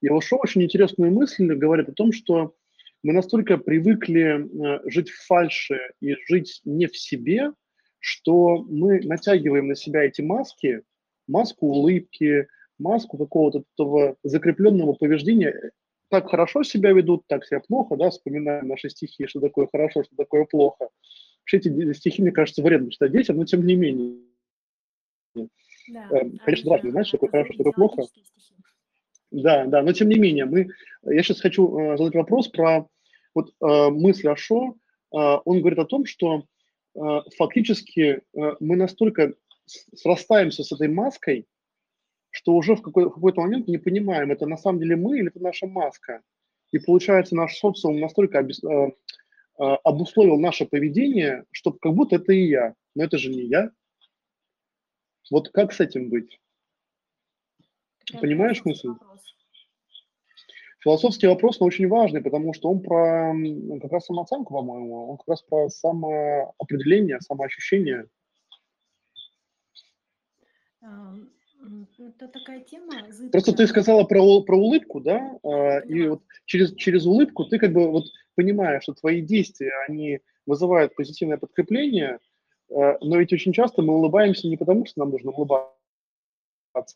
И 0.00 0.08
Ашо 0.08 0.36
очень 0.36 0.62
интересную 0.62 1.12
мысль 1.12 1.46
говорит 1.52 1.90
о 1.90 1.92
том, 1.92 2.12
что 2.12 2.54
мы 3.02 3.12
настолько 3.12 3.58
привыкли 3.58 4.48
жить 4.90 5.10
в 5.10 5.26
фальше 5.26 5.78
и 6.00 6.16
жить 6.26 6.62
не 6.64 6.86
в 6.86 6.96
себе, 6.96 7.52
что 8.00 8.64
мы 8.68 9.00
натягиваем 9.02 9.68
на 9.68 9.76
себя 9.76 10.04
эти 10.04 10.20
маски, 10.20 10.82
маску 11.28 11.66
улыбки, 11.66 12.48
маску 12.78 13.18
какого-то 13.18 13.62
этого 13.74 14.16
закрепленного 14.22 14.92
повреждения 14.92 15.72
так 16.10 16.30
хорошо 16.30 16.62
себя 16.62 16.92
ведут, 16.92 17.26
так 17.26 17.44
себя 17.44 17.60
плохо, 17.60 17.96
да, 17.96 18.10
вспоминаем 18.10 18.68
наши 18.68 18.88
стихи, 18.88 19.26
что 19.26 19.40
такое 19.40 19.68
хорошо, 19.70 20.04
что 20.04 20.16
такое 20.16 20.44
плохо. 20.44 20.88
Вообще 21.40 21.58
эти 21.58 21.92
стихи, 21.92 22.22
мне 22.22 22.32
кажется, 22.32 22.62
вредно 22.62 22.90
читать 22.90 23.12
детям, 23.12 23.36
но 23.36 23.44
тем 23.44 23.64
не 23.66 23.74
менее. 23.74 24.18
Да, 25.34 26.08
э, 26.10 26.30
Конечно, 26.44 26.78
да, 26.78 26.90
знаешь, 26.90 27.08
что 27.08 27.18
такое 27.18 27.30
хорошо, 27.30 27.52
что 27.52 27.64
такое 27.64 27.72
плохо. 27.72 28.02
Да, 29.30 29.66
да, 29.66 29.82
но 29.82 29.92
тем 29.92 30.08
не 30.08 30.18
менее, 30.18 30.46
мы, 30.46 30.68
я 31.04 31.22
сейчас 31.22 31.40
хочу 31.40 31.78
э, 31.78 31.98
задать 31.98 32.14
вопрос 32.14 32.48
про 32.48 32.86
вот 33.34 33.50
э, 33.60 33.90
мысль 33.90 34.28
Ашо. 34.28 34.74
Э, 35.14 35.38
он 35.44 35.60
говорит 35.60 35.78
о 35.78 35.84
том, 35.84 36.06
что 36.06 36.44
э, 36.94 37.00
фактически 37.36 38.00
э, 38.00 38.20
мы 38.60 38.76
настолько 38.76 39.34
срастаемся 39.66 40.64
с 40.64 40.72
этой 40.72 40.88
маской, 40.88 41.46
что 42.30 42.52
уже 42.54 42.76
в, 42.76 42.82
какой- 42.82 43.10
какой-то 43.10 43.40
момент 43.40 43.68
не 43.68 43.78
понимаем, 43.78 44.30
это 44.30 44.46
на 44.46 44.56
самом 44.56 44.80
деле 44.80 44.96
мы 44.96 45.18
или 45.18 45.28
это 45.28 45.40
наша 45.40 45.66
маска. 45.66 46.22
И 46.70 46.78
получается, 46.78 47.34
наш 47.34 47.56
социум 47.56 48.00
настолько 48.00 48.38
обес, 48.38 48.62
э, 48.62 48.68
э, 48.68 48.92
обусловил 49.84 50.38
наше 50.38 50.66
поведение, 50.66 51.44
что 51.50 51.72
как 51.72 51.94
будто 51.94 52.16
это 52.16 52.32
и 52.32 52.48
я. 52.48 52.74
Но 52.94 53.04
это 53.04 53.16
же 53.18 53.30
не 53.30 53.42
я. 53.42 53.70
Вот 55.30 55.50
как 55.50 55.72
с 55.72 55.80
этим 55.80 56.10
быть? 56.10 56.40
Я 58.10 58.20
Понимаешь 58.20 58.64
мысль? 58.64 58.88
Вопрос. 58.88 59.34
Философский 60.80 61.26
вопрос, 61.26 61.58
но 61.58 61.66
очень 61.66 61.88
важный, 61.88 62.22
потому 62.22 62.54
что 62.54 62.70
он 62.70 62.80
про 62.80 63.34
как 63.82 63.92
раз 63.92 64.06
самооценку, 64.06 64.54
по-моему, 64.54 65.10
он 65.10 65.16
как 65.18 65.28
раз 65.28 65.42
про 65.42 65.68
самоопределение, 65.68 67.20
самоощущение. 67.20 68.06
Это 71.98 72.28
такая 72.28 72.60
тема. 72.60 72.92
Зыбкая. 73.10 73.30
Просто 73.30 73.52
ты 73.52 73.66
сказала 73.66 74.04
про, 74.04 74.42
про 74.42 74.56
улыбку, 74.56 75.00
да? 75.00 75.38
А, 75.42 75.78
и 75.80 76.08
вот 76.08 76.22
через, 76.46 76.74
через 76.74 77.06
улыбку 77.06 77.44
ты 77.44 77.58
как 77.58 77.72
бы 77.72 77.90
вот 77.90 78.06
понимаешь, 78.34 78.84
что 78.84 78.94
твои 78.94 79.20
действия, 79.20 79.72
они 79.88 80.20
вызывают 80.46 80.94
позитивное 80.94 81.36
подкрепление, 81.36 82.18
а, 82.70 82.96
но 83.00 83.18
ведь 83.18 83.32
очень 83.32 83.52
часто 83.52 83.82
мы 83.82 83.94
улыбаемся 83.94 84.48
не 84.48 84.56
потому, 84.56 84.86
что 84.86 85.00
нам 85.00 85.10
нужно 85.10 85.30
улыбаться, 85.30 85.74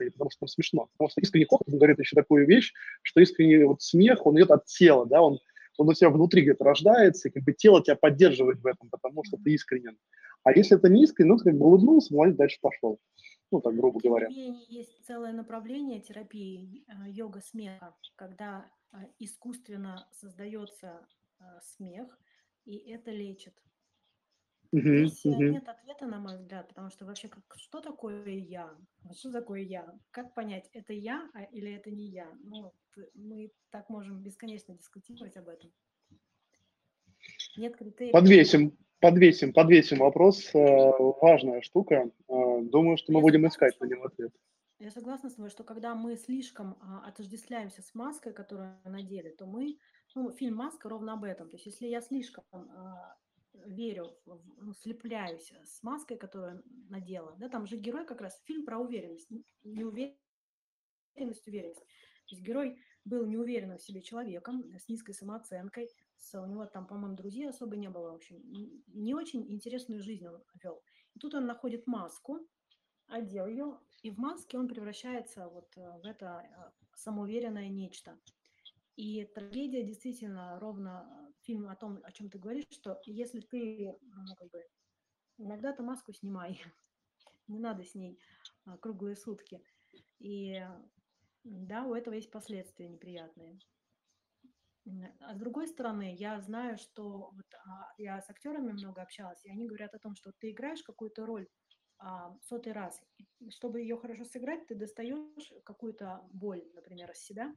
и 0.00 0.10
потому 0.10 0.30
что 0.30 0.38
нам 0.42 0.48
смешно. 0.48 0.88
Потому 0.92 1.10
что 1.10 1.20
искренний 1.20 1.46
хохот, 1.46 1.68
говорит 1.68 1.98
еще 1.98 2.14
такую 2.14 2.46
вещь, 2.46 2.72
что 3.02 3.20
искренний 3.20 3.64
вот 3.64 3.82
смех, 3.82 4.24
он 4.26 4.36
идет 4.36 4.50
от 4.50 4.66
тела, 4.66 5.06
да, 5.06 5.20
он, 5.22 5.38
он 5.78 5.88
у 5.88 5.94
тебя 5.94 6.10
внутри 6.10 6.42
где-то 6.42 6.64
рождается, 6.64 7.28
и 7.28 7.32
как 7.32 7.42
бы 7.42 7.52
тело 7.52 7.82
тебя 7.82 7.96
поддерживает 7.96 8.60
в 8.60 8.66
этом, 8.66 8.88
потому 8.90 9.24
что 9.24 9.36
ты 9.36 9.52
искренен. 9.52 9.98
А 10.44 10.52
если 10.52 10.76
это 10.76 10.88
не 10.88 11.04
искренне, 11.04 11.32
ну, 11.32 11.38
ты 11.38 11.44
как 11.44 11.58
бы 11.58 11.66
улыбнулся, 11.66 12.14
молодец, 12.14 12.36
дальше 12.36 12.58
пошел 12.60 12.98
ну 13.52 13.60
так 13.60 13.74
грубо 13.76 14.00
говоря. 14.00 14.26
Есть 14.28 15.04
целое 15.04 15.32
направление 15.32 16.00
терапии 16.00 16.84
э, 16.88 17.10
йога 17.10 17.40
смеха, 17.40 17.94
когда 18.16 18.70
э, 18.92 18.96
искусственно 19.18 20.08
создается 20.12 21.06
э, 21.38 21.44
смех, 21.62 22.18
и 22.64 22.76
это 22.90 23.10
лечит. 23.10 23.54
Здесь 24.72 25.26
э, 25.26 25.28
нет 25.28 25.68
ответа, 25.68 26.06
на 26.06 26.18
мой 26.18 26.38
взгляд, 26.38 26.68
потому 26.68 26.88
что 26.88 27.04
вообще 27.04 27.28
как, 27.28 27.44
что 27.56 27.80
такое 27.80 28.26
я? 28.26 28.74
Что 29.14 29.30
такое 29.30 29.60
я? 29.60 29.94
Как 30.10 30.34
понять, 30.34 30.70
это 30.72 30.94
я 30.94 31.30
а, 31.34 31.42
или 31.42 31.74
это 31.74 31.90
не 31.90 32.06
я? 32.06 32.32
Ну, 32.42 32.72
мы 33.14 33.52
так 33.70 33.90
можем 33.90 34.22
бесконечно 34.22 34.74
дискутировать 34.74 35.36
об 35.36 35.48
этом. 35.48 35.70
Нет 37.58 37.76
критериев. 37.76 38.12
Подвесим, 38.12 38.78
подвесим, 39.02 39.52
подвесим 39.52 39.98
вопрос. 39.98 40.54
э, 40.54 40.90
Важная 41.20 41.60
штука. 41.60 42.10
Э, 42.28 42.60
Думаю, 42.62 42.96
что 42.96 43.12
мы 43.12 43.20
будем 43.20 43.46
искать 43.46 43.78
на 43.80 43.86
него 43.86 44.04
ответ. 44.04 44.32
Я 44.78 44.90
согласна 44.90 45.28
с 45.28 45.34
тобой, 45.34 45.50
что 45.50 45.64
когда 45.64 45.94
мы 45.94 46.16
слишком 46.16 46.76
а, 46.80 47.06
отождествляемся 47.06 47.82
с 47.82 47.94
маской, 47.94 48.32
которую 48.32 48.80
надели, 48.84 49.30
то 49.30 49.46
мы, 49.46 49.78
ну, 50.16 50.32
фильм 50.32 50.56
«Маска» 50.56 50.88
ровно 50.88 51.12
об 51.12 51.22
этом. 51.22 51.48
То 51.48 51.54
есть 51.56 51.66
если 51.66 51.86
я 51.86 52.00
слишком 52.00 52.42
а, 52.52 53.16
верю, 53.64 54.16
ну, 54.26 54.72
слепляюсь 54.74 55.52
с 55.64 55.82
маской, 55.84 56.16
которую 56.16 56.64
надела, 56.88 57.36
да, 57.38 57.48
там 57.48 57.66
же 57.66 57.76
герой 57.76 58.04
как 58.06 58.20
раз 58.20 58.40
фильм 58.44 58.64
про 58.64 58.78
уверенность, 58.78 59.28
неуверенность, 59.62 60.16
уверенность. 61.46 61.84
То 62.26 62.34
есть 62.34 62.42
герой 62.42 62.76
был 63.04 63.24
неуверенным 63.26 63.78
в 63.78 63.82
себе 63.82 64.00
человеком, 64.00 64.64
с 64.76 64.88
низкой 64.88 65.12
самооценкой, 65.12 65.90
у 66.34 66.46
него 66.46 66.66
там, 66.66 66.86
по-моему, 66.86 67.16
друзей 67.16 67.48
особо 67.48 67.76
не 67.76 67.88
было, 67.88 68.12
в 68.12 68.14
общем, 68.14 68.40
не 68.86 69.14
очень 69.14 69.50
интересную 69.50 70.02
жизнь 70.02 70.26
он 70.26 70.42
вел. 70.62 70.82
И 71.14 71.18
тут 71.18 71.34
он 71.34 71.46
находит 71.46 71.86
маску, 71.86 72.38
одел 73.06 73.46
ее, 73.46 73.78
и 74.02 74.10
в 74.10 74.18
маске 74.18 74.58
он 74.58 74.68
превращается 74.68 75.48
вот 75.48 75.76
э, 75.76 76.00
в 76.00 76.06
это 76.06 76.42
э, 76.44 76.84
самоуверенное 76.94 77.68
нечто. 77.68 78.18
И 78.96 79.24
трагедия 79.24 79.82
действительно 79.82 80.58
ровно 80.58 81.06
э, 81.06 81.32
фильм 81.42 81.68
о 81.68 81.76
том, 81.76 82.00
о 82.02 82.12
чем 82.12 82.30
ты 82.30 82.38
говоришь, 82.38 82.64
что 82.70 83.00
если 83.04 83.40
ты, 83.40 83.94
ну, 84.00 84.34
как 84.36 84.50
бы, 84.50 84.64
иногда 85.38 85.72
ты 85.72 85.82
маску 85.82 86.12
снимай, 86.12 86.60
не 87.48 87.58
надо 87.58 87.84
с 87.84 87.94
ней 87.94 88.18
круглые 88.80 89.16
сутки. 89.16 89.62
И 90.18 90.64
да, 91.44 91.84
у 91.84 91.94
этого 91.94 92.14
есть 92.14 92.30
последствия 92.30 92.88
неприятные. 92.88 93.58
А 95.20 95.34
с 95.34 95.38
другой 95.38 95.68
стороны, 95.68 96.14
я 96.14 96.40
знаю, 96.40 96.76
что 96.76 97.30
вот, 97.32 97.46
а, 97.54 97.92
я 97.98 98.20
с 98.20 98.28
актерами 98.28 98.72
много 98.72 99.02
общалась, 99.02 99.44
и 99.44 99.50
они 99.50 99.66
говорят 99.66 99.94
о 99.94 99.98
том, 99.98 100.14
что 100.16 100.32
ты 100.32 100.50
играешь 100.50 100.82
какую-то 100.82 101.24
роль 101.24 101.48
а, 101.98 102.36
сотый 102.42 102.72
раз. 102.72 103.00
И 103.38 103.50
чтобы 103.50 103.80
ее 103.80 103.96
хорошо 103.96 104.24
сыграть, 104.24 104.66
ты 104.66 104.74
достаешь 104.74 105.52
какую-то 105.64 106.28
боль, 106.32 106.64
например, 106.74 107.12
из 107.12 107.18
себя, 107.18 107.54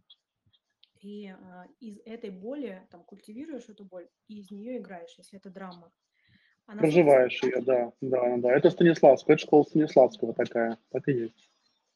и 1.01 1.27
а, 1.27 1.67
из 1.79 1.99
этой 2.05 2.29
боли 2.29 2.87
там 2.91 3.03
культивируешь 3.03 3.69
эту 3.69 3.85
боль, 3.85 4.09
и 4.27 4.39
из 4.39 4.51
нее 4.51 4.77
играешь, 4.77 5.15
если 5.17 5.39
это 5.39 5.49
драма. 5.49 5.91
А 6.67 6.75
на 6.75 6.85
сотый 6.85 7.17
Проживаешь 7.17 7.43
ее, 7.43 7.61
да, 7.61 7.91
да, 7.99 8.37
да. 8.37 8.51
Это 8.53 8.69
Станиславская, 8.69 9.35
это 9.35 9.43
школа 9.45 9.63
Станиславского 9.63 10.33
такая, 10.33 10.77
так 10.89 11.07
и 11.09 11.13
есть. 11.13 11.51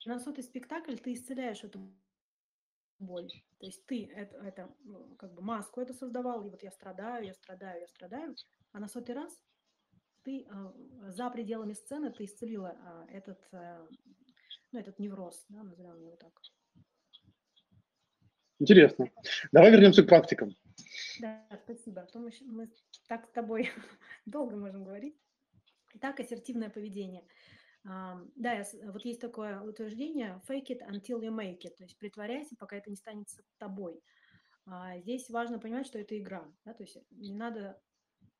на 0.06 0.20
сотый 0.20 0.44
спектакль 0.44 0.98
ты 0.98 1.14
исцеляешь 1.14 1.64
эту 1.64 1.80
боль. 3.00 3.32
То 3.60 3.66
есть 3.66 3.86
ты 3.86 4.06
это, 4.06 4.38
это 4.38 4.70
как 5.18 5.34
бы 5.34 5.42
маску 5.42 5.82
это 5.82 5.94
создавал, 5.94 6.46
и 6.46 6.50
вот 6.50 6.64
я 6.64 6.72
страдаю, 6.72 7.26
я 7.26 7.34
страдаю, 7.34 7.82
я 7.82 7.88
страдаю, 7.88 8.36
а 8.72 8.80
на 8.80 8.88
сотый 8.88 9.16
раз 9.16 9.38
ты 10.24 10.46
а, 10.50 10.74
за 11.08 11.30
пределами 11.30 11.74
сцены 11.74 12.12
ты 12.12 12.26
исцелила 12.26 12.78
а, 12.78 13.06
этот, 13.10 13.40
а, 13.52 13.88
ну, 14.72 14.80
этот 14.80 15.00
невроз, 15.00 15.46
да, 15.50 15.64
назовем 15.64 16.00
его 16.02 16.16
так. 16.16 16.40
Интересно. 18.60 19.10
Давай 19.54 19.72
вернемся 19.72 20.04
к 20.04 20.08
практикам. 20.08 20.54
Да, 21.20 21.48
спасибо. 21.64 22.02
А 22.02 22.06
то 22.06 22.20
мы, 22.20 22.32
мы 22.42 22.70
так 23.08 23.26
с 23.26 23.32
тобой 23.32 23.70
долго 24.26 24.58
можем 24.58 24.84
говорить. 24.84 25.18
Итак, 25.94 26.20
ассертивное 26.20 26.70
поведение. 26.70 27.24
Да, 27.84 28.64
вот 28.84 29.06
есть 29.06 29.22
такое 29.22 29.62
утверждение 29.62 30.42
fake 30.48 30.68
it 30.70 30.82
until 30.88 31.22
you 31.22 31.32
make 31.32 31.62
it, 31.62 31.76
то 31.78 31.84
есть 31.84 31.98
притворяйся, 31.98 32.56
пока 32.58 32.76
это 32.78 32.90
не 32.90 32.96
станет 32.96 33.28
тобой. 33.58 34.02
А, 34.66 35.00
Здесь 35.00 35.30
важно 35.30 35.60
понимать, 35.60 35.88
что 35.88 35.98
это 36.00 36.18
игра, 36.18 36.46
да, 36.66 36.74
то 36.74 36.84
есть 36.84 36.98
не 37.12 37.34
надо 37.34 37.82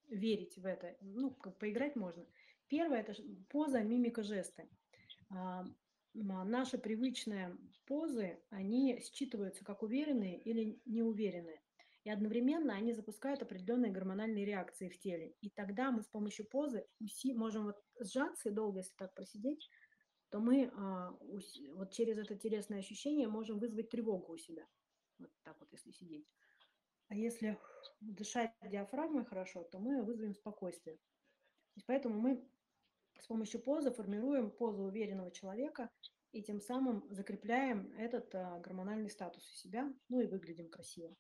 верить 0.08 0.58
в 0.58 0.66
это, 0.66 0.96
ну, 1.02 1.32
поиграть 1.32 1.96
можно. 1.96 2.26
Первое– 2.68 3.02
это 3.02 3.14
поза, 3.50 3.82
мимика, 3.82 4.24
жесты. 4.24 4.70
А 5.30 5.66
Наши 6.14 6.78
привычные 6.78 7.56
позы, 7.86 8.40
они 8.50 9.00
считываются 9.00 9.64
как 9.64 9.84
уверенные 9.84 10.40
или 10.42 10.82
неуверенные. 10.86 11.62
И 12.04 12.10
одновременно 12.10 12.74
они 12.74 12.94
запускают 12.94 13.42
определенные 13.42 13.92
гормональные 13.92 14.46
реакции 14.46 14.90
в 14.90 14.98
теле. 15.00 15.36
И 15.42 15.50
тогда 15.50 15.92
мы 15.92 16.02
с 16.02 16.08
помощью 16.08 16.48
позы 16.48 16.86
можем 17.34 17.66
вот 17.66 17.84
сжаться 18.00 18.50
и 18.50 18.54
долго, 18.54 18.80
если 18.80 18.96
так 18.96 19.14
просидеть, 19.14 19.70
то 20.30 20.40
мы 20.40 20.72
а, 20.76 21.12
вот 21.74 21.92
через 21.92 22.18
это 22.18 22.38
телесное 22.38 22.80
ощущение 22.80 23.28
можем 23.28 23.60
вызвать 23.60 23.90
тревогу 23.90 24.34
у 24.34 24.38
себя. 24.38 24.66
Вот 25.18 25.32
так 25.44 25.60
вот, 25.60 25.72
если 25.72 25.92
сидеть. 25.92 26.28
А 27.10 27.16
если 27.16 27.58
дышать 28.00 28.52
диафрагмой 28.62 29.26
хорошо, 29.26 29.64
то 29.64 29.80
мы 29.80 30.04
вызовем 30.04 30.36
спокойствие. 30.36 30.98
То 31.76 31.82
поэтому 31.88 32.20
мы 32.20 32.48
с 33.20 33.26
помощью 33.26 33.62
позы 33.62 33.92
формируем 33.92 34.52
позу 34.52 34.84
уверенного 34.84 35.32
человека 35.32 35.90
и 36.32 36.44
тем 36.44 36.62
самым 36.62 37.06
закрепляем 37.10 37.92
этот 37.98 38.34
а, 38.36 38.60
гормональный 38.60 39.10
статус 39.10 39.44
у 39.52 39.56
себя, 39.56 39.92
ну 40.08 40.22
и 40.22 40.28
выглядим 40.28 40.70
красиво. 40.70 41.16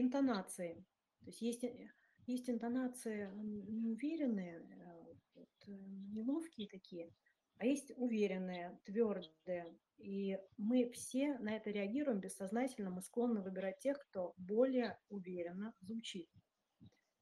Интонации. 0.00 0.86
То 1.20 1.26
есть 1.26 1.42
есть, 1.42 1.64
э, 1.64 1.90
есть 2.26 2.48
интонации 2.48 3.28
неуверенные, 3.34 4.60
э, 4.60 5.14
вот, 5.34 5.48
э, 5.66 5.72
неловкие 6.12 6.68
такие, 6.68 7.12
а 7.56 7.66
есть 7.66 7.92
уверенные, 7.96 8.78
твердые. 8.84 9.76
И 9.96 10.38
мы 10.56 10.90
все 10.90 11.36
на 11.38 11.56
это 11.56 11.70
реагируем 11.70 12.20
бессознательно, 12.20 12.90
мы 12.90 13.02
склонны 13.02 13.42
выбирать 13.42 13.80
тех, 13.80 13.98
кто 13.98 14.34
более 14.36 14.96
уверенно 15.08 15.74
звучит, 15.80 16.30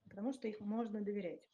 потому 0.04 0.32
что 0.34 0.46
их 0.46 0.60
можно 0.60 1.00
доверять. 1.00 1.48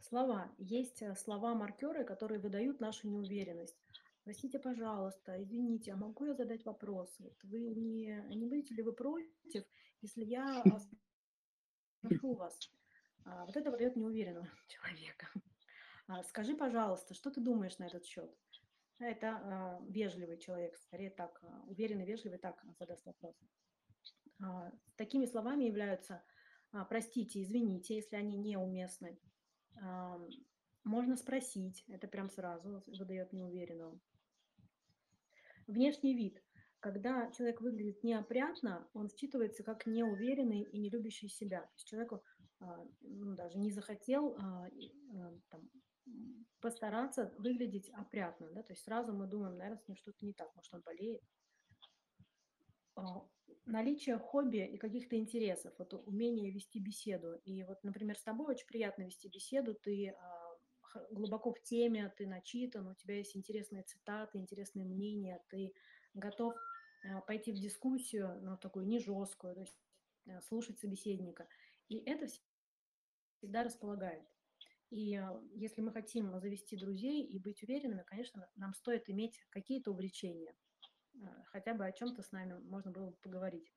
Слова. 0.00 0.54
Есть 0.58 1.02
слова-маркеры, 1.18 2.04
которые 2.04 2.40
выдают 2.40 2.80
нашу 2.80 3.08
неуверенность. 3.08 3.78
Простите, 4.24 4.58
пожалуйста, 4.58 5.42
извините, 5.42 5.92
а 5.92 5.96
могу 5.96 6.26
я 6.26 6.34
задать 6.34 6.64
вопрос? 6.66 7.18
Вот 7.18 7.42
вы 7.42 7.74
не, 7.74 8.22
не 8.34 8.46
будете 8.46 8.74
ли 8.74 8.82
вы 8.82 8.92
против, 8.92 9.64
если 10.02 10.24
я 10.24 10.62
спрошу 11.98 12.34
вас? 12.34 12.58
А, 13.24 13.44
вот 13.46 13.56
это 13.56 13.70
выдает 13.70 13.96
неуверенного 13.96 14.48
человека. 14.68 15.28
А, 16.08 16.22
скажи, 16.24 16.56
пожалуйста, 16.56 17.14
что 17.14 17.30
ты 17.30 17.40
думаешь 17.40 17.78
на 17.78 17.84
этот 17.86 18.04
счет? 18.04 18.34
Это 18.98 19.36
а, 19.36 19.80
вежливый 19.88 20.38
человек, 20.38 20.76
скорее 20.76 21.10
так, 21.10 21.42
уверенный, 21.66 22.06
вежливый, 22.06 22.38
так 22.38 22.64
задаст 22.78 23.04
вопрос. 23.06 23.36
Такими 24.96 25.26
словами 25.26 25.64
являются 25.64 26.22
простите, 26.88 27.42
извините, 27.42 27.96
если 27.96 28.16
они 28.16 28.38
неуместны. 28.38 29.18
Можно 30.84 31.16
спросить, 31.16 31.84
это 31.88 32.08
прям 32.08 32.30
сразу 32.30 32.82
выдает 32.86 33.32
неуверенного. 33.32 34.00
Внешний 35.66 36.14
вид. 36.14 36.42
Когда 36.80 37.30
человек 37.32 37.60
выглядит 37.60 38.02
неопрятно, 38.02 38.88
он 38.94 39.08
считывается 39.08 39.62
как 39.62 39.86
неуверенный 39.86 40.62
и 40.62 40.78
не 40.78 40.90
любящий 40.90 41.28
себя. 41.28 41.60
То 41.60 41.74
есть 41.74 41.86
человеку 41.86 42.22
а, 42.60 42.86
ну, 43.02 43.34
даже 43.34 43.58
не 43.58 43.70
захотел 43.70 44.36
а, 44.38 44.66
а, 44.66 45.32
там, 45.50 45.70
постараться 46.60 47.32
выглядеть 47.38 47.90
опрятно. 47.90 48.50
Да? 48.52 48.62
То 48.62 48.72
есть 48.72 48.84
сразу 48.84 49.12
мы 49.12 49.26
думаем, 49.26 49.56
наверное, 49.56 49.82
с 49.82 49.88
ним 49.88 49.96
что-то 49.96 50.24
не 50.24 50.32
так, 50.32 50.54
может, 50.54 50.72
он 50.74 50.82
болеет. 50.82 51.22
Наличие 53.66 54.18
хобби 54.18 54.66
и 54.66 54.76
каких-то 54.76 55.16
интересов, 55.16 55.72
вот 55.78 55.94
умение 56.06 56.50
вести 56.50 56.80
беседу. 56.80 57.34
И 57.44 57.62
вот, 57.64 57.82
например, 57.82 58.18
с 58.18 58.22
тобой 58.22 58.48
очень 58.48 58.66
приятно 58.66 59.04
вести 59.04 59.28
беседу, 59.28 59.74
ты 59.74 60.14
глубоко 61.10 61.52
в 61.52 61.62
теме, 61.62 62.12
ты 62.16 62.26
начитан, 62.26 62.88
у 62.88 62.94
тебя 62.94 63.16
есть 63.16 63.36
интересные 63.36 63.84
цитаты, 63.84 64.38
интересные 64.38 64.84
мнения, 64.84 65.40
ты 65.48 65.72
готов 66.14 66.54
пойти 67.26 67.52
в 67.52 67.56
дискуссию, 67.56 68.40
но 68.42 68.56
такую 68.56 68.86
не 68.86 68.98
жесткую, 68.98 69.54
то 69.54 69.60
есть 69.60 69.78
а, 70.28 70.40
слушать 70.42 70.78
собеседника. 70.78 71.48
И 71.88 71.98
это 71.98 72.26
вс- 72.26 72.40
всегда 73.38 73.62
располагает. 73.62 74.24
И 74.90 75.14
а, 75.16 75.40
если 75.54 75.80
мы 75.80 75.92
хотим 75.92 76.38
завести 76.40 76.76
друзей 76.76 77.24
и 77.24 77.38
быть 77.38 77.62
уверенными, 77.62 78.04
конечно, 78.06 78.48
нам 78.56 78.74
стоит 78.74 79.08
иметь 79.08 79.40
какие-то 79.50 79.92
увлечения 79.92 80.54
хотя 81.46 81.74
бы 81.74 81.86
о 81.86 81.92
чем-то 81.92 82.22
с 82.22 82.32
нами 82.32 82.58
можно 82.64 82.90
было 82.90 83.10
бы 83.10 83.16
поговорить. 83.22 83.72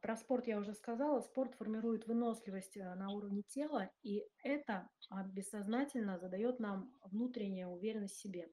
Про 0.00 0.16
спорт 0.16 0.46
я 0.46 0.58
уже 0.58 0.74
сказала. 0.74 1.20
Спорт 1.20 1.54
формирует 1.54 2.06
выносливость 2.06 2.76
на 2.76 3.10
уровне 3.10 3.42
тела, 3.42 3.90
и 4.02 4.24
это 4.42 4.88
бессознательно 5.26 6.18
задает 6.18 6.60
нам 6.60 6.94
внутреннюю 7.02 7.68
уверенность 7.68 8.14
в 8.14 8.20
себе. 8.20 8.48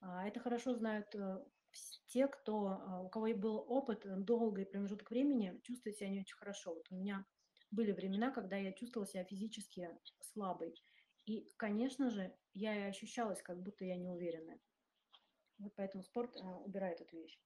А, 0.00 0.28
Это 0.28 0.38
хорошо 0.38 0.74
знают 0.74 1.12
э, 1.14 1.44
те, 2.06 2.26
кто, 2.26 2.68
а, 2.68 3.02
у 3.02 3.08
кого 3.08 3.26
и 3.28 3.34
был 3.34 3.56
опыт, 3.68 4.06
э, 4.06 4.16
долгий 4.16 4.64
промежуток 4.64 5.10
времени, 5.10 5.60
чувствуют 5.62 5.98
себя 5.98 6.08
не 6.08 6.20
очень 6.20 6.36
хорошо. 6.36 6.74
Вот 6.74 6.86
у 6.90 6.96
меня 6.96 7.24
были 7.70 7.92
времена, 7.92 8.30
когда 8.30 8.56
я 8.56 8.72
чувствовала 8.72 9.06
себя 9.06 9.24
физически 9.24 9.90
слабой. 10.20 10.74
И, 11.26 11.46
конечно 11.56 12.10
же, 12.10 12.34
я 12.54 12.74
и 12.74 12.88
ощущалась, 12.88 13.42
как 13.42 13.62
будто 13.62 13.84
я 13.84 13.96
неуверенная. 13.96 14.58
Вот 15.58 15.74
поэтому 15.76 16.02
спорт 16.02 16.36
э, 16.36 16.40
убирает 16.64 17.00
эту 17.00 17.16
вещь. 17.16 17.38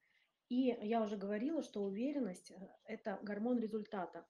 И 0.49 0.77
я 0.83 1.03
уже 1.03 1.17
говорила, 1.17 1.63
что 1.63 1.83
уверенность 1.83 2.51
э,– 2.51 2.69
это 2.85 3.19
гормон 3.23 3.59
результата. 3.59 4.27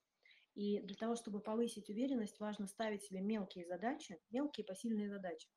И 0.55 0.79
для 0.81 0.95
того, 0.95 1.15
чтобы 1.15 1.39
повысить 1.41 1.89
уверенность, 1.89 2.39
важно 2.39 2.67
ставить 2.67 3.03
себе 3.03 3.21
мелкие 3.21 3.65
задачи, 3.65 4.19
мелкие 4.29 4.65
посильные 4.65 5.09
задачи. 5.09 5.49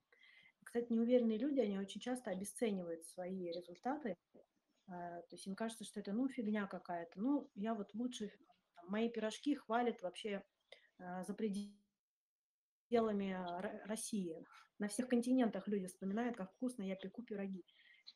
Кстати, 0.66 0.92
неуверенные 0.92 1.38
люди, 1.38 1.60
они 1.60 1.78
очень 1.78 2.00
часто 2.00 2.32
обесценивают 2.32 3.04
свои 3.04 3.52
результаты. 3.52 4.16
А, 4.88 5.22
то 5.22 5.36
есть 5.36 5.46
им 5.46 5.54
кажется, 5.54 5.84
что 5.84 6.00
это, 6.00 6.12
ну, 6.12 6.28
фигня 6.28 6.66
какая-то. 6.66 7.20
Ну, 7.20 7.48
я 7.54 7.72
вот 7.72 7.94
лучше, 7.94 8.32
мои 8.88 9.08
пирожки 9.08 9.54
хвалят 9.54 10.02
вообще 10.02 10.42
а, 10.98 11.22
за 11.22 11.34
пределами 11.34 11.78
России. 13.86 14.44
На 14.78 14.88
всех 14.88 15.08
континентах 15.08 15.68
люди 15.68 15.86
вспоминают, 15.86 16.36
как 16.36 16.52
вкусно 16.52 16.82
я 16.82 16.96
пеку 16.96 17.22
пироги. 17.22 17.64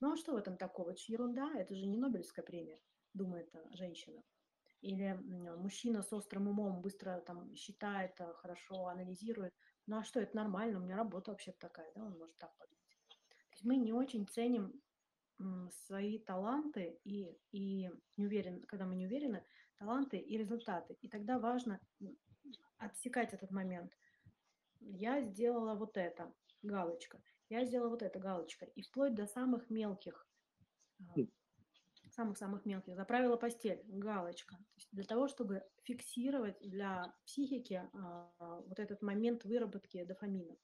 Ну, 0.01 0.13
а 0.13 0.17
что 0.17 0.33
в 0.33 0.37
этом 0.37 0.57
такого? 0.57 0.91
Это 0.91 1.01
же 1.01 1.13
ерунда, 1.13 1.53
это 1.57 1.77
же 1.77 1.87
не 1.87 1.97
Нобелевская 1.97 2.45
премия, 2.45 2.81
думает 3.15 3.55
женщина. 3.75 4.23
Или 4.81 5.13
мужчина 5.57 6.03
с 6.03 6.13
острым 6.13 6.49
умом 6.49 6.81
быстро 6.83 7.21
там 7.21 7.55
считает, 7.55 8.19
хорошо 8.35 8.89
анализирует. 8.89 9.55
Ну 9.87 9.99
а 9.99 10.05
что, 10.05 10.21
это 10.21 10.37
нормально, 10.37 10.79
у 10.79 10.83
меня 10.83 10.97
работа 10.97 11.31
вообще 11.31 11.53
такая, 11.53 11.91
да, 11.95 12.05
он 12.05 12.19
может 12.19 12.37
так 12.37 12.55
подумать. 12.57 12.79
То 13.09 13.53
есть 13.53 13.65
мы 13.65 13.77
не 13.77 13.93
очень 13.93 14.27
ценим 14.27 14.81
свои 15.87 16.19
таланты 16.19 16.99
и, 17.05 17.35
и 17.51 17.91
не 18.17 18.27
уверен, 18.27 18.63
когда 18.65 18.85
мы 18.85 18.95
не 18.95 19.07
уверены, 19.07 19.45
таланты 19.79 20.19
и 20.19 20.37
результаты. 20.37 20.99
И 21.01 21.09
тогда 21.09 21.39
важно 21.39 21.81
отсекать 22.77 23.33
этот 23.33 23.51
момент. 23.51 23.93
Я 24.81 25.23
сделала 25.23 25.75
вот 25.75 25.97
это, 25.97 26.33
галочка. 26.63 27.23
Я 27.49 27.65
сделала 27.65 27.89
вот 27.89 28.03
это, 28.03 28.19
галочка. 28.19 28.67
И 28.67 28.83
вплоть 28.83 29.15
до 29.15 29.27
самых 29.27 29.71
мелких 29.71 30.27
а, 31.01 31.13
хм 31.15 31.27
самых-самых 32.21 32.67
мелких, 32.67 32.97
заправила 32.97 33.37
постель, 33.37 33.83
галочка. 33.87 34.55
То 34.57 34.77
есть 34.77 34.89
для 34.93 35.05
того, 35.05 35.27
чтобы 35.27 35.63
фиксировать 35.85 36.61
для 36.61 37.15
психики 37.25 37.83
а, 37.95 38.61
вот 38.67 38.79
этот 38.79 39.01
момент 39.01 39.45
выработки 39.45 40.05
дофамина. 40.05 40.55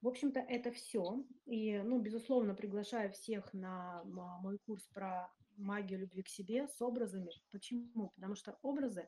В 0.00 0.08
общем-то, 0.08 0.40
это 0.40 0.72
все. 0.72 1.24
И, 1.44 1.78
ну, 1.82 2.00
безусловно, 2.00 2.54
приглашаю 2.54 3.12
всех 3.12 3.52
на 3.52 4.02
мой 4.04 4.58
курс 4.66 4.82
про 4.94 5.30
магию 5.58 6.00
любви 6.00 6.22
к 6.22 6.28
себе 6.28 6.68
с 6.68 6.80
образами. 6.80 7.30
Почему? 7.50 8.12
Потому 8.14 8.34
что 8.34 8.58
образы, 8.62 9.06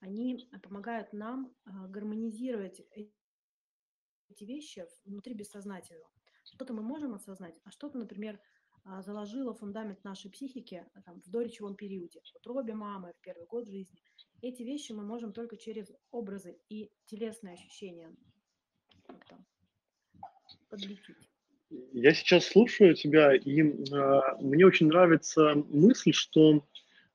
они 0.00 0.50
помогают 0.62 1.14
нам 1.14 1.54
а, 1.64 1.88
гармонизировать 1.88 2.82
эти 4.28 4.44
вещи 4.44 4.86
внутри 5.06 5.32
бессознательного. 5.32 6.10
Что-то 6.44 6.74
мы 6.74 6.82
можем 6.82 7.14
осознать, 7.14 7.58
а 7.64 7.70
что-то, 7.70 7.98
например, 7.98 8.38
заложила 9.00 9.54
фундамент 9.54 10.02
нашей 10.04 10.30
психики 10.30 10.84
а, 10.94 11.02
там, 11.02 11.20
в 11.20 11.30
доречевом 11.30 11.74
периоде, 11.74 12.20
в 12.20 12.36
утробе 12.36 12.74
мамы, 12.74 13.12
в 13.18 13.20
первый 13.20 13.46
год 13.46 13.66
жизни. 13.66 13.98
Эти 14.42 14.62
вещи 14.62 14.92
мы 14.92 15.02
можем 15.02 15.32
только 15.32 15.56
через 15.56 15.90
образы 16.10 16.58
и 16.68 16.90
телесные 17.06 17.54
ощущения 17.54 18.14
подлечить. 20.68 21.16
Я 21.92 22.14
сейчас 22.14 22.46
слушаю 22.46 22.94
тебя, 22.94 23.34
и 23.34 23.60
э, 23.60 24.20
мне 24.40 24.66
очень 24.66 24.86
нравится 24.86 25.54
мысль, 25.68 26.12
что 26.12 26.64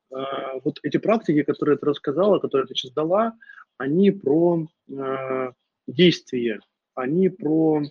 э, 0.09 0.15
вот 0.63 0.79
эти 0.83 0.97
практики, 0.97 1.43
которые 1.43 1.77
ты 1.77 1.85
рассказала, 1.85 2.39
которые 2.39 2.67
ты 2.67 2.75
сейчас 2.75 2.91
дала, 2.91 3.37
они 3.77 4.11
про 4.11 4.67
э, 4.89 5.51
действие, 5.87 6.59
они 6.95 7.29
про 7.29 7.81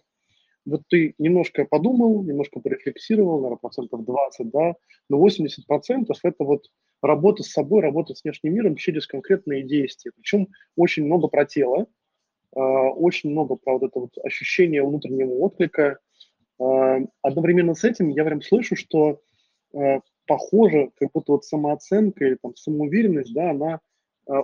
вот 0.67 0.83
ты 0.89 1.15
немножко 1.19 1.65
подумал, 1.65 2.23
немножко 2.23 2.61
порефлексировал, 2.61 3.39
наверное, 3.39 3.59
процентов 3.59 4.05
20, 4.05 4.51
да, 4.51 4.75
но 5.09 5.19
80 5.19 5.67
процентов 5.67 6.19
это 6.23 6.45
вот 6.45 6.67
работа 7.03 7.43
с 7.43 7.51
собой, 7.53 7.81
работа 7.81 8.15
с 8.15 8.25
внешним 8.25 8.55
миром 8.55 8.77
через 8.77 9.07
конкретные 9.07 9.63
действия. 9.63 10.13
Причем 10.15 10.49
очень 10.77 11.05
много 11.07 11.29
про 11.29 11.45
тело, 11.47 11.87
а, 12.55 12.61
очень 12.91 13.31
много 13.31 13.57
про 13.57 13.75
вот 13.75 13.83
это 13.85 13.99
вот 14.01 14.11
ощущение 14.25 14.85
внутреннего 14.87 15.33
отклика. 15.35 15.99
А, 16.61 16.99
одновременно 17.23 17.75
с 17.75 17.85
этим 17.85 18.09
я 18.11 18.25
прям 18.25 18.43
слышу, 18.43 18.77
что 18.77 19.21
а, 19.75 20.01
похоже, 20.27 20.91
как 20.97 21.11
будто 21.13 21.33
вот 21.33 21.45
самооценка 21.45 22.25
или 22.25 22.37
там 22.41 22.55
самоуверенность, 22.55 23.33
да, 23.33 23.51
она 23.51 23.81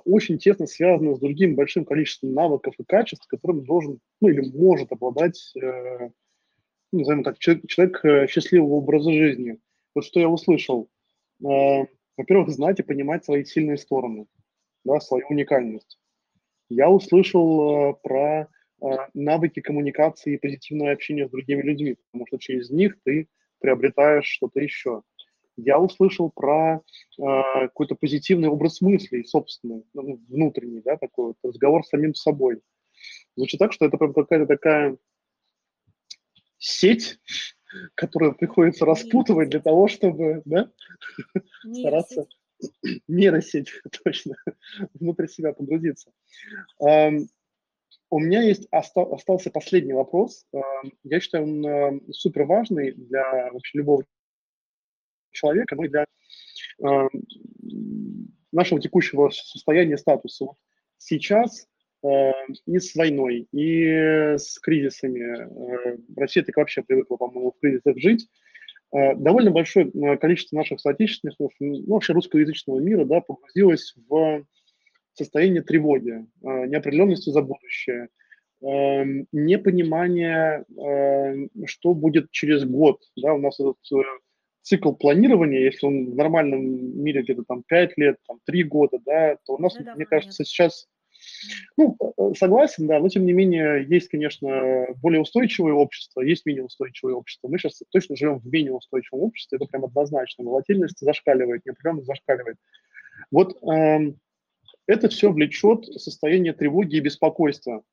очень 0.05 0.39
тесно 0.39 0.67
связана 0.67 1.15
с 1.15 1.21
другим 1.21 1.55
большим 1.55 1.85
количеством 1.85 2.33
навыков 2.33 2.75
и 2.79 2.85
качеств, 2.85 3.27
которым 3.29 3.65
должен, 3.65 4.01
ну 4.21 4.29
или 4.29 4.41
может 4.57 4.91
обладать, 4.93 5.53
э, 5.57 6.11
ну, 6.93 6.99
назовем 6.99 7.23
так, 7.23 7.39
человек, 7.39 7.67
человек 7.69 8.05
э, 8.05 8.27
счастливого 8.27 8.75
образа 8.75 9.13
жизни. 9.13 9.59
Вот 9.95 10.05
что 10.05 10.21
я 10.21 10.29
услышал. 10.29 10.89
Э, 11.45 11.85
во-первых, 12.17 12.49
знать 12.51 12.81
и 12.81 12.83
понимать 12.83 13.25
свои 13.25 13.45
сильные 13.45 13.77
стороны, 13.77 14.27
да, 14.85 15.01
свою 15.01 15.27
уникальность. 15.29 15.99
Я 16.69 16.91
услышал 16.91 17.91
э, 17.91 17.95
про 18.03 18.49
э, 18.81 18.87
навыки 19.15 19.61
коммуникации 19.61 20.35
и 20.35 20.39
позитивное 20.39 20.93
общение 20.93 21.29
с 21.29 21.31
другими 21.31 21.63
людьми, 21.63 21.97
потому 22.11 22.27
что 22.27 22.39
через 22.39 22.71
них 22.71 22.99
ты 23.05 23.29
приобретаешь 23.61 24.27
что-то 24.27 24.61
еще 24.61 25.03
я 25.57 25.79
услышал 25.79 26.31
про 26.31 26.77
э, 26.77 26.81
какой-то 27.19 27.95
позитивный 27.95 28.49
образ 28.49 28.81
мыслей, 28.81 29.25
собственный, 29.25 29.85
ну, 29.95 30.21
внутренний, 30.29 30.81
да, 30.81 30.97
такой 30.97 31.29
вот 31.29 31.37
разговор 31.43 31.85
с 31.85 31.89
самим 31.89 32.15
собой. 32.15 32.61
Звучит 33.37 33.59
так, 33.59 33.73
что 33.73 33.87
это 33.87 33.97
прям 33.97 34.13
какая-то 34.13 34.47
такая 34.47 34.97
сеть, 36.59 37.19
которую 37.95 38.35
приходится 38.35 38.85
распутывать 38.85 39.51
для 39.51 39.61
того, 39.61 39.89
чтобы, 39.89 40.43
да, 40.45 40.71
стараться 41.73 42.27
нейросеть, 43.09 43.71
точно, 44.05 44.37
внутри 44.95 45.29
себя 45.29 45.53
погрузиться. 45.53 46.13
Um, 46.83 47.27
у 48.09 48.21
меня 48.21 48.43
есть 48.43 48.69
остался 48.71 49.51
последний 49.51 49.93
вопрос. 49.93 50.47
Я 51.03 51.19
считаю, 51.19 51.45
он 51.45 52.03
супер 52.13 52.45
важный 52.45 52.93
для 52.93 53.51
вообще 53.53 53.79
любого 53.79 54.05
человека, 55.37 55.77
но 55.77 55.85
и 55.85 55.89
для 55.89 56.05
э, 56.83 57.09
нашего 58.53 58.81
текущего 58.81 59.31
состояния, 59.31 59.99
статуса. 59.99 60.47
Сейчас 60.99 61.69
э, 62.03 62.33
и 62.67 62.79
с 62.79 62.95
войной, 62.95 63.47
и 63.53 64.35
с 64.37 64.59
кризисами, 64.59 65.21
э, 65.21 65.99
Россия 66.17 66.43
так 66.43 66.57
вообще 66.57 66.83
привыкла, 66.83 67.17
по-моему, 67.17 67.53
в 67.53 67.61
кризисах 67.61 67.99
жить, 67.99 68.29
э, 68.93 69.15
довольно 69.15 69.51
большое 69.51 69.89
э, 69.89 70.17
количество 70.17 70.57
наших 70.57 70.81
соотечественников, 70.81 71.53
ну, 71.61 71.85
вообще 71.87 72.13
русскоязычного 72.13 72.81
мира, 72.81 73.05
да, 73.05 73.21
погрузилось 73.21 73.95
в 74.09 74.45
состояние 75.17 75.63
тревоги, 75.63 76.27
э, 76.43 76.67
неопределенности 76.67 77.31
за 77.31 77.43
будущее, 77.43 78.09
э, 78.63 79.05
непонимание, 79.33 80.65
э, 80.77 81.49
что 81.67 81.95
будет 81.95 82.31
через 82.31 82.65
год. 82.65 83.01
Да, 83.17 83.35
у 83.35 83.39
нас 83.39 83.59
этот 83.61 83.77
цикл 84.67 84.93
планирования, 84.93 85.61
если 85.61 85.87
он 85.87 86.11
в 86.11 86.17
нормальном 86.17 86.61
мире 87.01 87.23
где-то 87.23 87.45
там 87.45 87.63
5 87.63 87.97
лет, 87.99 88.17
там 88.27 88.41
3 88.45 88.65
года, 88.65 88.99
да, 89.07 89.37
то 89.47 89.55
у 89.55 89.59
нас, 89.59 89.77
ну, 89.79 89.95
мне 89.95 90.05
кажется, 90.07 90.43
нет. 90.43 90.49
сейчас, 90.49 90.89
ну, 91.77 91.97
э, 92.01 92.35
согласен, 92.37 92.89
да, 92.89 92.99
но 92.99 93.09
тем 93.09 93.27
не 93.27 93.33
менее 93.33 93.87
есть, 93.89 94.09
конечно, 94.09 94.89
более 95.01 95.21
устойчивое 95.21 95.73
общество, 95.73 96.21
есть 96.21 96.45
менее 96.47 96.65
устойчивое 96.65 97.15
общество. 97.15 97.47
Мы 97.47 97.59
сейчас 97.59 97.81
точно 97.91 98.17
живем 98.17 98.41
в 98.41 98.47
менее 98.47 98.73
устойчивом 98.73 99.21
обществе, 99.21 99.57
это 99.57 99.67
прям 99.67 99.85
однозначно. 99.85 100.43
Волатильность 100.45 100.99
зашкаливает, 100.99 101.65
неопределенность 101.65 102.09
зашкаливает. 102.09 102.57
Вот 103.31 103.63
э, 103.63 104.15
это 104.89 105.09
все 105.09 105.31
влечет 105.31 105.85
состояние 105.85 106.55
тревоги 106.55 106.97
и 106.97 107.01
беспокойства. 107.01 107.85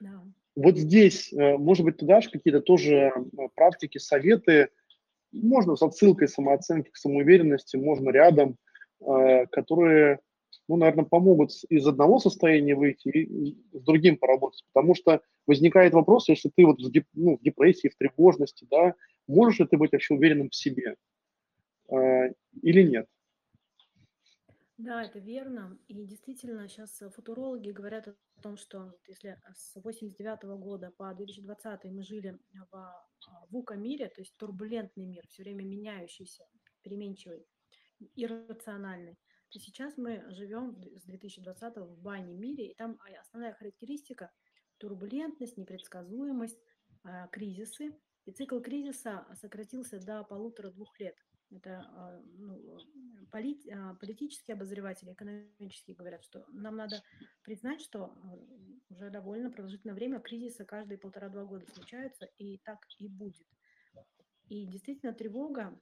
Да. 0.00 0.22
Вот 0.56 0.78
здесь, 0.78 1.32
э, 1.34 1.58
может 1.58 1.84
быть, 1.84 1.98
ты 1.98 2.06
дашь 2.06 2.30
какие-то 2.30 2.62
тоже 2.62 2.94
э, 2.94 3.12
практики, 3.54 3.98
советы, 3.98 4.70
можно 5.30 5.76
с 5.76 5.82
отсылкой 5.82 6.28
самооценки 6.28 6.88
к 6.88 6.96
самоуверенности, 6.96 7.76
можно 7.76 8.08
рядом, 8.08 8.56
э, 9.00 9.46
которые, 9.52 10.20
ну, 10.66 10.76
наверное, 10.76 11.04
помогут 11.04 11.50
из 11.68 11.86
одного 11.86 12.18
состояния 12.18 12.74
выйти 12.74 13.08
и 13.08 13.56
с 13.72 13.82
другим 13.82 14.16
поработать. 14.16 14.64
Потому 14.72 14.94
что 14.94 15.20
возникает 15.46 15.92
вопрос, 15.92 16.30
если 16.30 16.50
ты 16.54 16.64
вот 16.64 16.80
в, 16.80 16.90
деп, 16.90 17.04
ну, 17.12 17.36
в 17.36 17.42
депрессии, 17.42 17.88
в 17.88 17.96
тревожности, 17.96 18.66
да, 18.70 18.94
можешь 19.28 19.60
ли 19.60 19.66
ты 19.66 19.76
быть 19.76 19.92
вообще 19.92 20.14
уверенным 20.14 20.48
в 20.48 20.54
себе 20.56 20.96
или 22.62 22.82
нет? 22.82 23.06
Да, 24.78 25.02
это 25.04 25.18
верно. 25.18 25.78
И 25.88 26.04
действительно, 26.04 26.68
сейчас 26.68 27.00
футурологи 27.14 27.70
говорят 27.70 28.08
о 28.08 28.16
том, 28.42 28.58
что 28.58 28.92
если 29.06 29.40
с 29.54 29.74
89 29.80 30.42
года 30.60 30.92
по 30.98 31.14
2020 31.14 31.84
мы 31.84 32.02
жили 32.02 32.38
в 32.70 32.74
а, 32.74 33.06
ВУКа-мире, 33.48 34.08
то 34.08 34.20
есть 34.20 34.36
турбулентный 34.36 35.06
мир, 35.06 35.26
все 35.28 35.44
время 35.44 35.64
меняющийся, 35.64 36.44
переменчивый, 36.82 37.46
иррациональный, 38.16 39.18
то 39.48 39.58
сейчас 39.58 39.96
мы 39.96 40.22
живем 40.30 40.76
с 40.98 41.04
2020 41.04 41.76
в 41.78 41.98
бане 42.02 42.34
мире, 42.34 42.70
и 42.70 42.74
там 42.74 42.98
основная 43.20 43.54
характеристика– 43.54 44.30
турбулентность, 44.78 45.56
непредсказуемость, 45.56 46.60
а, 47.02 47.28
кризисы. 47.28 47.98
И 48.26 48.32
цикл 48.32 48.60
кризиса 48.60 49.26
сократился 49.40 50.00
до 50.00 50.22
полутора-двух 50.24 50.98
лет. 51.00 51.16
Это 51.50 51.86
а, 51.94 52.20
ну, 52.38 52.78
полит, 53.30 53.64
а, 53.70 53.94
политические 53.94 54.54
обозреватели, 54.54 55.12
экономические 55.12 55.96
говорят, 55.96 56.24
что 56.24 56.44
нам 56.48 56.76
надо 56.76 57.02
признать, 57.42 57.80
что 57.80 58.14
уже 58.88 59.10
довольно 59.10 59.50
продолжительное 59.50 59.94
время 59.94 60.20
кризисы 60.20 60.64
каждые 60.64 60.98
полтора-два 60.98 61.44
года 61.44 61.66
случаются, 61.72 62.26
и 62.38 62.58
так 62.58 62.78
и 62.98 63.08
будет. 63.08 63.46
И 64.48 64.66
действительно 64.66 65.12
тревога 65.12 65.78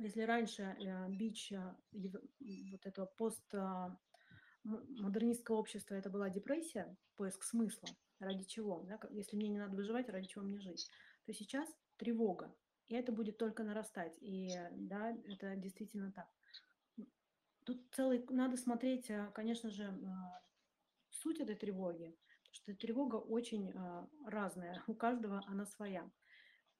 если 0.00 0.22
раньше 0.22 0.62
э, 0.62 1.08
бич 1.08 1.50
э, 1.52 1.74
вот 2.70 2.86
этого 2.86 3.06
постмодернистского 4.64 5.56
общества 5.56 5.96
это 5.96 6.08
была 6.08 6.30
депрессия, 6.30 6.96
поиск 7.16 7.42
смысла, 7.42 7.88
ради 8.20 8.44
чего, 8.44 8.84
да, 8.88 9.00
если 9.10 9.34
мне 9.36 9.48
не 9.48 9.58
надо 9.58 9.74
выживать, 9.74 10.08
ради 10.08 10.28
чего 10.28 10.44
мне 10.44 10.60
жить, 10.60 10.88
то 11.26 11.32
сейчас 11.32 11.68
тревога, 11.96 12.54
и 12.88 12.94
это 12.94 13.12
будет 13.12 13.38
только 13.38 13.62
нарастать, 13.62 14.16
и 14.20 14.50
да, 14.72 15.16
это 15.28 15.56
действительно 15.56 16.12
так. 16.12 16.28
Тут 17.64 17.86
целый, 17.92 18.24
надо 18.30 18.56
смотреть, 18.56 19.10
э, 19.10 19.30
конечно 19.34 19.70
же, 19.70 19.94
суть 21.10 21.40
этой 21.40 21.54
тревоги, 21.54 22.16
что 22.50 22.74
тревога 22.74 23.16
очень 23.16 23.72
разная, 24.24 24.82
у 24.86 24.94
каждого 24.94 25.42
она 25.46 25.66
своя. 25.66 26.10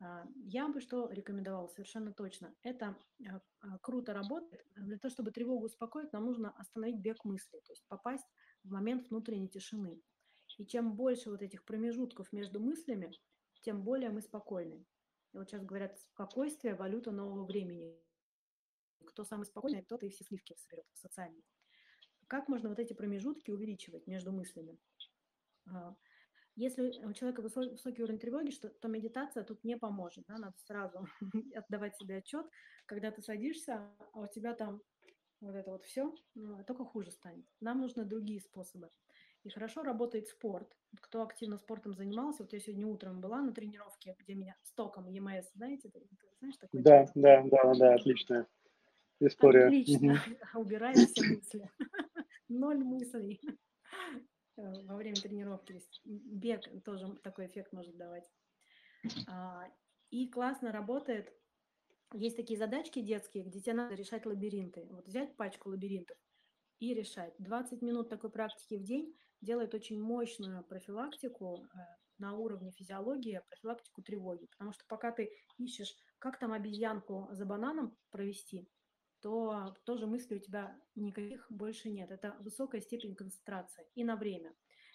А, 0.00 0.24
я 0.36 0.68
бы 0.68 0.80
что 0.80 1.10
рекомендовала 1.10 1.66
совершенно 1.68 2.12
точно. 2.12 2.54
Это 2.62 2.96
а, 3.26 3.40
а, 3.60 3.78
круто 3.78 4.12
работает. 4.14 4.64
Для 4.76 4.98
того, 4.98 5.10
чтобы 5.10 5.32
тревогу 5.32 5.66
успокоить, 5.66 6.12
нам 6.12 6.26
нужно 6.26 6.50
остановить 6.56 7.00
бег 7.00 7.24
мысли, 7.24 7.58
то 7.58 7.72
есть 7.72 7.84
попасть 7.88 8.26
в 8.62 8.70
момент 8.70 9.10
внутренней 9.10 9.48
тишины. 9.48 10.00
И 10.56 10.66
чем 10.66 10.94
больше 10.94 11.30
вот 11.30 11.42
этих 11.42 11.64
промежутков 11.64 12.32
между 12.32 12.60
мыслями, 12.60 13.12
тем 13.62 13.82
более 13.82 14.10
мы 14.10 14.22
спокойны. 14.22 14.84
И 15.32 15.38
вот 15.38 15.48
сейчас 15.48 15.64
говорят, 15.64 15.98
спокойствие– 15.98 16.74
валюта 16.76 17.10
нового 17.10 17.44
времени. 17.44 17.94
Кто 19.06 19.24
самый 19.24 19.44
спокойный, 19.44 19.82
тот 19.82 20.02
и 20.02 20.08
все 20.08 20.24
сливки 20.24 20.54
соберет 20.54 20.86
социальные. 20.94 21.42
Как 22.26 22.48
можно 22.48 22.68
вот 22.68 22.78
эти 22.78 22.92
промежутки 22.92 23.50
увеличивать 23.50 24.06
между 24.06 24.32
мыслями? 24.32 24.78
Если 26.56 26.82
у 27.04 27.12
человека 27.12 27.40
высокий 27.40 28.02
уровень 28.02 28.18
тревоги, 28.18 28.50
что, 28.50 28.68
то 28.68 28.88
медитация 28.88 29.44
тут 29.44 29.62
не 29.62 29.76
поможет. 29.76 30.24
Да? 30.26 30.38
Надо 30.38 30.56
сразу 30.58 31.06
отдавать 31.54 31.96
себе 31.96 32.16
отчет, 32.16 32.46
когда 32.86 33.12
ты 33.12 33.22
садишься, 33.22 33.94
а 34.12 34.20
у 34.20 34.26
тебя 34.26 34.54
там 34.54 34.82
вот 35.40 35.54
это 35.54 35.70
вот 35.70 35.84
все, 35.84 36.12
ну, 36.34 36.64
только 36.64 36.84
хуже 36.84 37.12
станет. 37.12 37.46
Нам 37.60 37.80
нужны 37.80 38.04
другие 38.04 38.40
способы. 38.40 38.90
И 39.44 39.50
хорошо 39.50 39.82
работает 39.82 40.28
спорт. 40.28 40.76
Кто 41.00 41.22
активно 41.22 41.58
спортом 41.58 41.94
занимался, 41.94 42.42
вот 42.42 42.52
я 42.52 42.60
сегодня 42.60 42.86
утром 42.86 43.20
была 43.20 43.40
на 43.40 43.52
тренировке, 43.52 44.16
где 44.18 44.34
меня 44.34 44.56
с 44.62 44.72
током 44.72 45.06
ЕМС, 45.06 45.52
знаете, 45.54 45.88
ты, 45.88 46.00
ты 46.00 46.26
знаешь 46.40 46.56
такой? 46.56 46.82
Да, 46.82 47.06
да, 47.14 47.42
да, 47.44 47.74
да, 47.74 47.94
отличная 47.94 48.46
история. 49.20 49.66
Отлично, 49.66 50.20
убираем 50.54 51.06
все 51.06 51.22
мысли. 51.22 51.70
Ноль 52.48 52.82
мыслей. 52.82 53.40
Э, 54.58 54.82
во 54.84 54.96
время 54.96 55.16
тренировки. 55.16 55.80
Бег 56.04 56.60
тоже 56.84 57.14
такой 57.22 57.46
эффект 57.46 57.72
может 57.72 57.96
давать. 57.96 58.28
А, 59.28 59.64
и 60.10 60.28
классно 60.28 60.72
работает. 60.72 61.32
Есть 62.12 62.36
такие 62.36 62.58
задачки 62.58 63.00
детские, 63.00 63.44
где 63.44 63.60
тебе 63.60 63.74
надо 63.74 63.94
решать 63.94 64.26
лабиринты. 64.26 64.86
Вот 64.90 65.06
взять 65.06 65.36
пачку 65.36 65.68
лабиринтов 65.68 66.16
и 66.80 66.94
решать. 66.94 67.34
20 67.38 67.82
минут 67.82 68.08
такой 68.08 68.30
практики 68.30 68.74
в 68.74 68.82
день 68.82 69.14
делает 69.40 69.74
очень 69.74 70.00
мощную 70.00 70.64
профилактику 70.64 71.56
э, 71.56 71.78
на 72.18 72.34
уровне 72.34 72.72
физиологии, 72.72 73.42
профилактику 73.48 74.02
тревоги. 74.02 74.46
Потому 74.46 74.72
что 74.72 74.84
пока 74.88 75.12
ты 75.12 75.30
ищешь, 75.56 75.94
как 76.18 76.38
там 76.38 76.52
обезьянку 76.52 77.28
за 77.30 77.44
бананом 77.46 77.96
провести, 78.10 78.68
то 79.20 79.74
тоже 79.84 80.06
мыслей 80.06 80.36
у 80.36 80.40
тебя 80.40 80.76
никаких 80.94 81.46
больше 81.50 81.90
нет. 81.90 82.10
Это 82.10 82.36
высокая 82.40 82.80
степень 82.80 83.14
концентрации 83.14 83.86
и 83.94 84.04
на 84.04 84.16
время. 84.16 84.54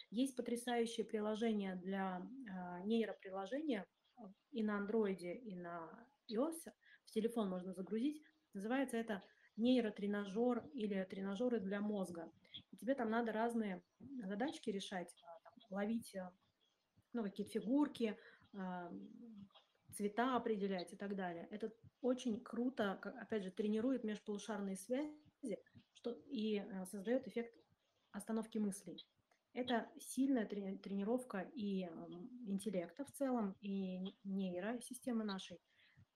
Есть 0.10 0.36
потрясающее 0.36 1.06
приложение 1.06 1.76
для 1.76 2.20
э, 2.20 2.86
нейроприложения 2.86 3.86
и 4.52 4.64
на 4.64 4.78
андроиде, 4.78 5.34
и 5.34 5.56
на 5.56 5.89
iOS. 6.32 6.72
В 7.06 7.12
телефон 7.12 7.50
можно 7.50 7.74
загрузить. 7.74 8.22
Называется 8.54 8.98
это 8.98 9.24
нейротренажер 9.58 10.66
или 10.74 11.04
тренажеры 11.10 11.60
для 11.60 11.82
мозга. 11.82 12.32
И 12.72 12.78
тебе 12.78 12.95
там 12.95 13.10
надо 13.10 13.32
разные 13.32 13.82
задачки 14.24 14.70
решать, 14.70 15.14
там, 15.43 15.54
ловить 15.70 16.16
ну, 17.14 17.24
какие-то 17.24 17.51
фигурки, 17.51 18.18
цвета 19.93 20.36
определять 20.36 20.93
и 20.93 20.95
так 20.95 21.16
далее. 21.16 21.47
Это 21.51 21.72
очень 22.01 22.39
круто, 22.41 22.93
опять 23.22 23.43
же, 23.43 23.51
тренирует 23.51 24.04
межполушарные 24.04 24.76
связи 24.76 25.14
что, 25.93 26.12
и 26.28 26.58
э, 26.58 26.86
создает 26.86 27.28
эффект 27.28 27.56
остановки 28.12 28.58
мыслей. 28.58 29.06
Это 29.54 29.89
сильная 29.99 30.45
тренировка 30.47 31.41
и 31.54 31.84
интеллекта 32.47 33.06
в 33.06 33.12
целом, 33.12 33.56
и 33.62 33.99
нейросистемы 34.24 35.24
нашей, 35.24 35.62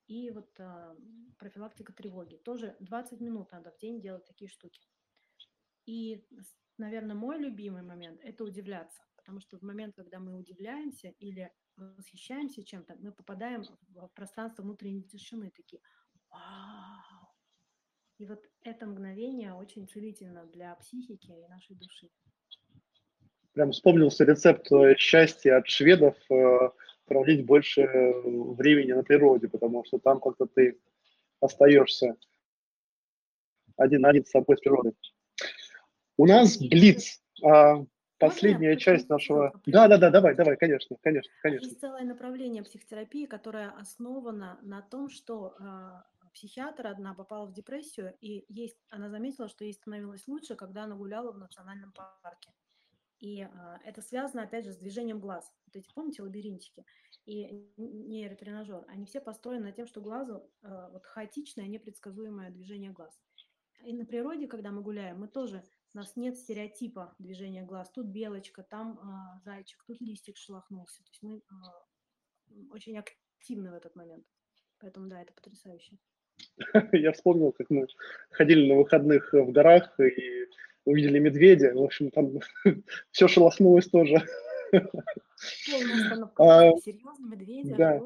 и 0.08 0.32
вот 0.32 0.60
а, 0.60 0.96
профилактика 1.38 1.94
тревоги. 1.94 2.38
Тоже 2.38 2.76
20 2.80 3.22
минут 3.22 3.52
надо 3.52 3.72
в 3.72 3.78
день 3.78 4.02
делать 4.02 4.26
такие 4.26 4.50
штуки. 4.50 4.82
И, 5.88 6.22
наверное, 6.78 7.16
мой 7.16 7.40
любимый 7.40 7.82
момент– 7.82 8.20
это 8.24 8.44
удивляться. 8.44 9.02
Потому 9.16 9.40
что 9.40 9.58
в 9.58 9.62
момент, 9.62 9.96
когда 9.96 10.20
мы 10.20 10.36
удивляемся 10.36 11.14
или 11.20 11.52
восхищаемся 11.78 12.64
чем-то, 12.64 12.98
мы 13.00 13.12
попадаем 13.12 13.64
в 13.90 14.08
пространство 14.10 14.64
внутренней 14.64 15.04
тишины, 15.04 15.50
такие 15.56 15.82
«Вау!». 16.30 17.28
И 18.20 18.26
вот 18.26 18.44
это 18.64 18.86
мгновение 18.86 19.54
очень 19.54 19.88
целительно 19.88 20.46
для 20.48 20.76
психики 20.76 21.32
и 21.32 21.48
нашей 21.48 21.76
души. 21.76 22.10
Прям 23.54 23.72
вспомнился 23.72 24.26
рецепт 24.26 24.72
э, 24.72 24.96
счастья 24.98 25.58
от 25.58 25.68
шведов 25.68 26.16
э, 26.30 26.70
проводить 27.06 27.46
больше 27.46 27.84
времени 27.84 28.92
на 28.92 29.04
природе, 29.04 29.48
потому 29.48 29.86
что 29.86 30.00
там 30.00 30.20
как-то 30.20 30.48
ты 30.48 30.80
остаешься 31.40 32.18
один 33.78 34.02
на 34.02 34.10
один 34.10 34.26
с 34.26 34.32
собой, 34.32 34.58
с 34.58 34.60
природой. 34.60 34.94
У 36.18 36.26
нас 36.26 36.58
Блиц. 36.58 37.22
А, 37.44 37.86
последняя 38.18 38.70
Можно 38.70 38.82
часть 38.82 39.10
нашего... 39.10 39.62
Да, 39.68 39.88
да, 39.88 39.98
да, 39.98 40.10
давай, 40.10 40.36
давай, 40.36 40.58
конечно, 40.58 40.98
конечно, 41.02 41.32
конечно. 41.42 41.66
Есть 41.66 41.80
целое 41.80 42.04
направление 42.04 42.64
психотерапии, 42.64 43.26
которое 43.26 43.70
основано 43.70 44.60
на 44.64 44.82
том, 44.82 45.10
что 45.10 45.56
э, 45.60 45.92
психиатр 46.34 46.88
одна 46.88 47.14
попала 47.14 47.46
в 47.46 47.54
депрессию, 47.54 48.16
и 48.20 48.46
есть, 48.50 48.78
она 48.90 49.10
заметила, 49.10 49.48
что 49.48 49.64
ей 49.64 49.74
становилось 49.74 50.28
лучше, 50.28 50.56
когда 50.56 50.84
она 50.84 50.96
гуляла 50.96 51.32
в 51.32 51.38
национальном 51.38 51.92
парке. 51.92 52.52
И 53.20 53.42
э, 53.42 53.48
это 53.86 54.02
связано, 54.02 54.44
опять 54.44 54.66
же, 54.66 54.74
с 54.74 54.78
движением 54.78 55.20
глаз. 55.20 55.52
Вот 55.68 55.76
эти, 55.76 55.88
помните, 55.94 56.24
лабиринтики 56.24 56.84
и 57.26 57.72
нейротренажер, 57.78 58.86
они 58.88 59.06
все 59.06 59.20
построены 59.20 59.66
на 59.66 59.72
тем, 59.72 59.86
что 59.86 60.02
глазу 60.02 60.50
э, 60.64 60.90
вот 60.92 61.06
хаотичное, 61.06 61.68
непредсказуемое 61.68 62.50
движение 62.50 62.92
глаз. 62.92 63.20
И 63.84 63.94
на 63.94 64.06
природе, 64.06 64.48
когда 64.48 64.72
мы 64.72 64.82
гуляем, 64.82 65.20
мы 65.20 65.28
тоже 65.28 65.64
у 65.98 66.00
нас 66.00 66.16
нет 66.16 66.38
стереотипа 66.38 67.16
движения 67.18 67.64
глаз. 67.64 67.90
Тут 67.90 68.06
белочка, 68.06 68.62
там 68.62 69.00
а, 69.02 69.40
зайчик, 69.44 69.84
тут 69.88 70.00
листик 70.00 70.38
шелохнулся. 70.38 71.02
То 71.02 71.10
есть 71.10 71.24
мы 71.24 71.42
а, 71.50 72.72
очень 72.72 73.00
активны 73.00 73.72
в 73.72 73.74
этот 73.74 73.96
момент. 73.96 74.24
Поэтому 74.78 75.08
да, 75.08 75.24
это 75.24 75.34
потрясающе. 75.34 75.98
Я 76.92 77.14
вспомнил, 77.14 77.52
как 77.52 77.72
мы 77.72 77.88
ходили 78.30 78.70
на 78.72 78.76
выходных 78.78 79.34
в 79.34 79.52
горах 79.52 80.00
и 80.00 80.46
увидели 80.86 81.18
медведя. 81.18 81.74
В 81.74 81.82
общем, 81.82 82.12
там 82.12 82.42
все 83.12 83.28
шелохнулось 83.28 83.88
тоже. 83.88 84.24
А, 86.40 86.72
Серьезно, 86.78 87.28
медведя, 87.28 87.76
да. 87.76 88.02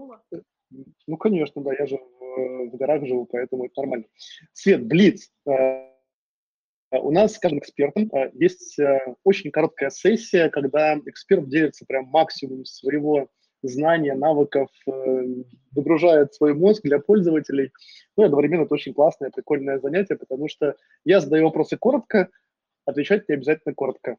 Ну, 1.07 1.17
конечно, 1.17 1.61
да, 1.61 1.71
я 1.73 1.85
же 1.85 1.95
в, 1.95 2.71
в 2.71 2.75
горах 2.75 3.05
живу, 3.05 3.25
поэтому 3.25 3.65
это 3.65 3.73
нормально. 3.77 4.05
Свет, 4.51 4.85
Блиц. 4.85 5.31
Э, 5.45 5.90
у 6.99 7.11
нас 7.11 7.33
с 7.33 7.39
каждым 7.39 7.59
экспертом 7.59 8.09
э, 8.13 8.31
есть 8.33 8.77
э, 8.77 8.99
очень 9.23 9.51
короткая 9.51 9.89
сессия, 9.89 10.49
когда 10.49 10.97
эксперт 11.05 11.47
делится 11.47 11.85
прям 11.85 12.05
максимум 12.05 12.65
своего 12.65 13.29
знания, 13.63 14.15
навыков, 14.15 14.69
выгружает 15.75 16.33
свой 16.33 16.55
мозг 16.55 16.81
для 16.81 16.97
пользователей. 16.97 17.71
Ну, 18.17 18.23
одновременно 18.23 18.63
это 18.63 18.73
очень 18.73 18.91
классное, 18.91 19.29
прикольное 19.29 19.77
занятие, 19.77 20.15
потому 20.15 20.47
что 20.47 20.75
я 21.05 21.19
задаю 21.19 21.43
вопросы 21.45 21.77
коротко, 21.77 22.29
отвечать 22.85 23.29
не 23.29 23.35
обязательно 23.35 23.75
коротко. 23.75 24.17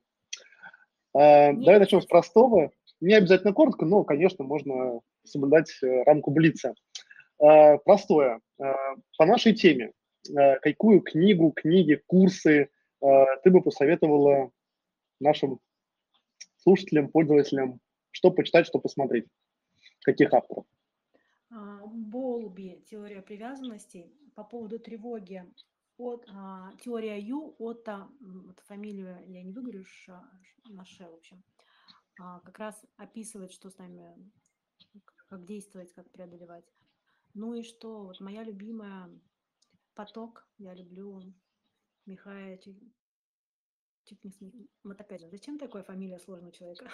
Не 1.13 1.65
Давай 1.65 1.81
начнем 1.81 2.01
с 2.01 2.07
простого. 2.07 2.71
Не 3.01 3.15
обязательно 3.15 3.53
коротко, 3.53 3.85
но, 3.85 4.05
конечно, 4.05 4.45
можно 4.45 5.01
соблюдать 5.25 5.77
рамку 5.83 6.31
Блица. 6.31 6.75
Простое. 7.39 8.39
По 9.19 9.27
нашей 9.27 9.55
теме 9.55 9.87
э, 9.87 9.91
какую 10.63 11.01
книгу, 11.01 11.51
книги, 11.51 12.03
курсы 12.07 12.71
э, 13.01 13.07
ты 13.43 13.51
бы 13.51 13.63
посоветовала 13.63 14.51
нашим 15.21 15.61
слушателям, 16.59 17.09
пользователям, 17.09 17.81
что 18.11 18.31
почитать, 18.31 18.67
что 18.67 18.79
посмотреть? 18.79 19.27
Каких 20.03 20.33
авторов? 20.33 20.67
А, 21.51 21.81
Болби, 21.87 22.85
теория 22.89 23.23
привязанностей. 23.23 24.13
По 24.35 24.45
поводу 24.45 24.79
тревоги, 24.79 25.45
от, 25.99 26.25
а, 26.29 26.73
теория 26.81 27.19
Ю 27.19 27.55
от 27.59 27.89
а, 27.89 28.09
вот 28.21 28.61
фамилию 28.61 29.19
я 29.27 29.43
не 29.43 29.53
выговорю, 29.53 29.85
ша, 29.85 30.25
Наше, 30.69 31.05
в 31.05 31.15
общем, 31.15 31.43
как 32.17 32.59
раз 32.59 32.85
описывает, 32.97 33.53
что 33.53 33.69
с 33.69 33.79
нами, 33.79 34.15
как 35.29 35.45
действовать, 35.45 35.93
как 35.93 36.11
преодолевать. 36.11 36.65
Ну 37.35 37.55
и 37.55 37.63
что, 37.63 38.05
вот 38.05 38.21
моя 38.21 38.45
любимая 38.45 39.11
поток, 39.95 40.47
я 40.59 40.75
люблю 40.75 41.23
Михаила 42.07 42.59
чуть 42.59 44.25
не. 44.25 44.69
Вот 44.85 45.01
опять 45.01 45.21
же, 45.21 45.29
зачем 45.29 45.59
такая 45.59 45.83
фамилия 45.83 46.19
сложного 46.19 46.53
человека? 46.53 46.87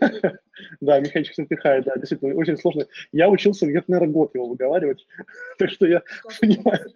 Да, 0.80 1.00
Михаил 1.00 1.24
Чеснофихай, 1.24 1.82
да, 1.82 1.96
действительно, 1.96 2.34
очень 2.36 2.56
сложно. 2.56 2.86
Я 3.10 3.28
учился 3.28 3.66
где-то, 3.66 3.90
наверное, 3.90 4.12
год 4.12 4.34
его 4.34 4.46
выговаривать, 4.46 5.04
так 5.58 5.70
что 5.70 5.86
я 5.86 6.04
понимаю, 6.40 6.92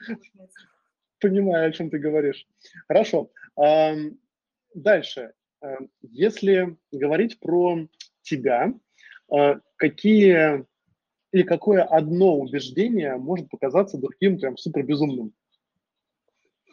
понимаю, 1.18 1.68
о 1.68 1.72
чем 1.72 1.90
ты 1.90 1.98
говоришь. 1.98 2.46
Хорошо. 2.86 3.32
Дальше. 4.74 5.32
Если 6.02 6.76
говорить 6.92 7.40
про 7.40 7.88
тебя, 8.22 8.72
а, 9.28 9.60
какие 9.76 10.64
или 11.34 11.42
какое 11.42 11.82
одно 11.82 12.38
убеждение 12.38 13.16
может 13.16 13.50
показаться 13.50 13.98
другим 13.98 14.38
прям 14.38 14.56
супер 14.56 14.84
безумным? 14.84 15.34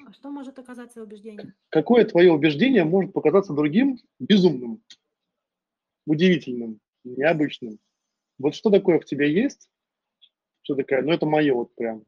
А 0.06 0.14
что 0.14 0.30
может 0.30 0.60
оказаться 0.60 1.02
убеждением? 1.02 1.56
Какое 1.70 2.06
твое 2.06 2.32
убеждение 2.32 2.84
может 2.84 3.12
показаться 3.12 3.54
другим 3.54 3.98
безумным, 4.20 4.84
удивительным, 6.06 6.80
необычным? 7.04 7.80
Вот 8.38 8.54
что 8.54 8.70
такое 8.70 9.00
в 9.00 9.06
тебе 9.06 9.34
есть? 9.34 9.68
Что 10.62 10.76
такое? 10.76 11.02
Ну, 11.02 11.12
это 11.12 11.26
мое 11.26 11.56
вот 11.56 11.74
прям. 11.74 12.06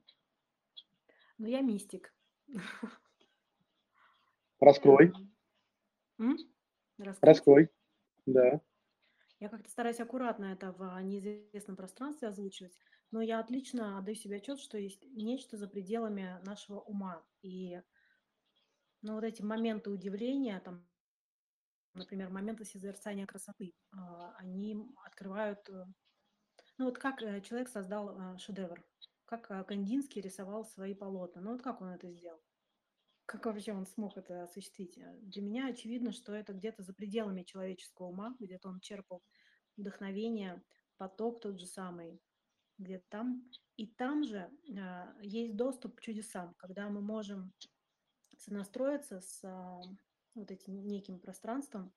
Ну, 1.39 1.47
я 1.47 1.62
мистик. 1.62 2.14
Раскрой. 4.60 5.12
М? 6.20 6.38
Раскрой. 7.20 7.70
Да. 8.28 8.62
Я 9.44 9.50
как-то 9.50 9.70
стараюсь 9.70 10.00
аккуратно 10.00 10.46
это 10.54 10.72
в 10.72 10.98
неизвестном 11.02 11.76
пространстве 11.76 12.30
озвучивать, 12.30 12.78
но 13.12 13.22
я 13.22 13.41
отлично 13.41 13.98
отдаю 13.98 14.16
себе 14.16 14.38
отчет, 14.38 14.58
что 14.58 14.78
есть 14.78 15.04
нечто 15.04 15.58
за 15.58 15.68
пределами 15.68 16.39
нашего 16.46 16.80
ума. 16.80 17.22
И 17.41 17.82
ну, 19.02 19.16
вот 19.16 19.26
эти 19.26 19.41
моменты 19.41 19.89
удивления, 19.89 20.62
там, 20.62 20.88
например, 21.94 22.30
моменты 22.30 22.64
созерцания 22.64 23.26
красоты, 23.26 23.74
а, 23.91 24.34
они 24.38 24.78
открывают, 25.04 25.68
э, 25.68 25.88
ну 26.78 26.86
вот 26.86 26.98
как 26.98 27.22
э, 27.22 27.41
человек 27.41 27.68
создал 27.68 28.18
э, 28.18 28.38
шедевр, 28.38 28.82
как 29.26 29.68
Кандинский 29.68 30.22
рисовал 30.22 30.64
свои 30.64 30.94
полотна, 30.94 31.41
ну 31.41 31.52
вот 31.52 31.62
как 31.62 31.82
он 31.82 31.89
это 31.89 32.10
сделал 32.10 32.39
как 33.26 33.45
вообще 33.45 33.74
он 33.74 33.86
смог 33.86 34.17
это 34.17 34.43
осуществить? 34.43 34.97
Э, 34.97 35.19
для 35.21 35.41
меня 35.41 35.67
очевидно, 35.67 36.11
что 36.11 36.34
это 36.34 36.53
где-то 36.53 36.84
за 36.84 36.93
пределами 36.93 37.43
человеческого 37.43 38.07
ума, 38.07 38.36
где-то 38.39 38.69
он 38.69 38.80
черпал 38.80 39.24
вдохновение, 39.78 40.63
поток 40.97 41.41
тот 41.41 41.59
же 41.59 41.65
самый, 41.65 42.21
где-то 42.78 43.05
там. 43.09 43.49
И 43.78 43.88
там 43.88 44.24
же 44.24 44.49
э, 44.69 45.13
есть 45.21 45.55
доступ 45.55 45.95
к 45.95 46.01
чудесам, 46.01 46.53
когда 46.55 46.89
мы 46.89 47.01
можем 47.01 47.53
сонастроиться 48.38 49.21
с 49.21 49.43
э, 49.43 49.82
вот 50.36 50.51
этим 50.51 50.86
неким 50.86 51.19
пространством 51.19 51.93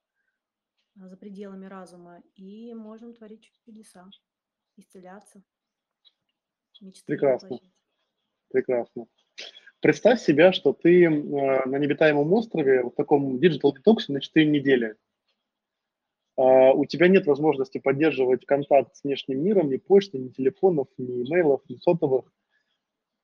э, 0.96 1.08
за 1.08 1.16
пределами 1.16 1.66
разума 1.66 2.22
и 2.34 2.72
можем 2.74 3.14
творить 3.14 3.50
чудеса, 3.64 4.08
исцеляться, 4.76 5.42
мечты 6.80 7.04
Прекрасно. 7.06 7.58
Прекрасно. 8.48 9.06
Представь 9.80 10.20
себя, 10.20 10.52
что 10.52 10.72
ты 10.72 11.04
э, 11.04 11.10
на 11.10 11.76
необитаемом 11.76 12.32
острове 12.32 12.82
в 12.82 12.90
таком 12.90 13.38
digital 13.38 13.74
detox 13.74 14.06
е 14.06 14.12
на 14.12 14.20
4 14.20 14.46
недели. 14.46 14.96
Uh, 16.38 16.72
у 16.74 16.84
тебя 16.84 17.08
нет 17.08 17.26
возможности 17.26 17.78
поддерживать 17.78 18.44
контакт 18.44 18.94
с 18.94 19.04
внешним 19.04 19.42
миром, 19.42 19.70
ни 19.70 19.78
почты, 19.78 20.18
ни 20.18 20.28
телефонов, 20.28 20.86
ни 20.98 21.22
имейлов, 21.22 21.62
ни 21.70 21.76
сотовых. 21.76 22.30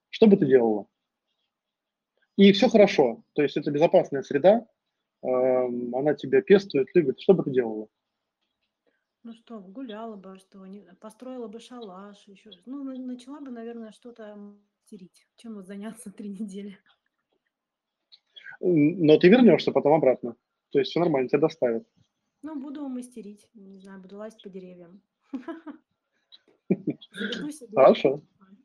Что 0.08 0.26
бы 0.26 0.38
ты 0.38 0.46
делала? 0.46 0.86
И 2.38 2.52
все 2.52 2.70
хорошо. 2.70 3.22
То 3.34 3.42
есть 3.42 3.58
это 3.58 3.70
безопасная 3.70 4.22
среда, 4.22 4.66
uh, 5.22 5.90
она 5.92 6.14
тебя 6.14 6.40
пестует, 6.40 6.88
любит. 6.94 7.20
Что 7.20 7.34
бы 7.34 7.42
ты 7.42 7.50
делала? 7.50 7.88
Ну 9.24 9.34
что, 9.34 9.60
гуляла 9.60 10.16
бы, 10.16 10.38
что, 10.38 10.66
построила 10.98 11.48
бы 11.48 11.60
шалаш, 11.60 12.16
еще. 12.26 12.50
Ну, 12.64 12.82
начала 12.82 13.40
бы, 13.40 13.50
наверное, 13.50 13.92
что-то 13.92 14.38
мастерить? 14.92 15.26
Чем 15.36 15.54
вот 15.54 15.66
заняться 15.66 16.10
три 16.16 16.28
недели? 16.28 16.78
Но 18.60 19.18
ты 19.18 19.28
вернешься 19.28 19.72
потом 19.72 19.94
обратно. 19.94 20.36
То 20.70 20.78
есть 20.78 20.90
все 20.90 21.00
нормально, 21.00 21.28
тебя 21.28 21.40
доставят. 21.40 21.86
Ну, 22.42 22.60
буду 22.60 22.88
мастерить. 22.88 23.48
Не 23.54 23.80
знаю, 23.80 24.00
буду 24.00 24.16
лазить 24.16 24.42
по 24.42 24.48
деревьям. 24.48 25.02
Хорошо. 27.74 28.22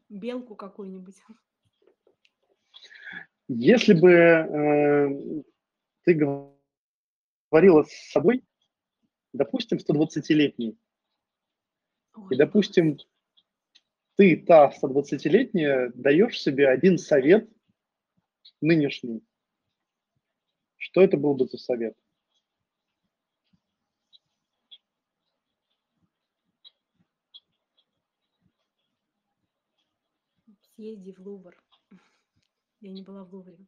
Белку 0.09 0.55
какую-нибудь. 0.55 1.15
Если 3.49 3.93
бы 3.93 4.11
э, 4.11 5.43
ты 6.03 6.13
говорила 6.13 7.83
с 7.83 8.11
собой, 8.11 8.43
допустим, 9.33 9.77
120-летний, 9.77 10.77
и, 12.31 12.35
допустим, 12.35 12.97
ты, 14.17 14.35
та 14.35 14.71
120-летняя, 14.71 15.91
даешь 15.93 16.41
себе 16.41 16.67
один 16.67 16.97
совет 16.97 17.47
нынешний. 18.61 19.23
Что 20.75 21.03
это 21.03 21.17
был 21.17 21.35
бы 21.35 21.45
за 21.45 21.57
совет? 21.57 21.95
Съезди 30.75 31.11
в 31.11 31.19
Лувр. 31.19 31.55
Я 32.81 32.91
не 32.91 33.03
была 33.03 33.23
в 33.23 33.33
Лувре. 33.33 33.67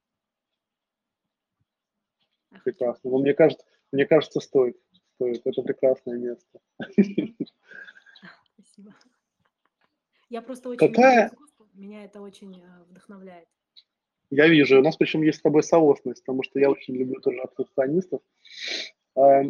Прекрасно. 2.63 3.11
Но 3.11 3.19
мне 3.19 3.33
кажется, 3.33 3.65
мне 3.91 4.05
кажется, 4.05 4.39
стоит. 4.39 4.77
Стоит. 5.15 5.45
Это 5.45 5.61
прекрасное 5.61 6.17
место. 6.17 6.59
Я 10.29 10.41
просто 10.41 10.69
очень 10.69 10.87
Какая... 10.87 11.31
меня 11.73 12.05
это 12.05 12.21
очень 12.21 12.61
э, 12.61 12.83
вдохновляет. 12.83 13.47
Я 14.29 14.47
вижу, 14.47 14.79
у 14.79 14.83
нас 14.83 14.95
причем 14.95 15.23
есть 15.23 15.39
с 15.39 15.41
тобой 15.41 15.63
соосность, 15.63 16.23
потому 16.23 16.43
что 16.43 16.59
я 16.59 16.69
очень 16.69 16.95
люблю 16.95 17.19
тоже 17.19 17.39
абстракционистов. 17.39 18.21
А, 19.15 19.41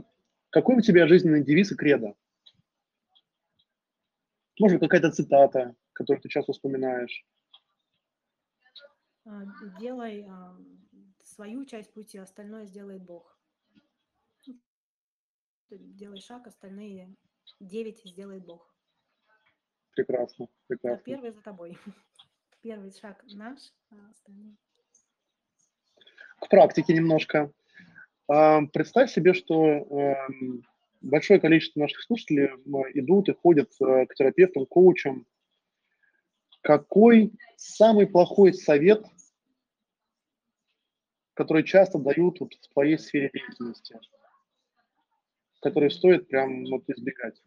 какой 0.50 0.78
у 0.78 0.82
тебя 0.82 1.08
жизненный 1.08 1.44
девиз 1.44 1.72
и 1.74 1.76
кредо? 1.76 2.16
Может, 4.58 4.80
какая-то 4.80 5.12
цитата, 5.12 5.76
которую 5.92 6.22
ты 6.22 6.30
часто 6.30 6.54
вспоминаешь? 6.54 7.26
А, 9.26 9.44
делай 9.80 10.26
а, 10.30 10.58
свою 11.24 11.66
часть 11.66 11.92
пути, 11.94 12.18
остальное 12.18 12.66
сделает 12.66 13.04
Бог. 13.04 13.38
Делай 15.70 16.20
шаг, 16.20 16.48
остальные 16.48 17.16
девять 17.60 18.02
сделает 18.06 18.46
Бог. 18.46 18.74
Прекрасно, 19.96 20.48
прекрасно. 20.68 21.04
Первый 21.04 21.32
за 21.32 21.42
тобой. 21.42 21.78
Первый 22.62 22.92
шаг 22.92 23.24
наш, 23.34 23.60
а 23.92 23.96
остальные. 24.12 24.56
К 26.40 26.50
практике 26.50 26.94
немножко. 26.94 27.52
А, 28.28 28.62
представь 28.74 29.12
себе, 29.12 29.34
что 29.34 29.66
эм, 29.66 30.64
большое 31.02 31.40
количество 31.40 31.80
наших 31.80 32.02
слушателей 32.04 32.48
идут 32.94 33.30
и 33.30 33.34
ходят 33.34 33.72
э, 33.82 34.06
к 34.06 34.16
терапевтам, 34.16 34.66
коучам. 34.66 35.26
Какой 36.62 37.32
самый 37.56 38.08
плохой 38.08 38.54
совет, 38.54 39.06
который 41.34 41.64
часто 41.64 41.98
дают 41.98 42.40
вот 42.40 42.54
в 42.54 42.68
твоей 42.74 43.00
сфере 43.00 43.32
деятельности, 43.34 43.98
который 45.62 45.90
стоит 45.90 46.28
прям 46.28 46.66
вот 46.66 46.84
избегать? 46.90 47.42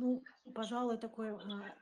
Ну, 0.00 0.22
пожалуй, 0.54 0.96
такой 0.96 1.30
а, 1.32 1.74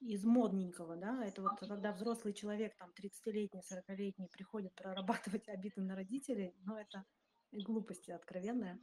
из 0.00 0.22
модненького, 0.22 0.96
да, 0.96 1.24
это 1.24 1.40
вот 1.40 1.58
когда 1.58 1.92
взрослый 1.92 2.34
человек, 2.34 2.76
там, 2.76 2.90
30-летний, 2.90 3.60
40-летний, 3.60 4.28
приходит 4.28 4.74
прорабатывать 4.74 5.48
обиды 5.48 5.80
на 5.80 5.96
родителей, 5.96 6.54
но 6.66 6.78
это 6.78 7.06
глупости 7.52 8.10
откровенная. 8.10 8.78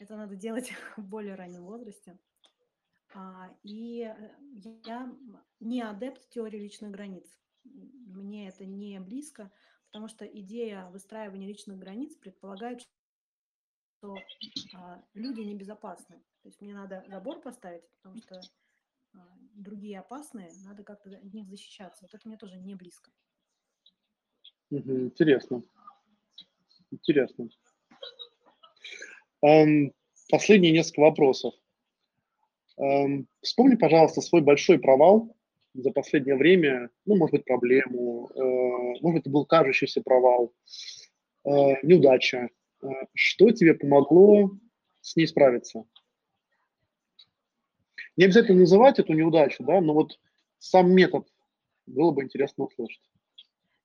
Это 0.00 0.16
надо 0.16 0.34
делать 0.34 0.72
в 0.96 1.06
более 1.06 1.36
раннем 1.36 1.66
возрасте. 1.66 2.18
А, 3.14 3.54
и 3.62 4.02
э, 4.02 4.30
я 4.84 5.14
не 5.60 5.82
адепт 5.82 6.28
теории 6.30 6.58
личных 6.58 6.90
границ. 6.90 7.32
Мне 7.62 8.48
это 8.48 8.64
не 8.64 8.98
близко, 8.98 9.52
потому 9.86 10.08
что 10.08 10.24
идея 10.24 10.86
выстраивания 10.86 11.46
личных 11.46 11.78
границ 11.78 12.16
предполагает, 12.16 12.80
что 14.00 14.16
а, 14.74 15.02
люди 15.14 15.40
небезопасны. 15.40 16.16
То 16.42 16.48
есть 16.48 16.60
мне 16.60 16.74
надо 16.74 17.04
забор 17.08 17.40
поставить, 17.40 17.82
потому 17.96 18.20
что 18.22 18.40
а, 19.14 19.18
другие 19.54 20.00
опасные, 20.00 20.50
надо 20.64 20.82
как-то 20.82 21.10
от 21.10 21.34
них 21.34 21.46
защищаться. 21.48 22.02
Вот 22.02 22.14
это 22.14 22.26
мне 22.26 22.38
тоже 22.38 22.56
не 22.56 22.74
близко. 22.74 23.10
Интересно. 24.70 25.62
Интересно. 26.90 27.48
Эм, 29.42 29.92
последние 30.30 30.72
несколько 30.72 31.00
вопросов. 31.00 31.54
Эм, 32.78 33.28
вспомни, 33.42 33.74
пожалуйста, 33.74 34.20
свой 34.22 34.40
большой 34.40 34.78
провал 34.78 35.36
за 35.74 35.90
последнее 35.92 36.36
время, 36.36 36.90
ну, 37.04 37.16
может 37.16 37.32
быть, 37.32 37.44
проблему, 37.44 38.30
э, 38.34 39.00
может 39.02 39.20
это 39.20 39.30
был 39.30 39.44
кажущийся 39.44 40.02
провал, 40.02 40.52
э, 41.44 41.50
неудача. 41.82 42.48
Что 43.14 43.50
тебе 43.50 43.74
помогло 43.74 44.50
с 45.00 45.16
ней 45.16 45.26
справиться? 45.26 45.84
Не 48.16 48.24
обязательно 48.24 48.60
называть 48.60 48.98
эту 48.98 49.12
неудачу, 49.14 49.64
да, 49.64 49.80
но 49.80 49.94
вот 49.94 50.18
сам 50.58 50.92
метод 50.92 51.26
было 51.86 52.10
бы 52.12 52.24
интересно 52.24 52.64
услышать. 52.64 53.02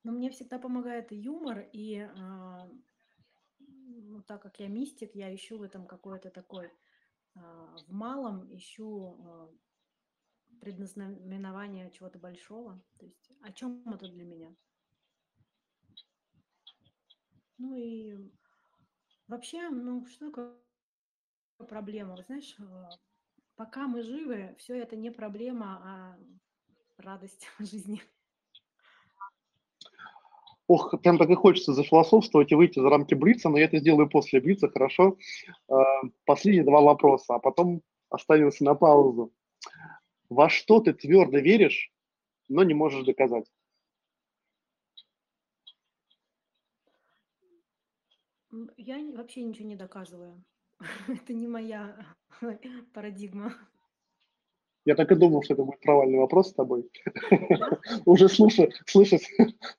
Но 0.02 0.12
мне 0.12 0.30
всегда 0.30 0.58
помогает 0.58 1.10
юмор, 1.10 1.68
и 1.72 1.96
э, 1.96 2.70
ну, 3.58 4.22
так 4.22 4.42
как 4.42 4.60
я 4.60 4.68
мистик, 4.68 5.14
я 5.14 5.34
ищу 5.34 5.58
в 5.58 5.62
этом 5.62 5.86
какой-то 5.86 6.30
такой, 6.30 6.66
э, 6.66 6.70
в 7.88 7.92
малом 7.92 8.54
ищу 8.54 9.16
э, 9.18 9.48
предназнаменование 10.60 11.90
чего-то 11.90 12.18
большого. 12.18 12.80
То 12.98 13.06
есть 13.06 13.32
о 13.42 13.52
чем 13.52 13.82
это 13.92 14.08
для 14.08 14.24
меня? 14.24 14.54
Ну 17.58 17.74
и 17.74 18.16
вообще, 19.28 19.68
ну 19.70 20.06
что 20.06 20.26
такое 20.26 20.52
проблема? 21.68 22.16
Вы 22.16 22.22
знаешь, 22.22 22.56
пока 23.56 23.86
мы 23.86 24.02
живы, 24.02 24.54
все 24.58 24.74
это 24.76 24.96
не 24.96 25.10
проблема, 25.10 25.80
а 25.82 26.16
радость 26.98 27.48
жизни. 27.58 28.02
Ох, 30.68 31.00
прям 31.00 31.16
так 31.16 31.30
и 31.30 31.34
хочется 31.34 31.72
зафилософствовать 31.72 32.50
и 32.50 32.56
выйти 32.56 32.80
за 32.80 32.88
рамки 32.88 33.14
Блица, 33.14 33.48
но 33.48 33.58
я 33.58 33.66
это 33.66 33.78
сделаю 33.78 34.08
после 34.08 34.40
Блица, 34.40 34.68
хорошо? 34.68 35.16
А, 35.68 35.84
последние 36.24 36.64
два 36.64 36.80
вопроса, 36.80 37.36
а 37.36 37.38
потом 37.38 37.82
оставился 38.10 38.64
на 38.64 38.74
паузу. 38.74 39.32
Во 40.28 40.48
что 40.48 40.80
ты 40.80 40.92
твердо 40.92 41.38
веришь, 41.38 41.92
но 42.48 42.64
не 42.64 42.74
можешь 42.74 43.04
доказать? 43.04 43.46
Я 48.76 48.98
вообще 49.14 49.42
ничего 49.42 49.68
не 49.68 49.76
доказываю. 49.76 50.42
Это 51.08 51.32
не 51.32 51.46
моя 51.46 51.96
парадигма. 52.94 53.54
Я 54.84 54.94
так 54.94 55.10
и 55.10 55.16
думал, 55.16 55.42
что 55.42 55.54
это 55.54 55.64
будет 55.64 55.80
провальный 55.80 56.18
вопрос 56.20 56.50
с 56.50 56.54
тобой. 56.54 56.88
Уже 58.04 58.28
слушать, 58.28 58.72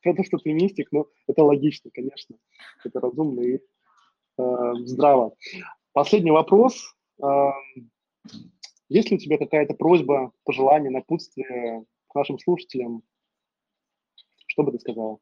про 0.03 0.13
то, 0.13 0.23
что 0.25 0.38
ты 0.38 0.51
мистик, 0.51 0.91
но 0.91 1.07
это 1.28 1.43
логично, 1.43 1.89
конечно. 1.93 2.36
Это 2.84 2.99
разумно 2.99 3.39
и 3.39 3.61
э, 4.38 4.73
здраво. 4.84 5.34
Последний 5.93 6.32
вопрос. 6.32 6.93
Э, 7.23 7.51
есть 8.89 9.09
ли 9.09 9.15
у 9.15 9.19
тебя 9.19 9.38
какая-то 9.38 9.75
просьба, 9.75 10.34
пожелание, 10.43 10.91
напутствие 10.91 11.86
к 12.09 12.15
нашим 12.15 12.38
слушателям? 12.38 13.01
Что 14.47 14.63
бы 14.63 14.73
ты 14.73 14.80
сказала? 14.80 15.19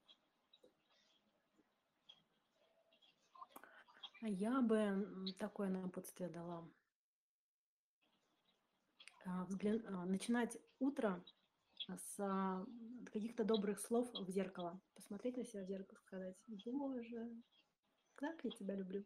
Я 4.28 4.62
бы 4.62 5.34
такое 5.38 5.70
напутствие 5.70 6.30
дала. 6.30 6.68
А. 9.26 9.46
А, 9.88 10.06
начинать 10.06 10.58
утро 10.80 11.24
с 11.88 12.20
а, 12.20 12.66
каких-то 13.12 13.44
добрых 13.44 13.80
слов 13.80 14.12
в 14.14 14.30
зеркало. 14.32 14.82
Посмотреть 14.96 15.38
на 15.38 15.46
себя 15.46 15.64
в 15.64 15.68
зеркало, 15.68 16.00
сказать, 16.00 16.36
боже, 16.66 17.30
как 18.16 18.44
я 18.44 18.50
тебя 18.50 18.76
люблю. 18.76 19.06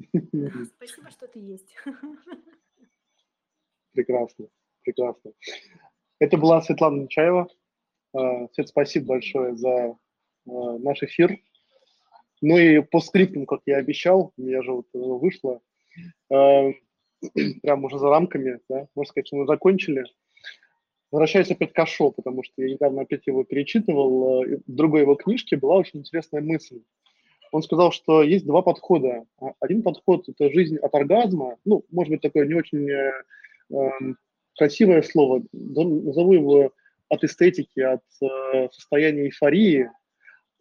Спасибо, 0.74 1.10
что 1.10 1.28
ты 1.28 1.38
есть. 1.38 1.76
Прекрасно, 3.92 4.48
прекрасно. 4.82 5.32
Это 6.18 6.36
была 6.36 6.62
Светлана 6.62 7.02
Нечаева. 7.02 7.48
Свет, 8.52 8.68
спасибо 8.68 9.06
большое 9.06 9.56
за 9.56 9.96
наш 10.44 11.02
эфир. 11.02 11.40
Ну 12.40 12.56
и 12.56 12.80
по 12.80 13.00
скриптам, 13.00 13.46
как 13.46 13.60
я 13.66 13.78
обещал, 13.78 14.32
у 14.36 14.42
меня 14.42 14.62
же 14.62 14.72
вот 14.72 14.86
вышло 14.92 15.60
прям 16.28 17.84
уже 17.84 17.98
за 17.98 18.08
рамками, 18.08 18.60
да, 18.68 18.86
можно 18.94 19.10
сказать, 19.10 19.26
что 19.26 19.36
мы 19.36 19.46
закончили. 19.46 20.04
Возвращаюсь 21.10 21.50
опять 21.50 21.72
к 21.72 21.78
Ашо, 21.78 22.10
потому 22.10 22.42
что 22.42 22.62
я 22.62 22.68
недавно 22.68 23.02
опять 23.02 23.26
его 23.26 23.42
перечитывал. 23.42 24.44
Э, 24.44 24.58
в 24.66 24.74
другой 24.74 25.02
его 25.02 25.14
книжке 25.14 25.56
была 25.56 25.76
очень 25.76 26.00
интересная 26.00 26.42
мысль. 26.42 26.82
Он 27.50 27.62
сказал, 27.62 27.92
что 27.92 28.22
есть 28.22 28.46
два 28.46 28.60
подхода. 28.60 29.24
А, 29.40 29.52
один 29.60 29.82
подход– 29.82 30.28
это 30.28 30.52
жизнь 30.52 30.76
от 30.76 30.94
оргазма. 30.94 31.56
Ну, 31.64 31.84
может 31.90 32.10
быть, 32.10 32.20
такое 32.20 32.46
не 32.46 32.54
очень 32.54 32.90
э, 32.90 33.12
э, 33.70 33.90
красивое 34.56 35.02
слово. 35.02 35.42
Назову 35.52 36.34
его 36.34 36.72
от 37.08 37.24
эстетики, 37.24 37.80
от 37.80 38.02
э, 38.20 38.68
состояния 38.72 39.24
эйфории, 39.24 39.90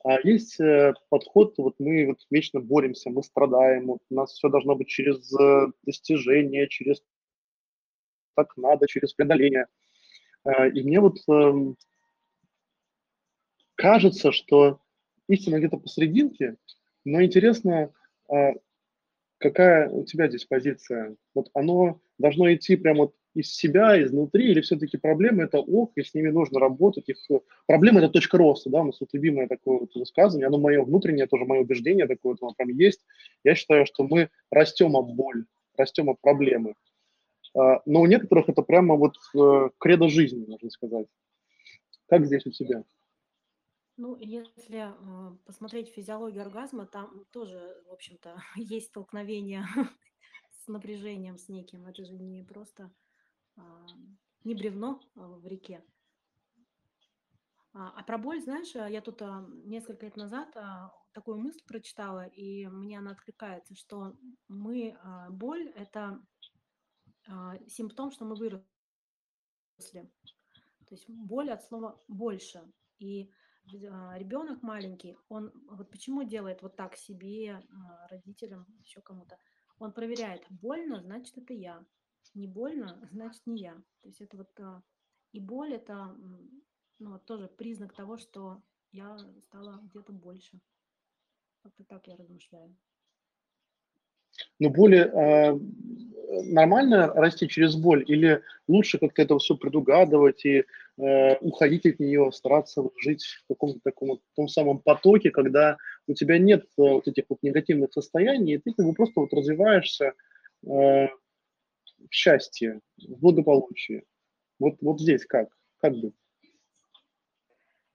а 0.08 0.22
есть 0.24 0.58
э, 0.62 0.94
подход, 1.10 1.56
вот 1.58 1.76
мы 1.80 2.08
вот 2.08 2.20
вечно 2.32 2.62
боремся, 2.62 3.10
мы 3.10 3.24
страдаем, 3.24 3.88
вот 3.88 4.00
у 4.10 4.16
нас 4.16 4.32
все 4.32 4.48
должно 4.48 4.74
быть 4.74 4.88
через 4.88 5.34
э, 5.38 5.68
достижение, 5.84 6.70
через 6.70 7.04
так 8.34 8.56
надо, 8.56 8.88
через 8.88 9.14
преодоление. 9.14 9.66
А, 10.46 10.66
и 10.66 10.82
мне 10.82 11.02
вот 11.02 11.18
эм, 11.28 11.76
кажется, 13.76 14.32
что 14.32 14.80
истина 15.28 15.58
где-то 15.58 15.76
посерединке, 15.76 16.56
но 17.04 17.22
интересно, 17.22 17.92
какая 19.40 19.90
у 19.90 20.06
тебя 20.06 20.30
здесь 20.30 20.46
позиция? 20.46 21.18
Вот 21.34 21.50
оно 21.54 22.00
должно 22.18 22.54
идти 22.54 22.78
прямо 22.78 23.06
вот 23.06 23.16
из 23.38 23.54
себя, 23.54 24.02
изнутри, 24.02 24.52
или 24.52 24.62
все-таки 24.62 24.98
проблемы 24.98 25.44
это 25.44 25.60
ок, 25.60 25.92
и 25.96 26.04
с 26.04 26.14
ними 26.14 26.30
нужно 26.30 26.60
работать. 26.60 27.08
Их... 27.08 27.18
Проблема 27.68 28.00
это 28.00 28.10
точка 28.10 28.38
роста, 28.38 28.70
да, 28.70 28.82
у 28.82 28.86
нас 28.86 29.00
вот 29.00 29.10
любимое 29.14 29.48
такое 29.48 29.80
вот 29.80 29.94
высказывание, 29.94 30.48
оно 30.48 30.58
мое 30.58 30.84
внутреннее, 30.84 31.28
тоже 31.28 31.46
мое 31.46 31.62
убеждение 31.62 32.08
такое 32.08 32.36
оно 32.42 32.54
прям 32.54 32.70
есть. 32.70 33.06
Я 33.44 33.54
считаю, 33.54 33.86
что 33.86 34.04
мы 34.04 34.30
растем 34.50 34.96
от 34.96 35.14
боли, 35.14 35.46
растем 35.78 36.10
от 36.10 36.20
проблемы. 36.20 36.74
А, 37.56 37.82
но 37.86 38.02
у 38.02 38.08
некоторых 38.08 38.50
это 38.50 38.64
прямо 38.64 38.96
вот 38.96 39.16
э, 39.36 39.70
кредо 39.78 40.10
жизни, 40.10 40.46
можно 40.48 40.70
сказать. 40.72 41.08
Как 42.08 42.26
здесь 42.26 42.46
у 42.48 42.52
тебя? 42.52 42.84
Ну, 43.98 44.16
если 44.20 44.90
э, 44.90 45.38
посмотреть 45.46 45.90
физиологию 45.90 46.42
оргазма, 46.42 46.88
там 46.88 47.26
тоже, 47.32 47.84
в 47.88 47.94
общем-то, 47.94 48.36
есть 48.56 48.88
столкновение 48.88 49.64
с 50.66 50.68
напряжением, 50.68 51.38
с 51.38 51.50
неким. 51.50 51.86
Это 51.86 52.04
же 52.04 52.14
не 52.18 52.44
просто 52.44 52.92
не 54.48 54.56
бревно 54.56 55.02
а, 55.16 55.28
в 55.28 55.46
реке. 55.46 55.84
А, 57.74 57.94
а 57.96 58.04
про 58.04 58.18
боль, 58.18 58.42
знаешь, 58.42 58.74
я 58.74 59.02
тут 59.02 59.22
а, 59.22 59.46
несколько 59.66 60.06
лет 60.06 60.16
назад 60.16 60.56
такую 61.12 61.38
мысль 61.38 61.60
прочитала, 61.68 62.26
и 62.28 62.68
мне 62.68 63.00
она 63.00 63.12
откликается, 63.12 63.76
что 63.76 64.16
мы, 64.48 64.96
боль– 65.32 65.68
это 65.76 66.22
симптом, 67.68 68.12
что 68.12 68.24
мы 68.24 68.36
выросли. 68.36 68.68
То 69.84 70.92
есть 70.92 71.10
боль 71.10 71.50
от 71.50 71.64
слова 71.64 72.00
«больше». 72.08 72.72
И 73.00 73.32
ребенок 73.66 74.62
маленький, 74.62 75.18
он 75.28 75.52
вот 75.72 75.90
почему 75.90 76.24
делает 76.24 76.62
вот 76.62 76.76
так 76.76 76.96
себе, 76.96 77.68
родителям, 78.10 78.68
еще 78.80 79.02
кому-то? 79.02 79.40
Он 79.80 79.92
проверяет, 79.92 80.46
больно, 80.52 81.02
значит, 81.02 81.36
это 81.40 81.54
я 81.54 81.84
не 82.36 82.48
больно, 82.48 83.00
значит 83.12 83.42
не 83.46 83.62
я. 83.62 83.74
То 84.02 84.10
есть 84.10 84.22
это 84.22 84.38
вот 84.38 84.60
а, 84.60 84.82
и 85.32 85.40
боль 85.40 85.74
это 85.74 86.16
ну, 87.00 87.20
тоже 87.20 87.48
признак 87.48 87.94
того, 87.94 88.18
что 88.18 88.62
я 88.92 89.18
стала 89.44 89.80
где-то 89.84 90.14
больше. 90.14 90.60
Как-то 91.62 91.84
так 91.84 92.08
я 92.08 92.16
размышляю. 92.16 92.76
Но 94.60 94.70
более 94.70 95.06
э, 95.06 95.60
нормально 96.46 97.08
расти 97.14 97.48
через 97.48 97.76
боль 97.76 98.04
или 98.08 98.42
лучше 98.68 98.98
как-то 98.98 99.22
это 99.22 99.38
все 99.38 99.56
предугадывать 99.56 100.46
и 100.46 100.64
э, 100.98 101.38
уходить 101.42 101.86
от 101.86 102.00
нее, 102.00 102.32
стараться 102.32 102.84
жить 103.02 103.24
в 103.24 103.48
каком-то 103.48 103.80
таком 103.84 104.20
том 104.36 104.48
самом 104.48 104.80
потоке, 104.80 105.32
когда 105.32 105.78
у 106.08 106.14
тебя 106.14 106.38
нет 106.38 106.64
э, 106.64 106.68
вот 106.78 107.08
этих 107.08 107.26
вот 107.30 107.40
негативных 107.42 107.94
состояний, 107.94 108.56
и 108.56 108.58
ты 108.58 108.74
как 108.74 108.86
бы 108.86 108.94
просто 108.94 109.20
вот 109.20 109.34
развиваешься 109.34 110.14
э, 110.66 111.08
в 111.98 112.12
счастье, 112.12 112.82
в 112.98 113.20
благополучии. 113.20 114.06
Вот, 114.60 114.78
вот 114.82 115.00
здесь 115.00 115.26
как? 115.26 115.50
Как 115.78 115.94
быть? 115.94 116.16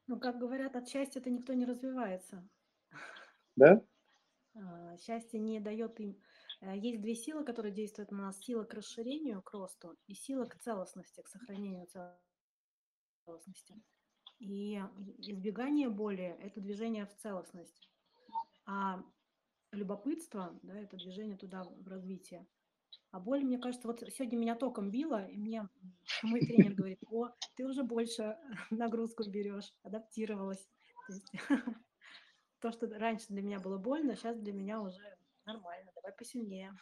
Ну, 0.06 0.18
как 0.18 0.38
говорят, 0.38 0.76
от 0.76 0.88
счастья-то 0.88 1.30
никто 1.30 1.54
не 1.54 1.64
развивается. 1.64 2.46
Да? 3.56 3.82
А, 4.54 4.96
счастье 4.98 5.40
не 5.40 5.60
дает 5.60 5.98
им... 6.00 6.20
Э, 6.60 6.76
есть 6.76 7.00
две 7.00 7.14
силы, 7.14 7.44
которые 7.44 7.72
действуют 7.72 8.10
на 8.10 8.18
нас. 8.18 8.38
Сила 8.40 8.64
к 8.64 8.74
расширению, 8.74 9.42
к 9.42 9.52
росту, 9.52 9.96
и 10.06 10.14
сила 10.14 10.44
к 10.44 10.58
целостности, 10.58 11.22
к 11.22 11.28
сохранению 11.28 11.88
целостности. 13.24 13.74
И 14.38 14.82
избегание 15.18 15.88
боли– 15.88 16.36
это 16.42 16.60
движение 16.60 17.06
в 17.06 17.16
целостность. 17.16 17.88
А 18.66 19.02
любопытство– 19.70 20.58
да, 20.62 20.78
это 20.78 20.96
движение 20.96 21.36
туда, 21.36 21.64
в 21.64 21.88
развитие. 21.88 22.46
А 23.12 23.20
боль, 23.20 23.44
мне 23.44 23.58
кажется, 23.58 23.86
вот 23.86 24.02
сегодня 24.16 24.38
меня 24.38 24.54
током 24.54 24.90
било, 24.90 25.26
и 25.26 25.36
мне 25.36 25.68
мой 26.22 26.40
тренер 26.40 26.72
говорит, 26.72 26.98
о, 27.10 27.28
ты 27.56 27.66
уже 27.66 27.82
больше 27.82 28.38
нагрузку 28.70 29.22
берешь, 29.28 29.70
адаптировалась. 29.82 30.66
То, 31.06 31.12
есть, 31.12 31.32
то, 32.60 32.72
что 32.72 32.88
раньше 32.98 33.26
для 33.28 33.42
меня 33.42 33.60
было 33.60 33.76
больно, 33.76 34.16
сейчас 34.16 34.38
для 34.38 34.54
меня 34.54 34.80
уже 34.80 34.98
нормально, 35.44 35.92
давай 35.94 36.12
посильнее. 36.16 36.74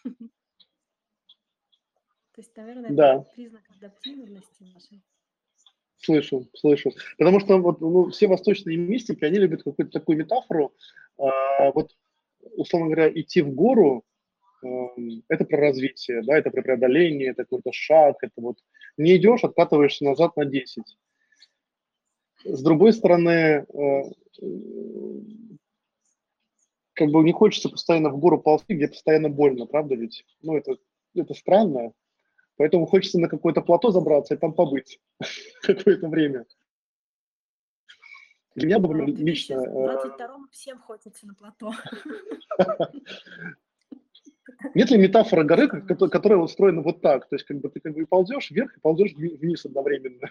То 2.32 2.42
есть, 2.42 2.56
наверное, 2.56 2.92
да. 2.92 3.14
это 3.16 3.30
признак 3.34 3.62
адаптивности 3.76 4.62
нашей. 4.62 5.02
Слышу, 5.96 6.48
слышу. 6.54 6.92
Потому 7.18 7.40
что 7.40 7.58
вот, 7.58 7.80
ну, 7.80 8.08
все 8.10 8.28
восточные 8.28 8.76
мистики, 8.76 9.24
они 9.24 9.38
любят 9.38 9.64
какую-то 9.64 9.90
такую 9.90 10.16
метафору, 10.18 10.72
а, 11.18 11.72
вот, 11.72 11.96
условно 12.56 12.86
говоря, 12.86 13.10
идти 13.12 13.42
в 13.42 13.52
гору, 13.52 14.04
это 15.28 15.44
про 15.44 15.58
развитие, 15.58 16.22
да, 16.22 16.36
это 16.38 16.50
про 16.50 16.62
преодоление, 16.62 17.30
это 17.30 17.44
какой-то 17.44 17.72
шаг, 17.72 18.16
это 18.22 18.34
вот 18.36 18.58
не 18.96 19.16
идешь, 19.16 19.44
откатываешься 19.44 20.04
назад 20.04 20.36
на 20.36 20.44
10. 20.44 20.84
С 22.44 22.62
другой 22.62 22.92
стороны, 22.92 23.66
а, 23.74 24.02
как 26.94 27.08
бы 27.10 27.22
не 27.22 27.32
хочется 27.32 27.68
постоянно 27.68 28.10
в 28.10 28.18
гору 28.18 28.40
ползти, 28.40 28.74
где 28.74 28.88
постоянно 28.88 29.28
больно, 29.28 29.66
правда 29.66 29.94
ведь? 29.94 30.24
Ну, 30.42 30.56
это, 30.56 30.76
это 31.14 31.34
странно. 31.34 31.92
Поэтому 32.56 32.86
хочется 32.86 33.18
на 33.18 33.28
какое-то 33.28 33.62
плато 33.62 33.90
забраться 33.90 34.34
и 34.34 34.36
там 34.36 34.52
побыть 34.52 35.00
какое-то 35.62 36.08
время. 36.08 36.44
Для 38.54 38.66
меня, 38.66 38.78
например, 38.80 39.06
лично... 39.16 39.62
В 39.62 40.06
22-м 40.06 40.48
всем 40.50 40.78
хочется 40.78 41.26
на 41.26 41.34
плато. 41.34 41.72
Нет 44.74 44.90
ли 44.90 44.98
метафора 44.98 45.44
горы, 45.44 45.68
которая 45.68 46.38
устроена 46.38 46.82
вот 46.82 47.00
так? 47.00 47.28
То 47.28 47.36
есть 47.36 47.46
как 47.46 47.58
бы 47.60 47.70
ты 47.70 47.80
как 47.80 47.94
бы 47.94 48.06
ползешь 48.06 48.50
вверх 48.50 48.76
и 48.76 48.80
ползешь 48.80 49.14
вниз 49.14 49.64
одновременно. 49.64 50.28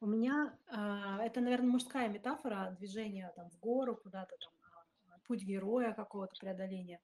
У 0.00 0.06
меня, 0.06 0.54
а, 0.68 1.24
это, 1.24 1.40
наверное, 1.40 1.70
мужская 1.70 2.08
метафора 2.08 2.76
движения 2.78 3.32
там 3.34 3.50
в 3.50 3.58
гору 3.58 3.96
куда-то, 3.96 4.36
там, 4.38 4.52
а, 4.62 5.18
путь 5.26 5.42
героя 5.42 5.92
какого-то 5.94 6.34
преодоления. 6.38 7.00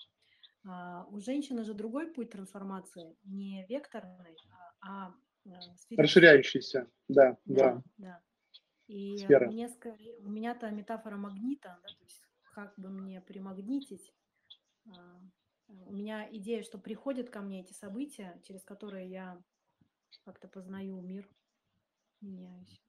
А, 0.65 1.07
у 1.11 1.19
женщины 1.19 1.65
же 1.65 1.75
другой 1.75 2.13
путь 2.13 2.31
трансформации, 2.31 3.17
не 3.25 3.65
векторный, 3.69 4.37
а, 4.83 5.09
а 5.09 5.15
расширяющийся, 5.97 6.87
да, 7.09 7.37
да. 7.47 7.75
да. 7.75 7.83
да. 7.97 8.21
И 8.89 9.17
Сфера. 9.17 9.49
мне 9.49 9.71
у 10.21 10.29
меня-то 10.29 10.71
метафора 10.71 11.17
магнита, 11.17 11.79
да, 11.83 11.89
то 11.89 12.05
есть 12.05 12.23
как 12.55 12.75
бы 12.77 12.91
мне 12.91 13.21
примагнитить. 13.21 14.13
А, 14.87 15.21
у 15.69 15.93
меня 15.93 16.29
идея, 16.33 16.63
что 16.63 16.79
приходят 16.79 17.31
ко 17.31 17.41
мне 17.41 17.61
эти 17.61 17.73
события, 17.73 18.41
через 18.47 18.65
которые 18.65 19.09
я 19.09 19.41
как-то 20.25 20.49
познаю 20.49 21.01
мир, 21.01 21.29
меняюсь. 22.21 22.81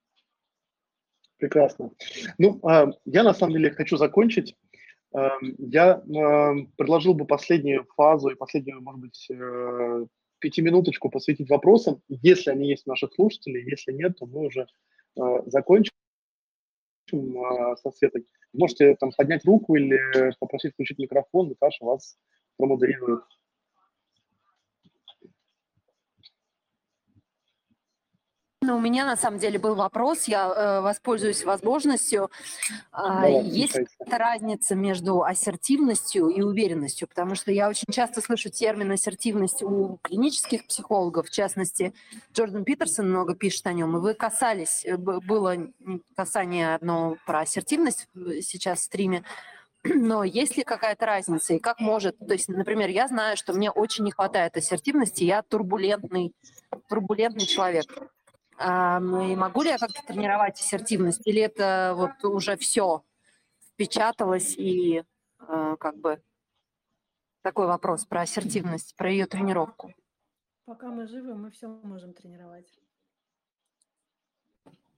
Прекрасно. 1.38 1.90
Ну, 2.38 2.60
а, 2.66 2.90
я 3.04 3.22
на 3.22 3.34
самом 3.34 3.54
деле 3.54 3.70
хочу 3.70 3.96
закончить 3.96 4.56
Эм, 5.14 5.54
я 5.58 6.02
предложил 6.76 7.14
бы 7.14 7.24
последнюю 7.24 7.86
фазу 7.96 8.30
и 8.30 8.34
последнюю, 8.34 8.82
может 8.82 9.00
быть, 9.00 9.28
э, 9.30 10.06
пятиминуточку 10.40 11.08
посвятить 11.08 11.48
вопросам, 11.48 12.02
если 12.08 12.50
они 12.50 12.68
есть 12.68 12.86
у 12.86 12.90
наших 12.90 13.14
слушателей, 13.14 13.64
если 13.64 13.92
нет, 13.92 14.18
то 14.18 14.26
мы 14.26 14.46
уже 14.46 14.66
закончим 15.46 15.92
э, 17.14 17.76
со 17.76 17.90
Светой. 17.90 18.26
Можете 18.52 18.96
там 18.96 19.10
поднять 19.16 19.44
руку 19.44 19.74
или 19.76 19.98
попросить 20.38 20.72
включить 20.72 20.98
микрофон, 20.98 21.50
и 21.50 21.56
Саша 21.58 21.84
вас 21.84 22.16
промодерирует. 22.56 23.22
У 28.70 28.78
меня 28.80 29.04
на 29.04 29.16
самом 29.16 29.38
деле 29.38 29.58
был 29.58 29.74
вопрос, 29.74 30.24
я 30.24 30.46
э, 30.46 30.80
воспользуюсь 30.80 31.44
возможностью. 31.44 32.30
Э, 32.92 33.42
есть 33.42 33.72
какая-то 33.72 34.18
разница 34.18 34.74
между 34.74 35.22
ассертивностью 35.22 36.28
и 36.28 36.40
уверенностью? 36.40 37.08
Потому 37.08 37.34
что 37.34 37.52
я 37.52 37.68
очень 37.68 37.92
часто 37.92 38.20
слышу 38.20 38.50
термин 38.50 38.90
ассертивность 38.92 39.62
у 39.62 39.98
клинических 40.02 40.66
психологов, 40.66 41.26
в 41.26 41.30
частности, 41.30 41.92
Джордан 42.32 42.64
Питерсон 42.64 43.10
много 43.10 43.34
пишет 43.34 43.66
о 43.66 43.72
нем, 43.72 43.96
и 43.96 44.00
вы 44.00 44.14
касались, 44.14 44.84
э, 44.84 44.96
было 44.96 45.56
касание 46.16 46.74
одно 46.74 47.16
про 47.26 47.40
ассертивность 47.40 48.08
сейчас 48.40 48.80
в 48.80 48.82
стриме, 48.84 49.24
но 49.84 50.24
есть 50.24 50.56
ли 50.56 50.64
какая-то 50.64 51.06
разница 51.06 51.54
и 51.54 51.58
как 51.58 51.80
может, 51.80 52.18
то 52.18 52.32
есть, 52.32 52.48
например, 52.48 52.88
я 52.88 53.08
знаю, 53.08 53.36
что 53.36 53.52
мне 53.52 53.70
очень 53.70 54.04
не 54.04 54.12
хватает 54.12 54.56
ассертивности, 54.56 55.24
я 55.24 55.42
турбулентный, 55.42 56.32
турбулентный 56.88 57.46
человек. 57.46 57.86
А, 58.58 58.98
и 58.98 59.36
могу 59.36 59.62
ли 59.62 59.70
я 59.70 59.78
как-то 59.78 60.02
тренировать 60.06 60.60
ассертивность? 60.60 61.26
Или 61.26 61.42
это 61.42 61.94
вот 61.96 62.24
уже 62.24 62.56
все 62.56 63.04
впечаталось 63.72 64.54
и 64.56 65.04
а, 65.38 65.76
как 65.76 65.96
бы 65.96 66.22
такой 67.42 67.66
вопрос 67.66 68.04
про 68.04 68.22
ассертивность, 68.22 68.94
про 68.96 69.10
ее 69.10 69.26
тренировку? 69.26 69.92
Пока 70.64 70.88
мы 70.88 71.06
живы, 71.06 71.34
мы 71.34 71.50
все 71.50 71.68
можем 71.68 72.14
тренировать. 72.14 72.72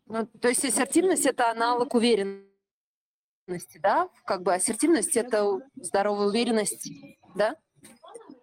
Ну, 0.07 0.27
то 0.27 0.49
есть 0.49 0.65
ассертивность– 0.65 1.27
это 1.27 1.51
аналог 1.51 1.95
уверенности, 1.95 3.79
да? 3.83 4.09
Как 4.25 4.43
бы 4.43 4.55
ассертивность– 4.55 5.17
это 5.17 5.61
здоровая 5.75 6.29
уверенность, 6.29 6.89
да? 7.35 7.57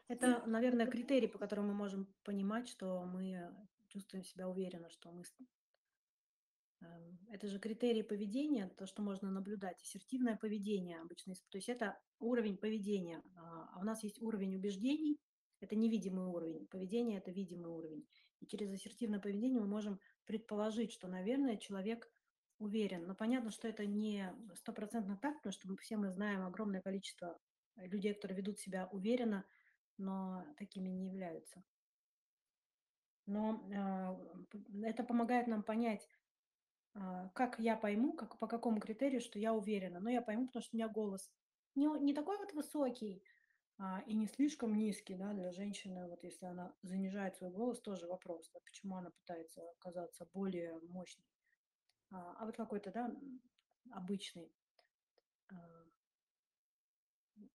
Это, 0.10 0.44
наверное, 0.46 0.86
критерий, 0.86 1.28
по 1.28 1.38
которому 1.40 1.70
мы 1.70 1.74
можем 1.74 2.14
понимать, 2.26 2.68
что 2.68 3.04
мы 3.04 3.50
чувствуем 3.94 4.24
себя 4.24 4.50
уверенно, 4.50 4.90
что 4.90 5.12
мы... 5.12 5.24
Эм, 6.82 7.20
это 7.30 7.48
же 7.48 7.60
критерии 7.60 8.02
поведения, 8.02 8.68
то, 8.78 8.88
что 8.88 9.02
можно 9.02 9.30
наблюдать. 9.30 9.82
Ассертивное 9.82 10.36
поведение 10.36 11.00
обычно. 11.00 11.36
То 11.50 11.58
есть 11.58 11.70
это 11.70 12.00
уровень 12.20 12.58
поведения. 12.58 13.22
А, 13.36 13.70
а 13.74 13.80
у 13.80 13.84
нас 13.84 14.04
есть 14.04 14.22
уровень 14.22 14.56
убеждений, 14.56 15.20
это 15.60 15.76
невидимый 15.76 16.26
уровень. 16.26 16.68
Поведение– 16.68 17.18
это 17.20 17.32
видимый 17.32 17.72
уровень. 17.72 18.06
И 18.40 18.48
через 18.48 18.74
ассертивное 18.74 19.20
поведение 19.20 19.62
мы 19.62 19.68
можем 19.68 20.00
предположить, 20.26 20.92
что, 20.92 21.08
наверное, 21.08 21.58
человек 21.58 22.12
уверен. 22.58 23.06
Но 23.06 23.16
понятно, 23.16 23.52
что 23.52 23.68
это 23.68 23.86
не 23.86 24.34
стопроцентно 24.56 25.18
так, 25.18 25.38
потому 25.38 25.54
что 25.54 25.70
мы, 25.70 25.78
все 25.78 25.98
мы 25.98 26.10
знаем 26.10 26.46
огромное 26.46 26.82
количество 26.82 27.40
людей, 27.76 28.14
которые 28.14 28.38
ведут 28.38 28.60
себя 28.60 28.90
уверенно, 28.92 29.46
но 29.98 30.46
такими 30.58 30.90
не 30.90 31.08
являются 31.08 31.64
но 33.26 33.62
а, 33.76 34.20
это 34.84 35.04
помогает 35.04 35.48
нам 35.48 35.64
понять, 35.64 36.08
а, 36.94 37.30
как 37.30 37.60
я 37.60 37.76
пойму, 37.76 38.14
как, 38.14 38.38
по 38.40 38.48
какому 38.48 38.80
критерию, 38.80 39.22
что 39.22 39.40
я 39.40 39.54
уверена. 39.54 40.00
Но 40.00 40.10
я 40.10 40.22
пойму, 40.22 40.48
потому 40.48 40.64
что 40.64 40.76
у 40.76 40.78
меня 40.78 40.90
голос 40.90 41.32
не, 41.76 41.88
не 42.00 42.14
такой 42.14 42.38
вот 42.38 42.54
высокий 42.54 43.24
а, 43.78 44.02
и 44.06 44.14
не 44.14 44.28
слишком 44.28 44.76
низкий, 44.76 45.16
да, 45.16 45.34
для 45.34 45.52
женщины, 45.52 46.08
вот 46.08 46.24
если 46.24 46.46
она 46.46 46.76
занижает 46.84 47.36
свой 47.36 47.50
голос, 47.52 47.82
тоже 47.82 48.08
вопрос, 48.08 48.50
да, 48.54 48.60
почему 48.60 48.98
она 48.98 49.10
пытается 49.10 49.62
казаться 49.80 50.28
более 50.34 50.80
мощной. 50.90 51.26
А, 52.12 52.36
а 52.40 52.46
вот 52.46 52.56
какой-то, 52.56 52.92
да, 52.92 53.12
обычный. 53.92 54.52
А, 55.50 55.56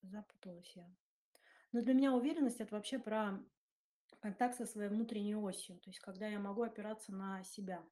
запуталась 0.02 0.72
я. 0.74 0.90
Но 1.72 1.82
для 1.82 1.94
меня 1.94 2.12
уверенность 2.12 2.60
это 2.60 2.74
вообще 2.74 2.98
про 2.98 3.38
контакт 4.20 4.56
со 4.56 4.66
своей 4.66 4.88
внутренней 4.88 5.36
осью, 5.36 5.78
то 5.78 5.90
есть 5.90 6.00
когда 6.00 6.26
я 6.26 6.38
могу 6.38 6.62
опираться 6.62 7.12
на 7.12 7.42
себя, 7.44 7.84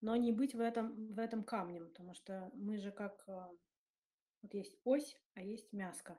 но 0.00 0.16
не 0.16 0.32
быть 0.32 0.54
в 0.54 0.60
этом, 0.60 1.12
в 1.12 1.18
этом 1.18 1.44
камнем, 1.44 1.88
потому 1.88 2.14
что 2.14 2.50
мы 2.54 2.78
же 2.78 2.90
как, 2.90 3.24
а, 3.28 3.50
вот 4.42 4.54
есть 4.54 4.76
ось, 4.84 5.20
а 5.34 5.42
есть 5.42 5.72
мяско. 5.72 6.18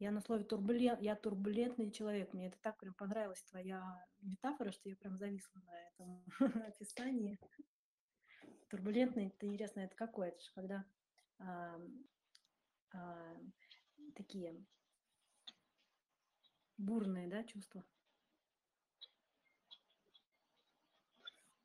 Я 0.00 0.12
на 0.12 0.22
слове 0.22 0.44
турбулент, 0.44 1.02
я 1.02 1.14
турбулентный 1.14 1.90
человек. 1.90 2.32
Мне 2.32 2.48
это 2.48 2.58
так 2.62 2.78
прям 2.78 2.94
понравилась 2.94 3.42
твоя 3.42 4.02
метафора, 4.22 4.72
что 4.72 4.88
я 4.88 4.96
прям 4.96 5.18
зависла 5.18 5.60
на 5.60 5.88
этом 5.88 6.24
описании. 6.68 7.38
Турбулентный, 8.70 9.26
это 9.26 9.46
интересно, 9.46 9.80
это 9.80 9.94
какое? 9.96 10.28
Это 10.28 10.40
же 10.40 10.50
когда 10.54 10.84
а, 11.38 11.78
а, 12.94 13.36
такие 14.14 14.54
бурные, 16.78 17.28
да, 17.28 17.44
чувства? 17.44 17.84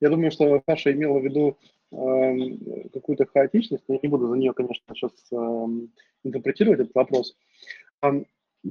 Я 0.02 0.10
думаю, 0.10 0.32
что 0.32 0.62
Саша 0.68 0.92
имела 0.92 1.20
в 1.20 1.24
виду 1.24 1.58
э, 1.92 2.90
какую-то 2.90 3.26
хаотичность, 3.26 3.84
но 3.88 3.96
я 3.96 4.00
не 4.04 4.10
буду 4.10 4.28
за 4.28 4.36
нее, 4.36 4.54
конечно, 4.54 4.94
сейчас 4.94 5.12
э, 5.32 5.88
интерпретировать 6.24 6.82
этот 6.82 6.96
вопрос. 6.96 7.38
Э, 8.02 8.24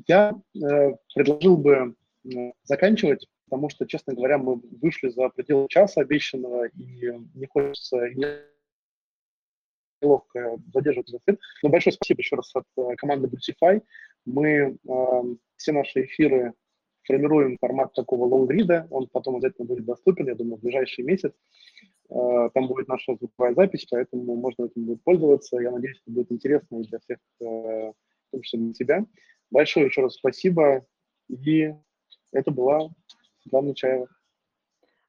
я 0.06 0.34
э, 0.54 0.96
предложил 1.14 1.56
бы 1.56 1.96
э, 2.24 2.52
заканчивать, 2.64 3.26
потому 3.46 3.70
что, 3.70 3.86
честно 3.86 4.14
говоря, 4.14 4.38
мы 4.38 4.60
вышли 4.82 5.08
за 5.08 5.28
пределы 5.30 5.68
часа 5.68 6.02
обещанного, 6.02 6.66
и 6.66 7.12
не 7.34 7.46
хочется 7.46 8.06
неловко 10.04 10.58
задерживать 10.72 11.10
эфир. 11.10 11.38
Но 11.62 11.68
большое 11.68 11.92
спасибо 11.92 12.20
еще 12.20 12.36
раз 12.36 12.54
от 12.54 12.64
э, 12.76 12.94
команды 12.96 13.28
Brucify. 13.28 13.82
Мы 14.24 14.48
э, 14.48 15.22
все 15.56 15.72
наши 15.72 16.04
эфиры 16.04 16.52
формируем 17.04 17.58
формат 17.60 17.92
такого 17.92 18.26
лонгрида, 18.26 18.86
он 18.90 19.08
потом 19.08 19.36
обязательно 19.36 19.66
будет 19.66 19.84
доступен, 19.84 20.26
я 20.26 20.34
думаю, 20.34 20.56
в 20.56 20.62
ближайший 20.62 21.04
месяц. 21.04 21.32
Э, 22.10 22.50
там 22.52 22.68
будет 22.68 22.88
наша 22.88 23.14
звуковая 23.16 23.54
запись, 23.54 23.86
поэтому 23.90 24.36
можно 24.36 24.64
этим 24.64 24.84
будет 24.86 25.02
пользоваться. 25.02 25.58
Я 25.58 25.70
надеюсь, 25.70 26.00
это 26.04 26.14
будет 26.14 26.32
интересно 26.32 26.80
и 26.80 26.84
для 26.84 26.98
всех, 27.00 27.18
э, 27.40 27.44
в 27.44 27.94
том 28.30 28.42
числе 28.42 28.60
для 28.60 28.72
тебя. 28.72 29.06
Большое 29.50 29.86
еще 29.86 30.02
раз 30.02 30.14
спасибо. 30.14 30.86
И 31.28 31.72
это 32.32 32.50
была 32.50 32.90
Светлана 33.42 33.74
Чаева. 33.74 34.08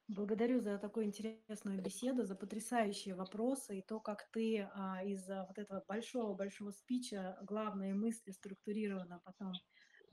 Благодарю 0.08 0.60
за 0.60 0.78
такую 0.78 1.08
интересную 1.08 1.82
беседу, 1.82 2.26
за 2.26 2.36
потрясающие 2.36 3.16
вопросы 3.16 3.80
и 3.80 3.82
то, 3.82 4.00
как 4.00 4.30
ты 4.32 4.70
а, 4.76 5.04
из 5.04 5.28
вот 5.28 5.58
этого 5.58 5.84
большого-большого 5.88 6.72
спича 6.72 7.40
главные 7.42 7.96
мысли 7.96 8.30
структурированно 8.30 9.20
потом 9.24 9.54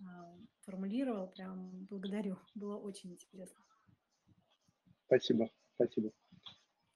а, 0.00 0.34
формулировал. 0.62 1.28
Прям 1.28 1.84
благодарю. 1.86 2.38
Было 2.54 2.78
очень 2.78 3.12
интересно. 3.12 3.62
Спасибо. 5.06 5.50
Спасибо. 5.74 6.10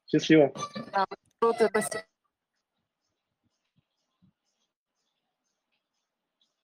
Счастливо. 0.07 0.55
Да, 0.93 1.05
круто, 1.39 1.69
спасибо. 1.69 2.05